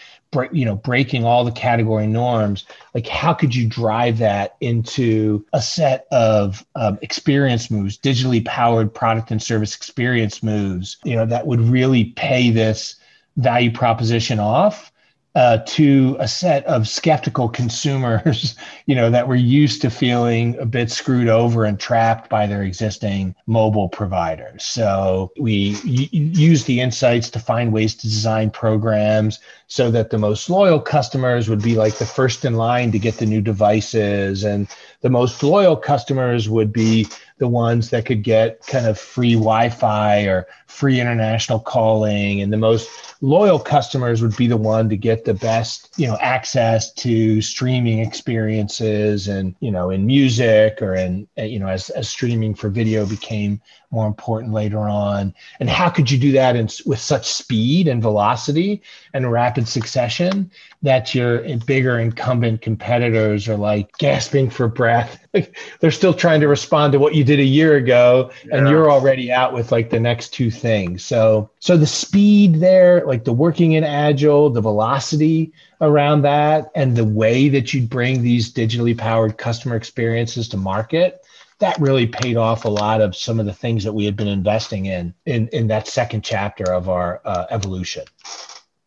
you 0.51 0.63
know 0.65 0.75
breaking 0.75 1.25
all 1.25 1.43
the 1.43 1.51
category 1.51 2.07
norms 2.07 2.65
like 2.93 3.07
how 3.07 3.33
could 3.33 3.53
you 3.53 3.67
drive 3.67 4.17
that 4.19 4.55
into 4.61 5.45
a 5.51 5.61
set 5.61 6.07
of 6.11 6.65
um, 6.75 6.97
experience 7.01 7.69
moves 7.69 7.97
digitally 7.97 8.43
powered 8.45 8.93
product 8.93 9.31
and 9.31 9.43
service 9.43 9.75
experience 9.75 10.41
moves 10.41 10.97
you 11.03 11.15
know 11.15 11.25
that 11.25 11.47
would 11.47 11.59
really 11.59 12.05
pay 12.05 12.49
this 12.49 12.95
value 13.37 13.71
proposition 13.71 14.39
off 14.39 14.90
uh, 15.33 15.59
to 15.65 16.17
a 16.19 16.27
set 16.27 16.65
of 16.65 16.87
skeptical 16.87 17.47
consumers, 17.47 18.55
you 18.85 18.95
know, 18.95 19.09
that 19.09 19.27
were 19.27 19.35
used 19.35 19.81
to 19.81 19.89
feeling 19.89 20.57
a 20.59 20.65
bit 20.65 20.91
screwed 20.91 21.29
over 21.29 21.63
and 21.63 21.79
trapped 21.79 22.29
by 22.29 22.45
their 22.45 22.63
existing 22.63 23.33
mobile 23.47 23.87
providers. 23.87 24.65
So 24.65 25.31
we 25.39 25.77
y- 25.85 26.09
use 26.11 26.65
the 26.65 26.81
insights 26.81 27.29
to 27.29 27.39
find 27.39 27.71
ways 27.71 27.95
to 27.95 28.01
design 28.01 28.49
programs 28.49 29.39
so 29.67 29.89
that 29.91 30.09
the 30.09 30.17
most 30.17 30.49
loyal 30.49 30.81
customers 30.81 31.47
would 31.47 31.61
be 31.61 31.75
like 31.75 31.95
the 31.95 32.05
first 32.05 32.43
in 32.43 32.55
line 32.55 32.91
to 32.91 32.99
get 32.99 33.17
the 33.17 33.25
new 33.25 33.41
devices, 33.41 34.43
and 34.43 34.67
the 34.99 35.09
most 35.09 35.41
loyal 35.43 35.77
customers 35.77 36.49
would 36.49 36.73
be 36.73 37.07
the 37.41 37.47
ones 37.47 37.89
that 37.89 38.05
could 38.05 38.21
get 38.21 38.63
kind 38.67 38.85
of 38.85 38.99
free 38.99 39.33
Wi-Fi 39.33 40.25
or 40.25 40.45
free 40.67 41.01
international 41.01 41.59
calling, 41.59 42.39
and 42.39 42.53
the 42.53 42.57
most 42.57 42.87
loyal 43.21 43.57
customers 43.57 44.21
would 44.21 44.37
be 44.37 44.45
the 44.45 44.55
one 44.55 44.87
to 44.89 44.95
get 44.95 45.25
the 45.25 45.33
best, 45.33 45.91
you 45.97 46.05
know, 46.05 46.19
access 46.21 46.93
to 46.93 47.41
streaming 47.41 47.97
experiences, 47.97 49.27
and 49.27 49.55
you 49.59 49.71
know, 49.71 49.89
in 49.89 50.05
music 50.05 50.83
or 50.83 50.93
in 50.93 51.27
you 51.35 51.57
know, 51.57 51.67
as, 51.67 51.89
as 51.89 52.07
streaming 52.07 52.53
for 52.53 52.69
video 52.69 53.07
became 53.07 53.59
more 53.91 54.07
important 54.07 54.53
later 54.53 54.79
on. 54.79 55.33
And 55.59 55.69
how 55.69 55.89
could 55.89 56.09
you 56.09 56.17
do 56.17 56.31
that 56.31 56.55
in, 56.55 56.69
with 56.85 56.99
such 56.99 57.31
speed 57.31 57.87
and 57.87 58.01
velocity 58.01 58.81
and 59.13 59.31
rapid 59.31 59.67
succession 59.67 60.49
that 60.81 61.13
your 61.13 61.43
bigger 61.59 61.99
incumbent 61.99 62.61
competitors 62.61 63.47
are 63.47 63.57
like 63.57 63.95
gasping 63.97 64.49
for 64.49 64.67
breath? 64.67 65.19
They're 65.79 65.91
still 65.91 66.13
trying 66.13 66.41
to 66.41 66.47
respond 66.47 66.93
to 66.93 66.99
what 66.99 67.15
you 67.15 67.23
did 67.23 67.39
a 67.39 67.45
year 67.45 67.75
ago, 67.75 68.31
yeah. 68.45 68.57
and 68.57 68.69
you're 68.69 68.89
already 68.89 69.31
out 69.31 69.53
with 69.53 69.71
like 69.71 69.89
the 69.89 69.99
next 69.99 70.29
two 70.29 70.49
things. 70.49 71.03
So, 71.03 71.49
so 71.59 71.75
the 71.75 71.87
speed 71.87 72.55
there, 72.55 73.05
like 73.05 73.25
the 73.25 73.33
working 73.33 73.73
in 73.73 73.83
agile, 73.83 74.49
the 74.49 74.61
velocity 74.61 75.51
around 75.81 76.21
that, 76.21 76.71
and 76.75 76.95
the 76.95 77.05
way 77.05 77.49
that 77.49 77.73
you 77.73 77.81
bring 77.81 78.21
these 78.21 78.53
digitally 78.53 78.97
powered 78.97 79.37
customer 79.37 79.75
experiences 79.75 80.47
to 80.49 80.57
market 80.57 81.20
that 81.61 81.79
really 81.79 82.05
paid 82.07 82.37
off 82.37 82.65
a 82.65 82.69
lot 82.69 83.01
of 83.01 83.15
some 83.15 83.39
of 83.39 83.45
the 83.45 83.53
things 83.53 83.83
that 83.83 83.93
we 83.93 84.05
had 84.05 84.15
been 84.15 84.27
investing 84.27 84.85
in 84.85 85.13
in, 85.25 85.47
in 85.49 85.67
that 85.67 85.87
second 85.87 86.23
chapter 86.23 86.71
of 86.73 86.89
our 86.89 87.21
uh, 87.25 87.45
evolution. 87.49 88.03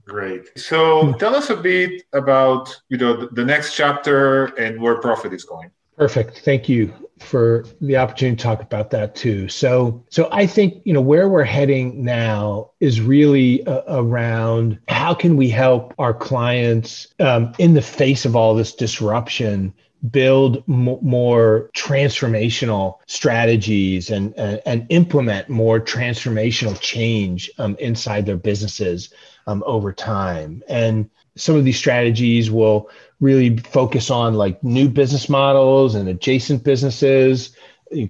Great. 0.05 0.57
So 0.59 1.15
tell 1.15 1.35
us 1.35 1.49
a 1.49 1.57
bit 1.57 2.03
about 2.13 2.79
you 2.91 2.99
know 2.99 3.27
the 3.27 3.45
next 3.45 3.75
chapter 3.75 4.47
and 4.57 4.81
where 4.81 4.97
Prophet 4.97 5.33
is 5.33 5.45
going. 5.45 5.71
Perfect. 5.97 6.41
Thank 6.41 6.69
you 6.69 6.93
for 7.21 7.65
the 7.81 7.97
opportunity 7.97 8.37
to 8.37 8.43
talk 8.43 8.61
about 8.61 8.91
that 8.91 9.15
too. 9.15 9.49
So, 9.49 10.05
so 10.11 10.29
I 10.33 10.47
think 10.47 10.83
you 10.85 10.93
know 10.93 11.01
where 11.01 11.29
we're 11.29 11.45
heading 11.45 12.05
now 12.05 12.71
is 12.81 13.01
really 13.01 13.65
uh, 13.67 13.83
around 13.89 14.79
how 14.89 15.15
can 15.15 15.37
we 15.37 15.49
help 15.49 15.95
our 15.99 16.13
clients 16.13 17.07
um, 17.21 17.53
in 17.59 17.75
the 17.75 17.83
face 17.83 18.25
of 18.25 18.35
all 18.35 18.55
this 18.55 18.75
disruption 18.75 19.73
build 20.11 20.63
m- 20.69 20.99
more 21.03 21.71
transformational 21.75 22.99
strategies 23.07 24.11
and, 24.11 24.35
uh, 24.39 24.59
and 24.67 24.87
implement 24.91 25.49
more 25.49 25.81
transformational 25.81 26.79
change 26.81 27.51
um, 27.59 27.77
inside 27.79 28.27
their 28.27 28.37
businesses 28.37 29.13
um, 29.47 29.63
over 29.67 29.93
time. 29.93 30.63
And 30.69 31.09
some 31.37 31.57
of 31.57 31.65
these 31.65 31.79
strategies 31.79 32.51
will 32.51 32.91
really 33.21 33.57
focus 33.57 34.11
on 34.11 34.35
like 34.35 34.63
new 34.63 34.89
business 34.89 35.29
models 35.29 35.95
and 35.95 36.09
adjacent 36.09 36.65
businesses, 36.65 37.57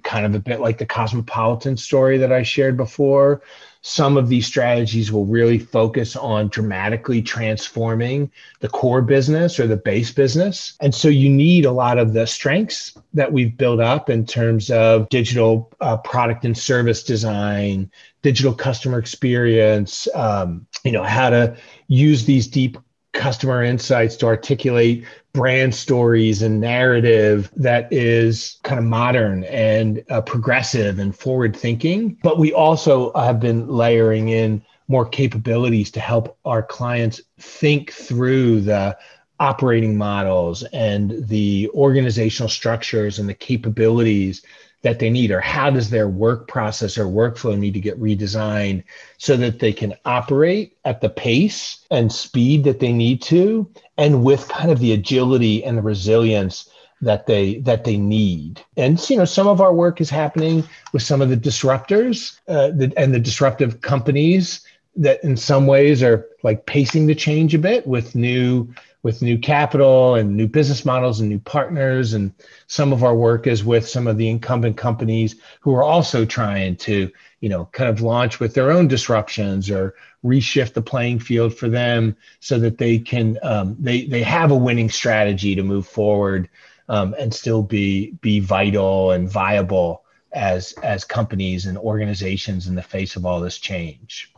kind 0.03 0.25
of 0.25 0.35
a 0.35 0.39
bit 0.39 0.59
like 0.59 0.77
the 0.77 0.85
cosmopolitan 0.85 1.77
story 1.77 2.17
that 2.17 2.31
I 2.31 2.43
shared 2.43 2.77
before 2.77 3.41
some 3.87 4.17
of 4.17 4.29
these 4.29 4.47
strategies 4.47 5.11
will 5.11 5.25
really 5.25 5.59
focus 5.59 6.15
on 6.15 6.47
dramatically 6.47 7.21
transforming 7.21 8.31
the 8.59 8.67
core 8.67 9.03
business 9.03 9.59
or 9.59 9.67
the 9.67 9.77
base 9.77 10.09
business. 10.09 10.75
And 10.81 10.93
so 10.93 11.07
you 11.07 11.29
need 11.29 11.65
a 11.65 11.71
lot 11.71 11.99
of 11.99 12.11
the 12.11 12.25
strengths 12.25 12.97
that 13.13 13.31
we've 13.31 13.55
built 13.55 13.79
up 13.79 14.09
in 14.09 14.25
terms 14.25 14.71
of 14.71 15.07
digital 15.09 15.71
uh, 15.81 15.97
product 15.97 16.45
and 16.45 16.57
service 16.57 17.03
design, 17.03 17.91
digital 18.23 18.55
customer 18.55 18.97
experience, 18.97 20.07
um, 20.15 20.65
you 20.83 20.91
know, 20.91 21.03
how 21.03 21.29
to 21.29 21.55
use 21.87 22.25
these 22.25 22.47
deep 22.47 22.79
customer 23.13 23.61
insights 23.61 24.15
to 24.15 24.25
articulate 24.25 25.05
brand 25.35 25.75
stories 25.75 26.41
and 26.41 26.61
narrative 26.61 27.51
that 27.57 27.91
is 27.91 28.57
kind 28.63 28.79
of 28.79 28.85
modern 28.85 29.43
and 29.43 30.03
uh, 30.09 30.21
progressive 30.21 30.97
and 30.97 31.15
forward 31.15 31.55
thinking. 31.55 32.17
But 32.23 32.39
we 32.39 32.53
also 32.53 33.11
have 33.13 33.41
been 33.41 33.67
layering 33.67 34.29
in 34.29 34.63
more 34.87 35.05
capabilities 35.05 35.91
to 35.91 35.99
help 35.99 36.37
our 36.45 36.63
clients 36.63 37.19
think 37.37 37.91
through 37.91 38.61
the 38.61 38.97
operating 39.39 39.97
models 39.97 40.63
and 40.71 41.27
the 41.27 41.69
organizational 41.73 42.47
structures 42.47 43.19
and 43.19 43.27
the 43.27 43.33
capabilities 43.33 44.41
that 44.85 44.99
they 44.99 45.09
need 45.09 45.31
or 45.31 45.41
how 45.41 45.71
does 45.71 45.89
their 45.89 46.07
work 46.07 46.47
process 46.47 46.95
or 46.95 47.05
workflow 47.05 47.57
need 47.57 47.73
to 47.73 47.79
get 47.79 47.99
redesigned 47.99 48.83
so 49.17 49.35
that 49.35 49.57
they 49.57 49.73
can 49.73 49.95
operate 50.05 50.77
at 50.85 51.01
the 51.01 51.09
pace 51.09 51.83
and 51.89 52.13
speed 52.13 52.63
that 52.63 52.79
they 52.79 52.93
need 52.93 53.19
to 53.19 53.67
and 53.97 54.23
with 54.23 54.47
kind 54.47 54.69
of 54.69 54.77
the 54.77 54.93
agility 54.93 55.63
and 55.63 55.75
the 55.75 55.81
resilience 55.81 56.69
that 57.01 57.25
they 57.25 57.57
that 57.61 57.83
they 57.83 57.97
need? 57.97 58.63
And 58.77 59.09
you 59.09 59.17
know 59.17 59.25
some 59.25 59.47
of 59.47 59.59
our 59.59 59.73
work 59.73 59.99
is 60.01 60.11
happening 60.11 60.63
with 60.93 61.01
some 61.01 61.19
of 61.19 61.29
the 61.29 61.37
disruptors 61.37 62.39
uh, 62.47 62.67
the, 62.67 62.93
and 62.95 63.11
the 63.11 63.19
disruptive 63.19 63.81
companies 63.81 64.61
that 64.97 65.23
in 65.23 65.35
some 65.35 65.65
ways 65.65 66.03
are 66.03 66.27
like 66.43 66.67
pacing 66.67 67.07
the 67.07 67.15
change 67.15 67.55
a 67.55 67.59
bit 67.59 67.87
with 67.87 68.13
new 68.13 68.71
with 69.05 69.21
new 69.21 69.37
capital 69.37 70.15
and 70.15 70.35
new 70.35 70.47
business 70.47 70.83
models 70.83 71.19
and 71.19 71.29
new 71.29 71.37
partners. 71.37 72.13
And 72.13 72.33
some 72.65 72.91
of 72.91 73.03
our 73.03 73.15
work 73.15 73.45
is 73.45 73.63
with 73.63 73.87
some 73.87 74.07
of 74.07 74.17
the 74.17 74.27
incumbent 74.27 74.77
companies 74.77 75.35
who 75.59 75.75
are 75.75 75.83
also 75.83 76.25
trying 76.25 76.75
to, 76.77 77.11
you 77.39 77.47
know, 77.47 77.65
kind 77.65 77.87
of 77.87 78.01
launch 78.01 78.39
with 78.39 78.55
their 78.55 78.71
own 78.71 78.87
disruptions 78.87 79.69
or 79.69 79.93
reshift 80.23 80.73
the 80.73 80.81
playing 80.81 81.19
field 81.19 81.55
for 81.55 81.69
them 81.69 82.17
so 82.39 82.57
that 82.57 82.79
they 82.79 82.97
can 82.97 83.37
um, 83.43 83.77
they 83.79 84.05
they 84.07 84.23
have 84.23 84.49
a 84.49 84.55
winning 84.55 84.89
strategy 84.89 85.53
to 85.53 85.61
move 85.61 85.85
forward 85.85 86.49
um, 86.89 87.13
and 87.19 87.31
still 87.31 87.61
be 87.61 88.13
be 88.21 88.39
vital 88.39 89.11
and 89.11 89.29
viable 89.29 90.03
as 90.31 90.71
as 90.81 91.05
companies 91.05 91.67
and 91.67 91.77
organizations 91.77 92.65
in 92.65 92.73
the 92.73 92.81
face 92.81 93.15
of 93.15 93.23
all 93.23 93.39
this 93.39 93.59
change. 93.59 94.33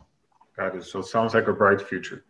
Got 0.58 0.76
it. 0.76 0.84
So 0.84 0.98
it 0.98 1.06
sounds 1.06 1.32
like 1.32 1.48
a 1.48 1.54
bright 1.54 1.80
future. 1.80 2.22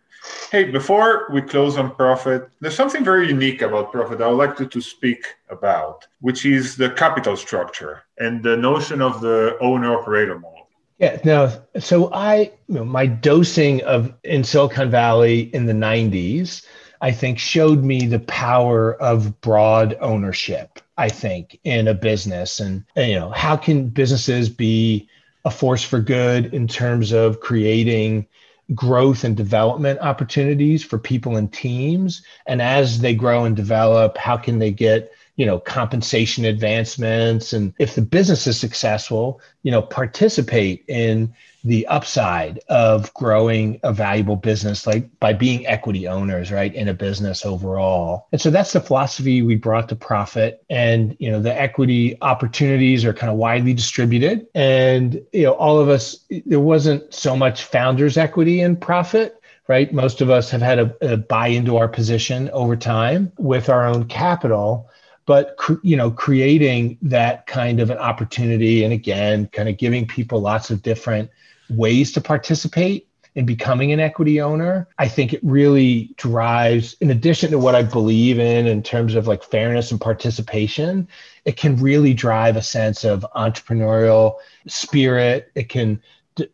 Hey, 0.50 0.64
before 0.64 1.28
we 1.30 1.42
close 1.42 1.76
on 1.76 1.94
Prophet, 1.94 2.48
there's 2.60 2.74
something 2.74 3.04
very 3.04 3.28
unique 3.28 3.62
about 3.62 3.92
Prophet 3.92 4.20
I 4.20 4.28
would 4.28 4.36
like 4.36 4.56
to, 4.56 4.66
to 4.66 4.80
speak 4.80 5.24
about, 5.50 6.06
which 6.20 6.46
is 6.46 6.76
the 6.76 6.90
capital 6.90 7.36
structure 7.36 8.02
and 8.18 8.42
the 8.42 8.56
notion 8.56 9.02
of 9.02 9.20
the 9.20 9.58
owner 9.60 9.98
operator 9.98 10.38
model. 10.38 10.68
Yeah, 10.98 11.18
no. 11.24 11.62
So 11.78 12.12
I, 12.12 12.52
you 12.66 12.74
know, 12.74 12.84
my 12.84 13.06
dosing 13.06 13.82
of 13.84 14.12
in 14.24 14.42
Silicon 14.42 14.90
Valley 14.90 15.42
in 15.54 15.66
the 15.66 15.72
90s, 15.72 16.64
I 17.00 17.12
think 17.12 17.38
showed 17.38 17.84
me 17.84 18.06
the 18.06 18.18
power 18.18 18.94
of 18.94 19.40
broad 19.40 19.96
ownership, 20.00 20.80
I 20.96 21.08
think, 21.08 21.60
in 21.62 21.86
a 21.86 21.94
business. 21.94 22.58
And, 22.58 22.84
you 22.96 23.14
know, 23.14 23.30
how 23.30 23.56
can 23.56 23.88
businesses 23.88 24.48
be 24.48 25.08
a 25.44 25.50
force 25.50 25.84
for 25.84 26.00
good 26.00 26.52
in 26.52 26.66
terms 26.66 27.12
of 27.12 27.40
creating 27.40 28.26
growth 28.74 29.24
and 29.24 29.36
development 29.36 30.00
opportunities 30.00 30.84
for 30.84 30.98
people 30.98 31.36
and 31.36 31.52
teams. 31.52 32.22
And 32.46 32.60
as 32.60 33.00
they 33.00 33.14
grow 33.14 33.44
and 33.44 33.56
develop 33.56 34.16
how 34.16 34.36
can 34.36 34.58
they 34.58 34.70
get 34.70 35.12
you 35.38 35.46
know 35.46 35.58
compensation 35.58 36.44
advancements. 36.44 37.54
And 37.54 37.72
if 37.78 37.94
the 37.94 38.02
business 38.02 38.46
is 38.46 38.60
successful 38.60 39.40
you 39.62 39.70
know 39.70 39.80
participate 39.80 40.84
in 40.88 41.32
the 41.64 41.86
upside 41.86 42.60
of 42.68 43.12
growing 43.14 43.80
a 43.82 43.92
valuable 43.92 44.36
business 44.36 44.86
like 44.86 45.08
by 45.18 45.32
being 45.32 45.66
equity 45.66 46.06
owners 46.06 46.52
right 46.52 46.74
in 46.74 46.88
a 46.88 46.94
business 46.94 47.44
overall. 47.44 48.28
And 48.32 48.40
so 48.40 48.50
that's 48.50 48.72
the 48.72 48.80
philosophy 48.80 49.42
we 49.42 49.56
brought 49.56 49.88
to 49.88 49.96
Prophet. 49.96 50.64
And 50.68 51.16
you 51.18 51.30
know 51.30 51.40
the 51.40 51.58
equity 51.58 52.18
opportunities 52.20 53.04
are 53.04 53.14
kind 53.14 53.30
of 53.30 53.38
widely 53.38 53.74
distributed. 53.74 54.46
And 54.54 55.24
you 55.32 55.44
know 55.44 55.52
all 55.52 55.78
of 55.78 55.88
us 55.88 56.18
there 56.46 56.60
wasn't 56.60 57.14
so 57.14 57.36
much 57.36 57.64
founders 57.64 58.18
equity 58.18 58.60
in 58.60 58.76
Prophet 58.76 59.36
right? 59.68 59.92
Most 59.92 60.22
of 60.22 60.30
us 60.30 60.50
have 60.50 60.62
had 60.62 60.78
a, 60.78 60.96
a 61.02 61.16
buy 61.18 61.48
into 61.48 61.76
our 61.76 61.88
position 61.88 62.48
over 62.50 62.74
time 62.74 63.30
with 63.36 63.68
our 63.68 63.86
own 63.86 64.06
capital 64.06 64.87
but 65.28 65.54
you 65.82 65.96
know 65.96 66.10
creating 66.10 66.98
that 67.02 67.46
kind 67.46 67.78
of 67.78 67.90
an 67.90 67.98
opportunity 67.98 68.82
and 68.82 68.92
again 68.92 69.46
kind 69.52 69.68
of 69.68 69.76
giving 69.76 70.06
people 70.06 70.40
lots 70.40 70.70
of 70.70 70.82
different 70.82 71.30
ways 71.70 72.10
to 72.12 72.20
participate 72.20 73.06
in 73.34 73.44
becoming 73.44 73.92
an 73.92 74.00
equity 74.00 74.40
owner 74.40 74.88
i 74.98 75.06
think 75.06 75.34
it 75.34 75.40
really 75.44 76.14
drives 76.16 76.96
in 77.00 77.10
addition 77.10 77.50
to 77.50 77.58
what 77.58 77.74
i 77.74 77.82
believe 77.82 78.38
in 78.38 78.66
in 78.66 78.82
terms 78.82 79.14
of 79.14 79.28
like 79.28 79.44
fairness 79.44 79.90
and 79.90 80.00
participation 80.00 81.06
it 81.44 81.56
can 81.56 81.76
really 81.76 82.12
drive 82.12 82.56
a 82.56 82.62
sense 82.62 83.04
of 83.04 83.24
entrepreneurial 83.34 84.34
spirit. 84.66 85.50
It 85.54 85.70
can 85.70 86.02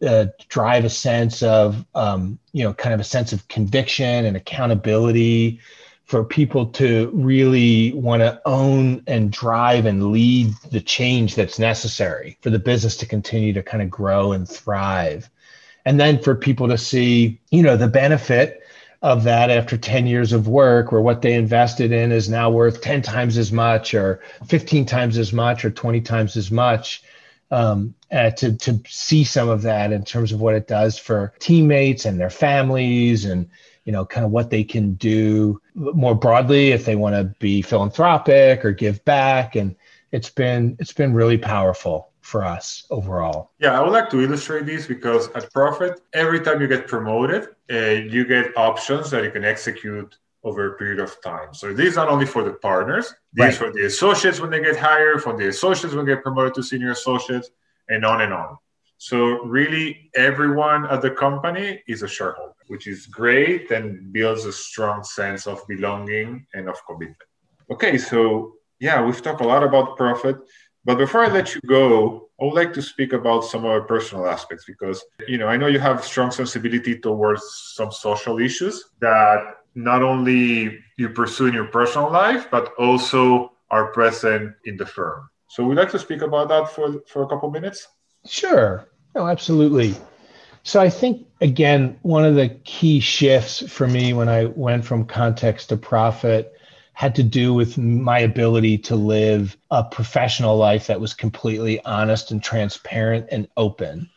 uh, 0.06 0.26
drive 0.48 0.84
a 0.84 0.90
sense 0.90 1.42
of 1.42 1.84
um, 1.96 2.38
you 2.52 2.62
know 2.62 2.72
kind 2.72 2.94
of 2.94 3.00
a 3.00 3.04
sense 3.04 3.32
of 3.32 3.46
conviction 3.48 4.24
and 4.24 4.36
accountability 4.36 5.60
for 6.04 6.22
people 6.22 6.66
to 6.66 7.10
really 7.14 7.92
want 7.94 8.20
to 8.20 8.40
own 8.44 9.02
and 9.06 9.32
drive 9.32 9.86
and 9.86 10.12
lead 10.12 10.52
the 10.70 10.80
change 10.80 11.34
that's 11.34 11.58
necessary 11.58 12.36
for 12.42 12.50
the 12.50 12.58
business 12.58 12.96
to 12.98 13.06
continue 13.06 13.52
to 13.54 13.62
kind 13.62 13.82
of 13.82 13.90
grow 13.90 14.32
and 14.32 14.48
thrive. 14.48 15.30
And 15.86 15.98
then 15.98 16.22
for 16.22 16.34
people 16.34 16.68
to 16.68 16.78
see, 16.78 17.40
you 17.50 17.62
know, 17.62 17.76
the 17.76 17.88
benefit 17.88 18.62
of 19.00 19.24
that 19.24 19.50
after 19.50 19.76
10 19.76 20.06
years 20.06 20.32
of 20.32 20.48
work 20.48 20.90
where 20.90 21.00
what 21.00 21.20
they 21.20 21.34
invested 21.34 21.92
in 21.92 22.10
is 22.10 22.28
now 22.28 22.50
worth 22.50 22.80
10 22.80 23.02
times 23.02 23.36
as 23.36 23.52
much 23.52 23.92
or 23.94 24.20
15 24.46 24.86
times 24.86 25.18
as 25.18 25.32
much 25.32 25.64
or 25.64 25.70
20 25.70 26.00
times 26.00 26.36
as 26.36 26.50
much 26.50 27.02
um, 27.50 27.94
uh, 28.10 28.30
to, 28.30 28.56
to 28.56 28.80
see 28.88 29.22
some 29.22 29.48
of 29.48 29.62
that 29.62 29.92
in 29.92 30.04
terms 30.04 30.32
of 30.32 30.40
what 30.40 30.54
it 30.54 30.66
does 30.66 30.98
for 30.98 31.34
teammates 31.38 32.06
and 32.06 32.18
their 32.18 32.30
families 32.30 33.26
and 33.26 33.48
you 33.84 33.92
know, 33.92 34.04
kind 34.04 34.24
of 34.24 34.32
what 34.32 34.50
they 34.50 34.64
can 34.64 34.94
do 34.94 35.60
more 35.74 36.14
broadly 36.14 36.72
if 36.72 36.84
they 36.84 36.96
want 36.96 37.14
to 37.14 37.24
be 37.38 37.62
philanthropic 37.62 38.64
or 38.64 38.72
give 38.72 39.04
back. 39.04 39.56
And 39.56 39.76
it's 40.12 40.30
been 40.30 40.76
it's 40.78 40.92
been 40.92 41.12
really 41.12 41.38
powerful 41.38 42.10
for 42.20 42.44
us 42.44 42.86
overall. 42.90 43.50
Yeah, 43.58 43.78
I 43.78 43.82
would 43.82 43.92
like 43.92 44.08
to 44.10 44.22
illustrate 44.22 44.64
this 44.64 44.86
because 44.86 45.28
at 45.34 45.52
Prophet, 45.52 46.00
every 46.14 46.40
time 46.40 46.60
you 46.60 46.66
get 46.66 46.86
promoted, 46.88 47.48
uh, 47.70 47.76
you 47.76 48.24
get 48.24 48.56
options 48.56 49.10
that 49.10 49.24
you 49.24 49.30
can 49.30 49.44
execute 49.44 50.16
over 50.42 50.74
a 50.74 50.78
period 50.78 51.00
of 51.00 51.20
time. 51.22 51.52
So 51.52 51.72
this 51.72 51.88
is 51.88 51.96
not 51.96 52.08
only 52.08 52.26
for 52.26 52.42
the 52.42 52.52
partners, 52.52 53.14
these 53.32 53.44
right. 53.44 53.54
for 53.54 53.72
the 53.72 53.86
associates 53.86 54.40
when 54.40 54.50
they 54.50 54.60
get 54.60 54.76
hired, 54.76 55.22
for 55.22 55.36
the 55.36 55.48
associates 55.48 55.94
when 55.94 56.06
they 56.06 56.14
get 56.14 56.22
promoted 56.22 56.54
to 56.54 56.62
senior 56.62 56.92
associates, 56.92 57.50
and 57.88 58.04
on 58.04 58.20
and 58.22 58.32
on. 58.32 58.56
So 59.08 59.18
really, 59.58 60.10
everyone 60.14 60.82
at 60.86 61.00
the 61.02 61.10
company 61.10 61.68
is 61.86 62.02
a 62.02 62.08
shareholder 62.08 62.54
which 62.68 62.86
is 62.86 63.06
great 63.06 63.70
and 63.70 64.12
builds 64.12 64.44
a 64.44 64.52
strong 64.52 65.04
sense 65.04 65.46
of 65.46 65.66
belonging 65.68 66.46
and 66.54 66.68
of 66.68 66.76
commitment. 66.86 67.16
Okay, 67.70 67.98
so 67.98 68.54
yeah, 68.78 69.04
we've 69.04 69.20
talked 69.20 69.40
a 69.40 69.46
lot 69.46 69.62
about 69.62 69.96
Prophet, 69.96 70.36
but 70.84 70.96
before 70.98 71.24
I 71.24 71.28
let 71.28 71.54
you 71.54 71.60
go, 71.66 72.28
I 72.40 72.44
would 72.44 72.54
like 72.54 72.72
to 72.74 72.82
speak 72.82 73.12
about 73.12 73.44
some 73.44 73.64
of 73.64 73.70
our 73.70 73.82
personal 73.82 74.26
aspects 74.26 74.64
because 74.66 75.04
you 75.28 75.38
know 75.38 75.48
I 75.48 75.56
know 75.56 75.68
you 75.68 75.78
have 75.78 76.04
strong 76.04 76.30
sensibility 76.30 76.98
towards 76.98 77.42
some 77.78 77.90
social 77.92 78.38
issues 78.38 78.84
that 79.00 79.38
not 79.74 80.02
only 80.02 80.78
you 80.96 81.08
pursue 81.10 81.46
in 81.46 81.54
your 81.54 81.68
personal 81.68 82.10
life, 82.10 82.48
but 82.50 82.72
also 82.78 83.52
are 83.70 83.92
present 83.92 84.54
in 84.64 84.76
the 84.76 84.86
firm. 84.86 85.28
So 85.48 85.64
we'd 85.64 85.76
like 85.76 85.90
to 85.90 85.98
speak 85.98 86.22
about 86.22 86.48
that 86.48 86.70
for, 86.70 87.00
for 87.06 87.22
a 87.22 87.28
couple 87.28 87.50
minutes. 87.50 87.88
Sure. 88.26 88.88
No, 89.14 89.28
absolutely. 89.28 89.94
So 90.62 90.80
I 90.80 90.90
think 90.90 91.26
again, 91.40 91.98
one 92.02 92.24
of 92.24 92.34
the 92.34 92.48
key 92.48 93.00
shifts 93.00 93.68
for 93.70 93.86
me 93.86 94.12
when 94.12 94.28
I 94.28 94.46
went 94.46 94.84
from 94.84 95.04
context 95.04 95.68
to 95.68 95.76
Prophet 95.76 96.52
had 96.94 97.16
to 97.16 97.22
do 97.22 97.52
with 97.52 97.76
my 97.76 98.20
ability 98.20 98.78
to 98.78 98.96
live 98.96 99.56
a 99.70 99.84
professional 99.84 100.56
life 100.56 100.86
that 100.86 101.00
was 101.00 101.12
completely 101.12 101.84
honest 101.84 102.30
and 102.30 102.42
transparent 102.42 103.26
and 103.30 103.48
open. 103.56 104.08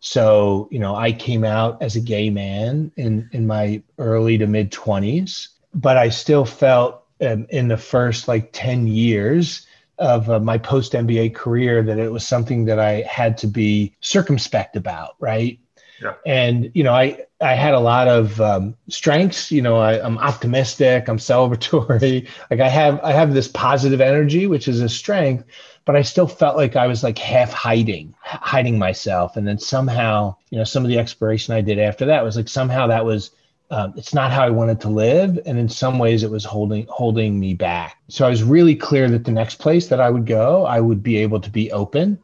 So, 0.00 0.68
you 0.70 0.78
know, 0.78 0.94
I 0.94 1.12
came 1.12 1.44
out 1.44 1.82
as 1.82 1.96
a 1.96 2.00
gay 2.00 2.30
man 2.30 2.92
in 2.96 3.28
in 3.32 3.46
my 3.46 3.82
early 3.98 4.38
to 4.38 4.46
mid 4.46 4.70
20s, 4.70 5.48
but 5.74 5.96
I 5.96 6.10
still 6.10 6.44
felt 6.44 7.02
um, 7.20 7.46
in 7.48 7.68
the 7.68 7.78
first 7.78 8.28
like 8.28 8.50
10 8.52 8.86
years 8.86 9.65
of 9.98 10.28
uh, 10.30 10.40
my 10.40 10.58
post 10.58 10.92
MBA 10.92 11.34
career 11.34 11.82
that 11.82 11.98
it 11.98 12.12
was 12.12 12.26
something 12.26 12.64
that 12.66 12.78
I 12.78 13.02
had 13.02 13.38
to 13.38 13.46
be 13.46 13.94
circumspect 14.00 14.76
about, 14.76 15.16
right? 15.18 15.58
Yeah. 16.02 16.14
And 16.26 16.70
you 16.74 16.84
know, 16.84 16.92
I 16.92 17.24
I 17.40 17.54
had 17.54 17.74
a 17.74 17.80
lot 17.80 18.08
of 18.08 18.40
um, 18.40 18.76
strengths. 18.88 19.50
You 19.50 19.62
know, 19.62 19.76
I, 19.76 20.04
I'm 20.04 20.18
optimistic. 20.18 21.08
I'm 21.08 21.18
celebratory. 21.18 22.28
like 22.50 22.60
I 22.60 22.68
have 22.68 23.00
I 23.02 23.12
have 23.12 23.32
this 23.34 23.48
positive 23.48 24.00
energy, 24.00 24.46
which 24.46 24.68
is 24.68 24.80
a 24.80 24.88
strength. 24.88 25.44
But 25.84 25.96
I 25.96 26.02
still 26.02 26.26
felt 26.26 26.56
like 26.56 26.74
I 26.74 26.88
was 26.88 27.04
like 27.04 27.16
half 27.16 27.52
hiding, 27.52 28.12
hiding 28.20 28.76
myself. 28.76 29.36
And 29.36 29.46
then 29.46 29.58
somehow, 29.58 30.34
you 30.50 30.58
know, 30.58 30.64
some 30.64 30.84
of 30.84 30.88
the 30.88 30.98
exploration 30.98 31.54
I 31.54 31.60
did 31.60 31.78
after 31.78 32.06
that 32.06 32.24
was 32.24 32.36
like 32.36 32.48
somehow 32.48 32.88
that 32.88 33.04
was 33.04 33.30
um, 33.70 33.94
it's 33.96 34.14
not 34.14 34.30
how 34.30 34.44
I 34.44 34.50
wanted 34.50 34.80
to 34.82 34.88
live, 34.88 35.38
and 35.44 35.58
in 35.58 35.68
some 35.68 35.98
ways, 35.98 36.22
it 36.22 36.30
was 36.30 36.44
holding 36.44 36.86
holding 36.88 37.40
me 37.40 37.54
back. 37.54 37.98
So 38.08 38.26
I 38.26 38.30
was 38.30 38.42
really 38.42 38.76
clear 38.76 39.08
that 39.10 39.24
the 39.24 39.32
next 39.32 39.56
place 39.56 39.88
that 39.88 40.00
I 40.00 40.10
would 40.10 40.26
go, 40.26 40.64
I 40.64 40.80
would 40.80 41.02
be 41.02 41.16
able 41.18 41.40
to 41.40 41.50
be 41.50 41.72
open 41.72 42.18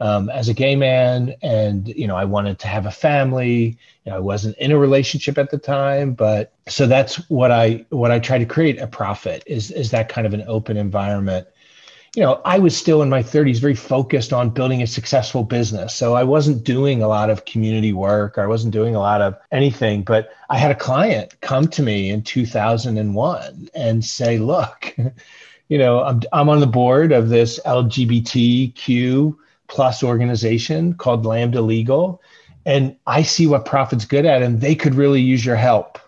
um, 0.00 0.28
as 0.30 0.48
a 0.48 0.54
gay 0.54 0.76
man, 0.76 1.34
and 1.42 1.88
you 1.88 2.06
know, 2.06 2.16
I 2.16 2.24
wanted 2.24 2.58
to 2.60 2.68
have 2.68 2.86
a 2.86 2.90
family. 2.90 3.78
You 4.04 4.12
know, 4.12 4.16
I 4.16 4.20
wasn't 4.20 4.56
in 4.58 4.72
a 4.72 4.78
relationship 4.78 5.36
at 5.36 5.50
the 5.50 5.58
time, 5.58 6.14
but 6.14 6.52
so 6.68 6.86
that's 6.86 7.16
what 7.28 7.50
I 7.50 7.84
what 7.90 8.10
I 8.10 8.18
try 8.18 8.38
to 8.38 8.46
create 8.46 8.78
a 8.78 8.86
Prophet 8.86 9.42
is 9.46 9.70
is 9.70 9.90
that 9.90 10.08
kind 10.08 10.26
of 10.26 10.34
an 10.34 10.44
open 10.46 10.76
environment. 10.76 11.46
You 12.16 12.22
know, 12.22 12.40
I 12.44 12.58
was 12.58 12.76
still 12.76 13.02
in 13.02 13.10
my 13.10 13.22
30s, 13.22 13.60
very 13.60 13.74
focused 13.74 14.32
on 14.32 14.50
building 14.50 14.82
a 14.82 14.86
successful 14.86 15.44
business. 15.44 15.94
So 15.94 16.14
I 16.14 16.24
wasn't 16.24 16.64
doing 16.64 17.02
a 17.02 17.08
lot 17.08 17.28
of 17.28 17.44
community 17.44 17.92
work. 17.92 18.38
Or 18.38 18.42
I 18.42 18.46
wasn't 18.46 18.72
doing 18.72 18.94
a 18.94 19.00
lot 19.00 19.20
of 19.20 19.36
anything. 19.52 20.02
But 20.02 20.30
I 20.48 20.56
had 20.56 20.70
a 20.70 20.74
client 20.74 21.38
come 21.42 21.68
to 21.68 21.82
me 21.82 22.10
in 22.10 22.22
2001 22.22 23.68
and 23.74 24.04
say, 24.04 24.38
"Look." 24.38 24.96
you 25.68 25.78
know, 25.78 26.02
I'm, 26.02 26.22
I'm 26.32 26.48
on 26.48 26.60
the 26.60 26.66
board 26.66 27.12
of 27.12 27.28
this 27.28 27.60
LGBTQ 27.64 29.36
plus 29.68 30.02
organization 30.02 30.94
called 30.94 31.26
Lambda 31.26 31.60
Legal. 31.60 32.22
And 32.64 32.96
I 33.06 33.22
see 33.22 33.46
what 33.46 33.64
Prophet's 33.64 34.04
good 34.04 34.26
at, 34.26 34.42
and 34.42 34.60
they 34.60 34.74
could 34.74 34.94
really 34.94 35.20
use 35.20 35.44
your 35.44 35.56
help. 35.56 35.98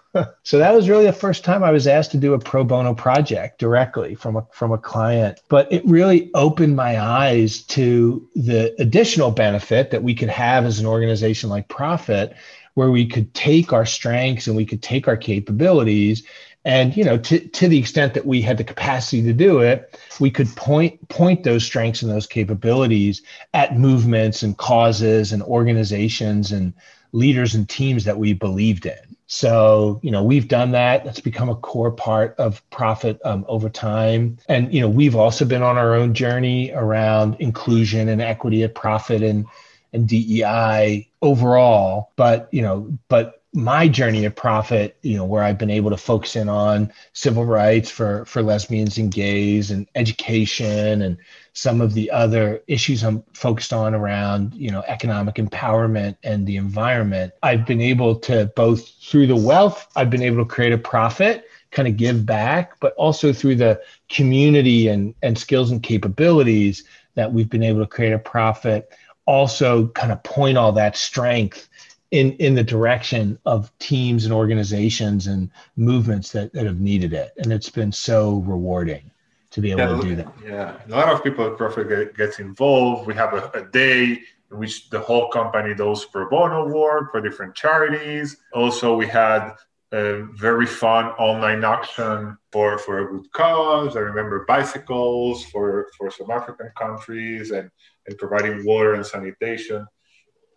So 0.42 0.58
that 0.58 0.74
was 0.74 0.88
really 0.88 1.04
the 1.04 1.12
first 1.12 1.44
time 1.44 1.62
I 1.62 1.70
was 1.70 1.86
asked 1.86 2.12
to 2.12 2.16
do 2.16 2.32
a 2.32 2.38
pro 2.38 2.64
bono 2.64 2.94
project 2.94 3.58
directly 3.58 4.14
from 4.14 4.36
a 4.36 4.46
from 4.52 4.72
a 4.72 4.78
client. 4.78 5.40
But 5.48 5.70
it 5.70 5.84
really 5.84 6.30
opened 6.34 6.76
my 6.76 7.00
eyes 7.00 7.62
to 7.64 8.26
the 8.34 8.74
additional 8.80 9.30
benefit 9.30 9.90
that 9.90 10.02
we 10.02 10.14
could 10.14 10.30
have 10.30 10.64
as 10.64 10.80
an 10.80 10.86
organization 10.86 11.50
like 11.50 11.68
Prophet, 11.68 12.34
where 12.74 12.90
we 12.90 13.06
could 13.06 13.32
take 13.34 13.72
our 13.72 13.84
strengths 13.84 14.46
and 14.46 14.56
we 14.56 14.64
could 14.64 14.82
take 14.82 15.08
our 15.08 15.16
capabilities 15.16 16.22
and 16.64 16.96
you 16.96 17.04
know 17.04 17.18
to, 17.18 17.40
to 17.48 17.68
the 17.68 17.78
extent 17.78 18.14
that 18.14 18.26
we 18.26 18.42
had 18.42 18.56
the 18.56 18.64
capacity 18.64 19.22
to 19.22 19.32
do 19.32 19.60
it 19.60 19.98
we 20.20 20.30
could 20.30 20.48
point 20.56 21.08
point 21.08 21.42
those 21.42 21.64
strengths 21.64 22.02
and 22.02 22.10
those 22.10 22.26
capabilities 22.26 23.22
at 23.54 23.78
movements 23.78 24.42
and 24.42 24.58
causes 24.58 25.32
and 25.32 25.42
organizations 25.42 26.52
and 26.52 26.72
leaders 27.12 27.54
and 27.54 27.68
teams 27.68 28.04
that 28.04 28.18
we 28.18 28.32
believed 28.32 28.86
in 28.86 29.07
so, 29.30 30.00
you 30.02 30.10
know, 30.10 30.22
we've 30.22 30.48
done 30.48 30.70
that. 30.72 31.04
That's 31.04 31.20
become 31.20 31.50
a 31.50 31.54
core 31.54 31.90
part 31.90 32.34
of 32.38 32.68
Prophet 32.70 33.20
um, 33.26 33.44
over 33.46 33.68
time. 33.68 34.38
And, 34.48 34.72
you 34.72 34.80
know, 34.80 34.88
we've 34.88 35.14
also 35.14 35.44
been 35.44 35.62
on 35.62 35.76
our 35.76 35.94
own 35.94 36.14
journey 36.14 36.72
around 36.72 37.36
inclusion 37.38 38.08
and 38.08 38.22
equity 38.22 38.62
at 38.62 38.74
Prophet 38.74 39.22
and, 39.22 39.44
and 39.92 40.08
DEI 40.08 41.10
overall. 41.20 42.12
But, 42.16 42.48
you 42.52 42.62
know, 42.62 42.90
but 43.08 43.42
my 43.52 43.86
journey 43.86 44.24
at 44.24 44.34
Prophet, 44.34 44.96
you 45.02 45.18
know, 45.18 45.26
where 45.26 45.42
I've 45.42 45.58
been 45.58 45.70
able 45.70 45.90
to 45.90 45.98
focus 45.98 46.34
in 46.34 46.48
on 46.48 46.90
civil 47.12 47.44
rights 47.44 47.90
for 47.90 48.24
for 48.24 48.42
lesbians 48.42 48.96
and 48.96 49.12
gays 49.12 49.70
and 49.70 49.86
education 49.94 51.02
and 51.02 51.18
some 51.58 51.80
of 51.80 51.92
the 51.92 52.08
other 52.12 52.62
issues 52.68 53.02
I'm 53.02 53.24
focused 53.32 53.72
on 53.72 53.92
around, 53.92 54.54
you 54.54 54.70
know, 54.70 54.84
economic 54.86 55.34
empowerment 55.34 56.16
and 56.22 56.46
the 56.46 56.56
environment. 56.56 57.32
I've 57.42 57.66
been 57.66 57.80
able 57.80 58.14
to 58.20 58.46
both 58.54 58.88
through 59.02 59.26
the 59.26 59.34
wealth, 59.34 59.88
I've 59.96 60.08
been 60.08 60.22
able 60.22 60.36
to 60.36 60.44
create 60.44 60.72
a 60.72 60.78
Prophet, 60.78 61.46
kind 61.72 61.88
of 61.88 61.96
give 61.96 62.24
back, 62.24 62.78
but 62.78 62.94
also 62.94 63.32
through 63.32 63.56
the 63.56 63.82
community 64.08 64.86
and 64.86 65.16
and 65.20 65.36
skills 65.36 65.72
and 65.72 65.82
capabilities 65.82 66.84
that 67.16 67.32
we've 67.32 67.50
been 67.50 67.64
able 67.64 67.80
to 67.80 67.88
create 67.88 68.12
a 68.12 68.20
Prophet, 68.20 68.92
also 69.26 69.88
kind 69.88 70.12
of 70.12 70.22
point 70.22 70.56
all 70.56 70.70
that 70.70 70.96
strength 70.96 71.68
in 72.12 72.34
in 72.34 72.54
the 72.54 72.62
direction 72.62 73.36
of 73.46 73.76
teams 73.80 74.24
and 74.24 74.32
organizations 74.32 75.26
and 75.26 75.50
movements 75.74 76.30
that, 76.30 76.52
that 76.52 76.66
have 76.66 76.80
needed 76.80 77.12
it 77.12 77.32
and 77.36 77.52
it's 77.52 77.68
been 77.68 77.92
so 77.92 78.38
rewarding 78.46 79.10
to 79.58 79.62
be 79.62 79.72
able 79.72 79.80
yeah, 79.80 80.00
to 80.00 80.08
do 80.08 80.16
that. 80.16 80.32
yeah. 80.44 80.80
A 80.86 80.88
lot 80.88 81.12
of 81.12 81.22
people 81.22 81.44
at 81.46 81.56
Prophet 81.56 81.88
get, 81.88 82.16
gets 82.16 82.38
involved. 82.38 83.06
We 83.06 83.14
have 83.14 83.34
a, 83.34 83.50
a, 83.54 83.62
day 83.70 84.20
in 84.50 84.58
which 84.58 84.88
the 84.90 85.00
whole 85.00 85.28
company 85.28 85.74
does 85.74 86.04
pro 86.04 86.28
bono 86.28 86.68
work 86.68 87.10
for 87.10 87.20
different 87.20 87.54
charities. 87.54 88.36
Also 88.52 88.96
we 88.96 89.06
had 89.06 89.54
a 89.92 90.22
very 90.34 90.66
fun 90.66 91.06
online 91.28 91.64
auction 91.64 92.36
for 92.52 92.78
for 92.78 92.94
a 93.00 93.06
good 93.10 93.32
cause. 93.32 93.96
I 93.96 94.00
remember 94.00 94.44
bicycles 94.46 95.44
for 95.46 95.88
for 95.96 96.10
some 96.10 96.30
african 96.30 96.70
countries 96.78 97.50
and 97.50 97.70
and 98.06 98.18
providing 98.18 98.64
water 98.64 98.94
and 98.94 99.04
sanitation. 99.04 99.86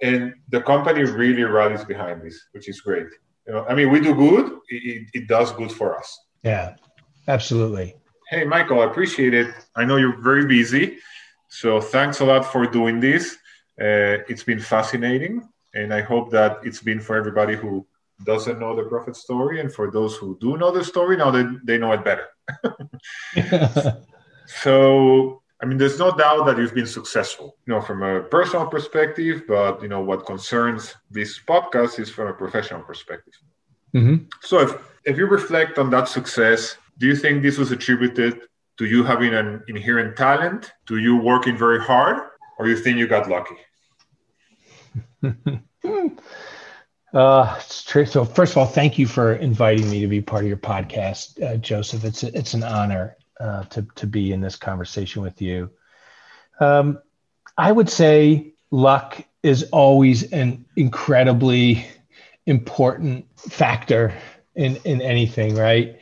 And 0.02 0.34
the 0.50 0.62
company 0.62 1.04
really 1.04 1.44
rallies 1.44 1.86
behind 1.86 2.22
this, 2.24 2.38
which 2.52 2.68
is 2.68 2.82
great. 2.82 3.08
You 3.48 3.54
know, 3.54 3.66
I 3.70 3.74
mean, 3.74 3.90
we 3.90 4.00
do 4.00 4.14
good; 4.14 4.46
it, 4.70 5.10
it 5.14 5.28
does 5.28 5.52
good 5.54 5.72
for 5.72 5.98
us. 5.98 6.10
Yeah, 6.44 6.76
absolutely. 7.28 7.96
Hey, 8.32 8.46
Michael, 8.46 8.80
I 8.80 8.86
appreciate 8.86 9.34
it. 9.34 9.54
I 9.76 9.84
know 9.84 9.98
you're 9.98 10.16
very 10.16 10.46
busy, 10.46 11.00
so 11.50 11.82
thanks 11.82 12.22
a 12.22 12.26
lot 12.26 12.46
for 12.46 12.66
doing 12.66 13.02
this. 13.02 13.36
Uh, 13.78 14.24
it's 14.30 14.42
been 14.42 14.62
fascinating, 14.62 15.50
and 15.74 15.94
I 15.94 16.00
hope 16.00 16.32
that 16.32 16.60
it's 16.64 16.82
been 16.82 17.02
for 17.02 17.18
everybody 17.18 17.58
who 17.58 17.86
doesn't 18.24 18.58
know 18.58 18.74
the 18.74 18.84
prophet 18.84 19.18
story, 19.18 19.60
and 19.60 19.70
for 19.70 19.92
those 19.92 20.16
who 20.16 20.38
do 20.40 20.56
know 20.56 20.72
the 20.72 20.82
story, 20.82 21.18
now 21.18 21.30
they, 21.30 21.44
they 21.66 21.78
know 21.78 21.92
it 21.92 22.06
better. 22.06 22.28
so 24.46 25.42
I 25.62 25.66
mean, 25.66 25.78
there's 25.78 26.00
no 26.00 26.16
doubt 26.16 26.46
that 26.46 26.58
you've 26.58 26.74
been 26.74 26.88
successful, 26.88 27.58
you 27.66 27.74
know, 27.74 27.82
from 27.82 28.02
a 28.02 28.22
personal 28.22 28.66
perspective, 28.66 29.44
but 29.46 29.82
you 29.82 29.90
know, 29.90 30.00
what 30.00 30.26
concerns 30.26 30.96
this 31.10 31.38
podcast 31.38 32.00
is 32.00 32.10
from 32.10 32.28
a 32.28 32.34
professional 32.34 32.82
perspective. 32.82 33.34
Mm-hmm. 33.94 34.24
So, 34.42 34.62
if 34.62 34.72
if 35.04 35.18
you 35.18 35.26
reflect 35.28 35.78
on 35.78 35.90
that 35.90 36.08
success, 36.08 36.78
do 36.98 37.08
you 37.08 37.16
think 37.16 37.42
this 37.42 37.58
was 37.58 37.72
attributed 37.72 38.42
to 38.78 38.86
you 38.86 39.04
having 39.04 39.34
an 39.34 39.64
inherent 39.68 40.18
talent, 40.18 40.72
to 40.88 40.98
you 40.98 41.18
working 41.18 41.58
very 41.58 41.80
hard, 41.82 42.18
or 42.58 42.68
you 42.68 42.76
think 42.78 42.98
you 42.98 43.08
got 43.08 43.30
lucky? 43.30 43.56
Uh, 47.14 47.56
it's 47.60 47.84
true. 47.84 48.06
So 48.06 48.24
first 48.24 48.54
of 48.54 48.58
all, 48.58 48.66
thank 48.66 48.98
you 48.98 49.06
for 49.06 49.34
inviting 49.34 49.90
me 49.90 50.00
to 50.00 50.08
be 50.08 50.22
part 50.22 50.44
of 50.44 50.48
your 50.48 50.58
podcast, 50.58 51.42
uh, 51.44 51.58
Joseph. 51.58 52.06
It's 52.06 52.24
it's 52.24 52.54
an 52.54 52.64
honor 52.64 53.18
uh, 53.40 53.64
to 53.64 53.86
to 53.96 54.08
be 54.08 54.32
in 54.32 54.40
this 54.40 54.56
conversation 54.56 55.22
with 55.22 55.42
you. 55.42 55.70
Um, 56.62 57.00
I 57.58 57.72
would 57.72 57.90
say 57.90 58.54
luck 58.72 59.22
is 59.44 59.64
always 59.72 60.32
an 60.32 60.66
incredibly 60.78 61.86
important 62.46 63.26
factor 63.38 64.14
in 64.56 64.78
in 64.86 65.02
anything, 65.02 65.56
right? 65.56 66.00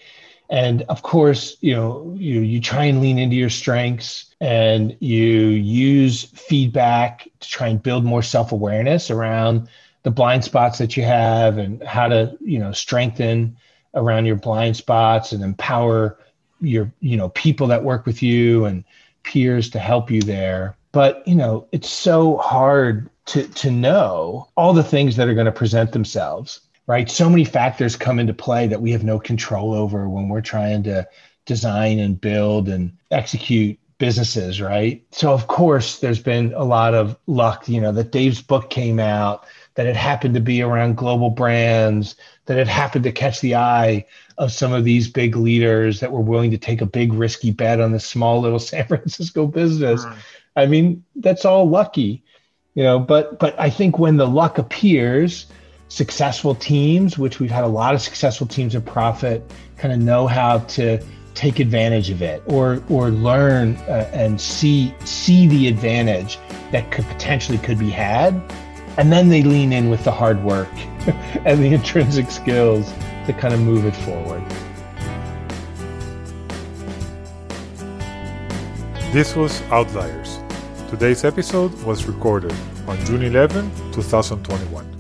And 0.49 0.81
of 0.83 1.03
course, 1.03 1.57
you 1.61 1.75
know, 1.75 2.13
you 2.17 2.39
you 2.41 2.59
try 2.59 2.85
and 2.85 3.01
lean 3.01 3.19
into 3.19 3.35
your 3.35 3.51
strengths 3.51 4.33
and 4.41 4.97
you 4.99 5.49
use 5.49 6.23
feedback 6.23 7.27
to 7.39 7.49
try 7.49 7.67
and 7.67 7.81
build 7.81 8.03
more 8.03 8.23
self-awareness 8.23 9.11
around 9.11 9.69
the 10.03 10.11
blind 10.11 10.43
spots 10.43 10.79
that 10.79 10.97
you 10.97 11.03
have 11.03 11.57
and 11.57 11.83
how 11.83 12.07
to, 12.07 12.35
you 12.41 12.57
know, 12.57 12.71
strengthen 12.71 13.57
around 13.93 14.25
your 14.25 14.35
blind 14.35 14.75
spots 14.75 15.31
and 15.31 15.43
empower 15.43 16.17
your 16.61 16.91
you 16.99 17.17
know 17.17 17.29
people 17.29 17.67
that 17.67 17.83
work 17.83 18.05
with 18.05 18.21
you 18.21 18.65
and 18.65 18.83
peers 19.23 19.69
to 19.69 19.79
help 19.79 20.09
you 20.11 20.21
there. 20.21 20.75
But 20.91 21.27
you 21.27 21.35
know 21.35 21.67
it's 21.71 21.89
so 21.89 22.37
hard 22.37 23.09
to 23.27 23.47
to 23.47 23.71
know 23.71 24.49
all 24.55 24.73
the 24.73 24.83
things 24.83 25.15
that 25.15 25.27
are 25.27 25.33
going 25.33 25.45
to 25.45 25.51
present 25.51 25.91
themselves 25.91 26.61
right 26.89 27.09
so 27.09 27.29
many 27.29 27.45
factors 27.45 27.95
come 27.95 28.19
into 28.19 28.33
play 28.33 28.67
that 28.67 28.81
we 28.81 28.91
have 28.91 29.03
no 29.03 29.17
control 29.17 29.73
over 29.73 30.09
when 30.09 30.27
we're 30.27 30.41
trying 30.41 30.83
to 30.83 31.07
design 31.45 31.99
and 31.99 32.19
build 32.19 32.67
and 32.67 32.91
execute 33.11 33.79
businesses 33.99 34.59
right 34.59 35.05
so 35.11 35.31
of 35.31 35.47
course 35.47 35.99
there's 35.99 36.21
been 36.21 36.53
a 36.53 36.63
lot 36.63 36.93
of 36.93 37.17
luck 37.27 37.69
you 37.69 37.79
know 37.79 37.91
that 37.91 38.11
dave's 38.11 38.41
book 38.41 38.69
came 38.69 38.99
out 38.99 39.45
that 39.75 39.87
it 39.87 39.95
happened 39.95 40.33
to 40.33 40.41
be 40.41 40.61
around 40.61 40.97
global 40.97 41.29
brands 41.29 42.15
that 42.47 42.57
it 42.57 42.67
happened 42.67 43.03
to 43.03 43.11
catch 43.11 43.39
the 43.41 43.55
eye 43.55 44.03
of 44.39 44.51
some 44.51 44.73
of 44.73 44.83
these 44.83 45.07
big 45.07 45.35
leaders 45.35 45.99
that 45.99 46.11
were 46.11 46.21
willing 46.21 46.49
to 46.49 46.57
take 46.57 46.81
a 46.81 46.85
big 46.85 47.13
risky 47.13 47.51
bet 47.51 47.79
on 47.79 47.91
this 47.91 48.05
small 48.05 48.41
little 48.41 48.59
San 48.71 48.87
Francisco 48.87 49.45
business. 49.45 50.03
Mm. 50.03 50.17
I 50.55 50.65
mean, 50.65 51.03
that's 51.15 51.45
all 51.45 51.69
lucky, 51.69 52.23
you 52.73 52.83
know, 52.83 52.99
but 52.99 53.37
but 53.39 53.57
I 53.59 53.69
think 53.69 53.99
when 53.99 54.17
the 54.17 54.27
luck 54.27 54.57
appears, 54.57 55.45
successful 55.89 56.55
teams, 56.55 57.17
which 57.17 57.39
we've 57.39 57.51
had 57.51 57.63
a 57.63 57.67
lot 57.67 57.93
of 57.93 58.01
successful 58.01 58.47
teams 58.47 58.75
of 58.75 58.85
Prophet, 58.85 59.51
kind 59.77 59.93
of 59.93 59.99
know 59.99 60.27
how 60.27 60.59
to 60.59 61.03
take 61.35 61.59
advantage 61.59 62.09
of 62.09 62.21
it 62.21 62.41
or 62.47 62.83
or 62.89 63.09
learn 63.09 63.75
uh, 63.87 64.09
and 64.13 64.41
see 64.41 64.93
see 65.05 65.47
the 65.47 65.67
advantage 65.67 66.37
that 66.71 66.91
could 66.91 67.05
potentially 67.05 67.57
could 67.59 67.79
be 67.79 67.89
had 67.89 68.33
and 68.97 69.13
then 69.13 69.29
they 69.29 69.43
lean 69.43 69.71
in 69.71 69.89
with 69.89 70.03
the 70.03 70.11
hard 70.11 70.43
work 70.43 70.67
and 71.45 71.63
the 71.63 71.73
intrinsic 71.73 72.29
skills 72.29 72.91
to 73.25 73.33
kind 73.33 73.53
of 73.53 73.61
move 73.61 73.85
it 73.85 73.95
forward. 73.95 74.43
This 79.13 79.35
was 79.37 79.61
Outliers. 79.71 80.39
Today's 80.89 81.23
episode 81.23 81.71
was 81.83 82.05
recorded 82.05 82.53
on 82.87 82.97
June 83.05 83.23
11, 83.23 83.71
2021. 83.93 84.98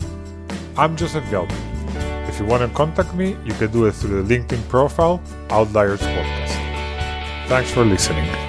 I'm 0.79 0.95
Joseph 0.95 1.25
Gelman. 1.25 2.29
If 2.29 2.39
you 2.39 2.45
want 2.45 2.63
to 2.63 2.73
contact 2.73 3.13
me, 3.13 3.35
you 3.43 3.51
can 3.55 3.69
do 3.69 3.87
it 3.87 3.91
through 3.91 4.23
the 4.23 4.33
LinkedIn 4.33 4.65
profile 4.69 5.21
Outliers 5.49 5.99
Podcast. 5.99 7.49
Thanks 7.49 7.69
for 7.69 7.83
listening. 7.83 8.48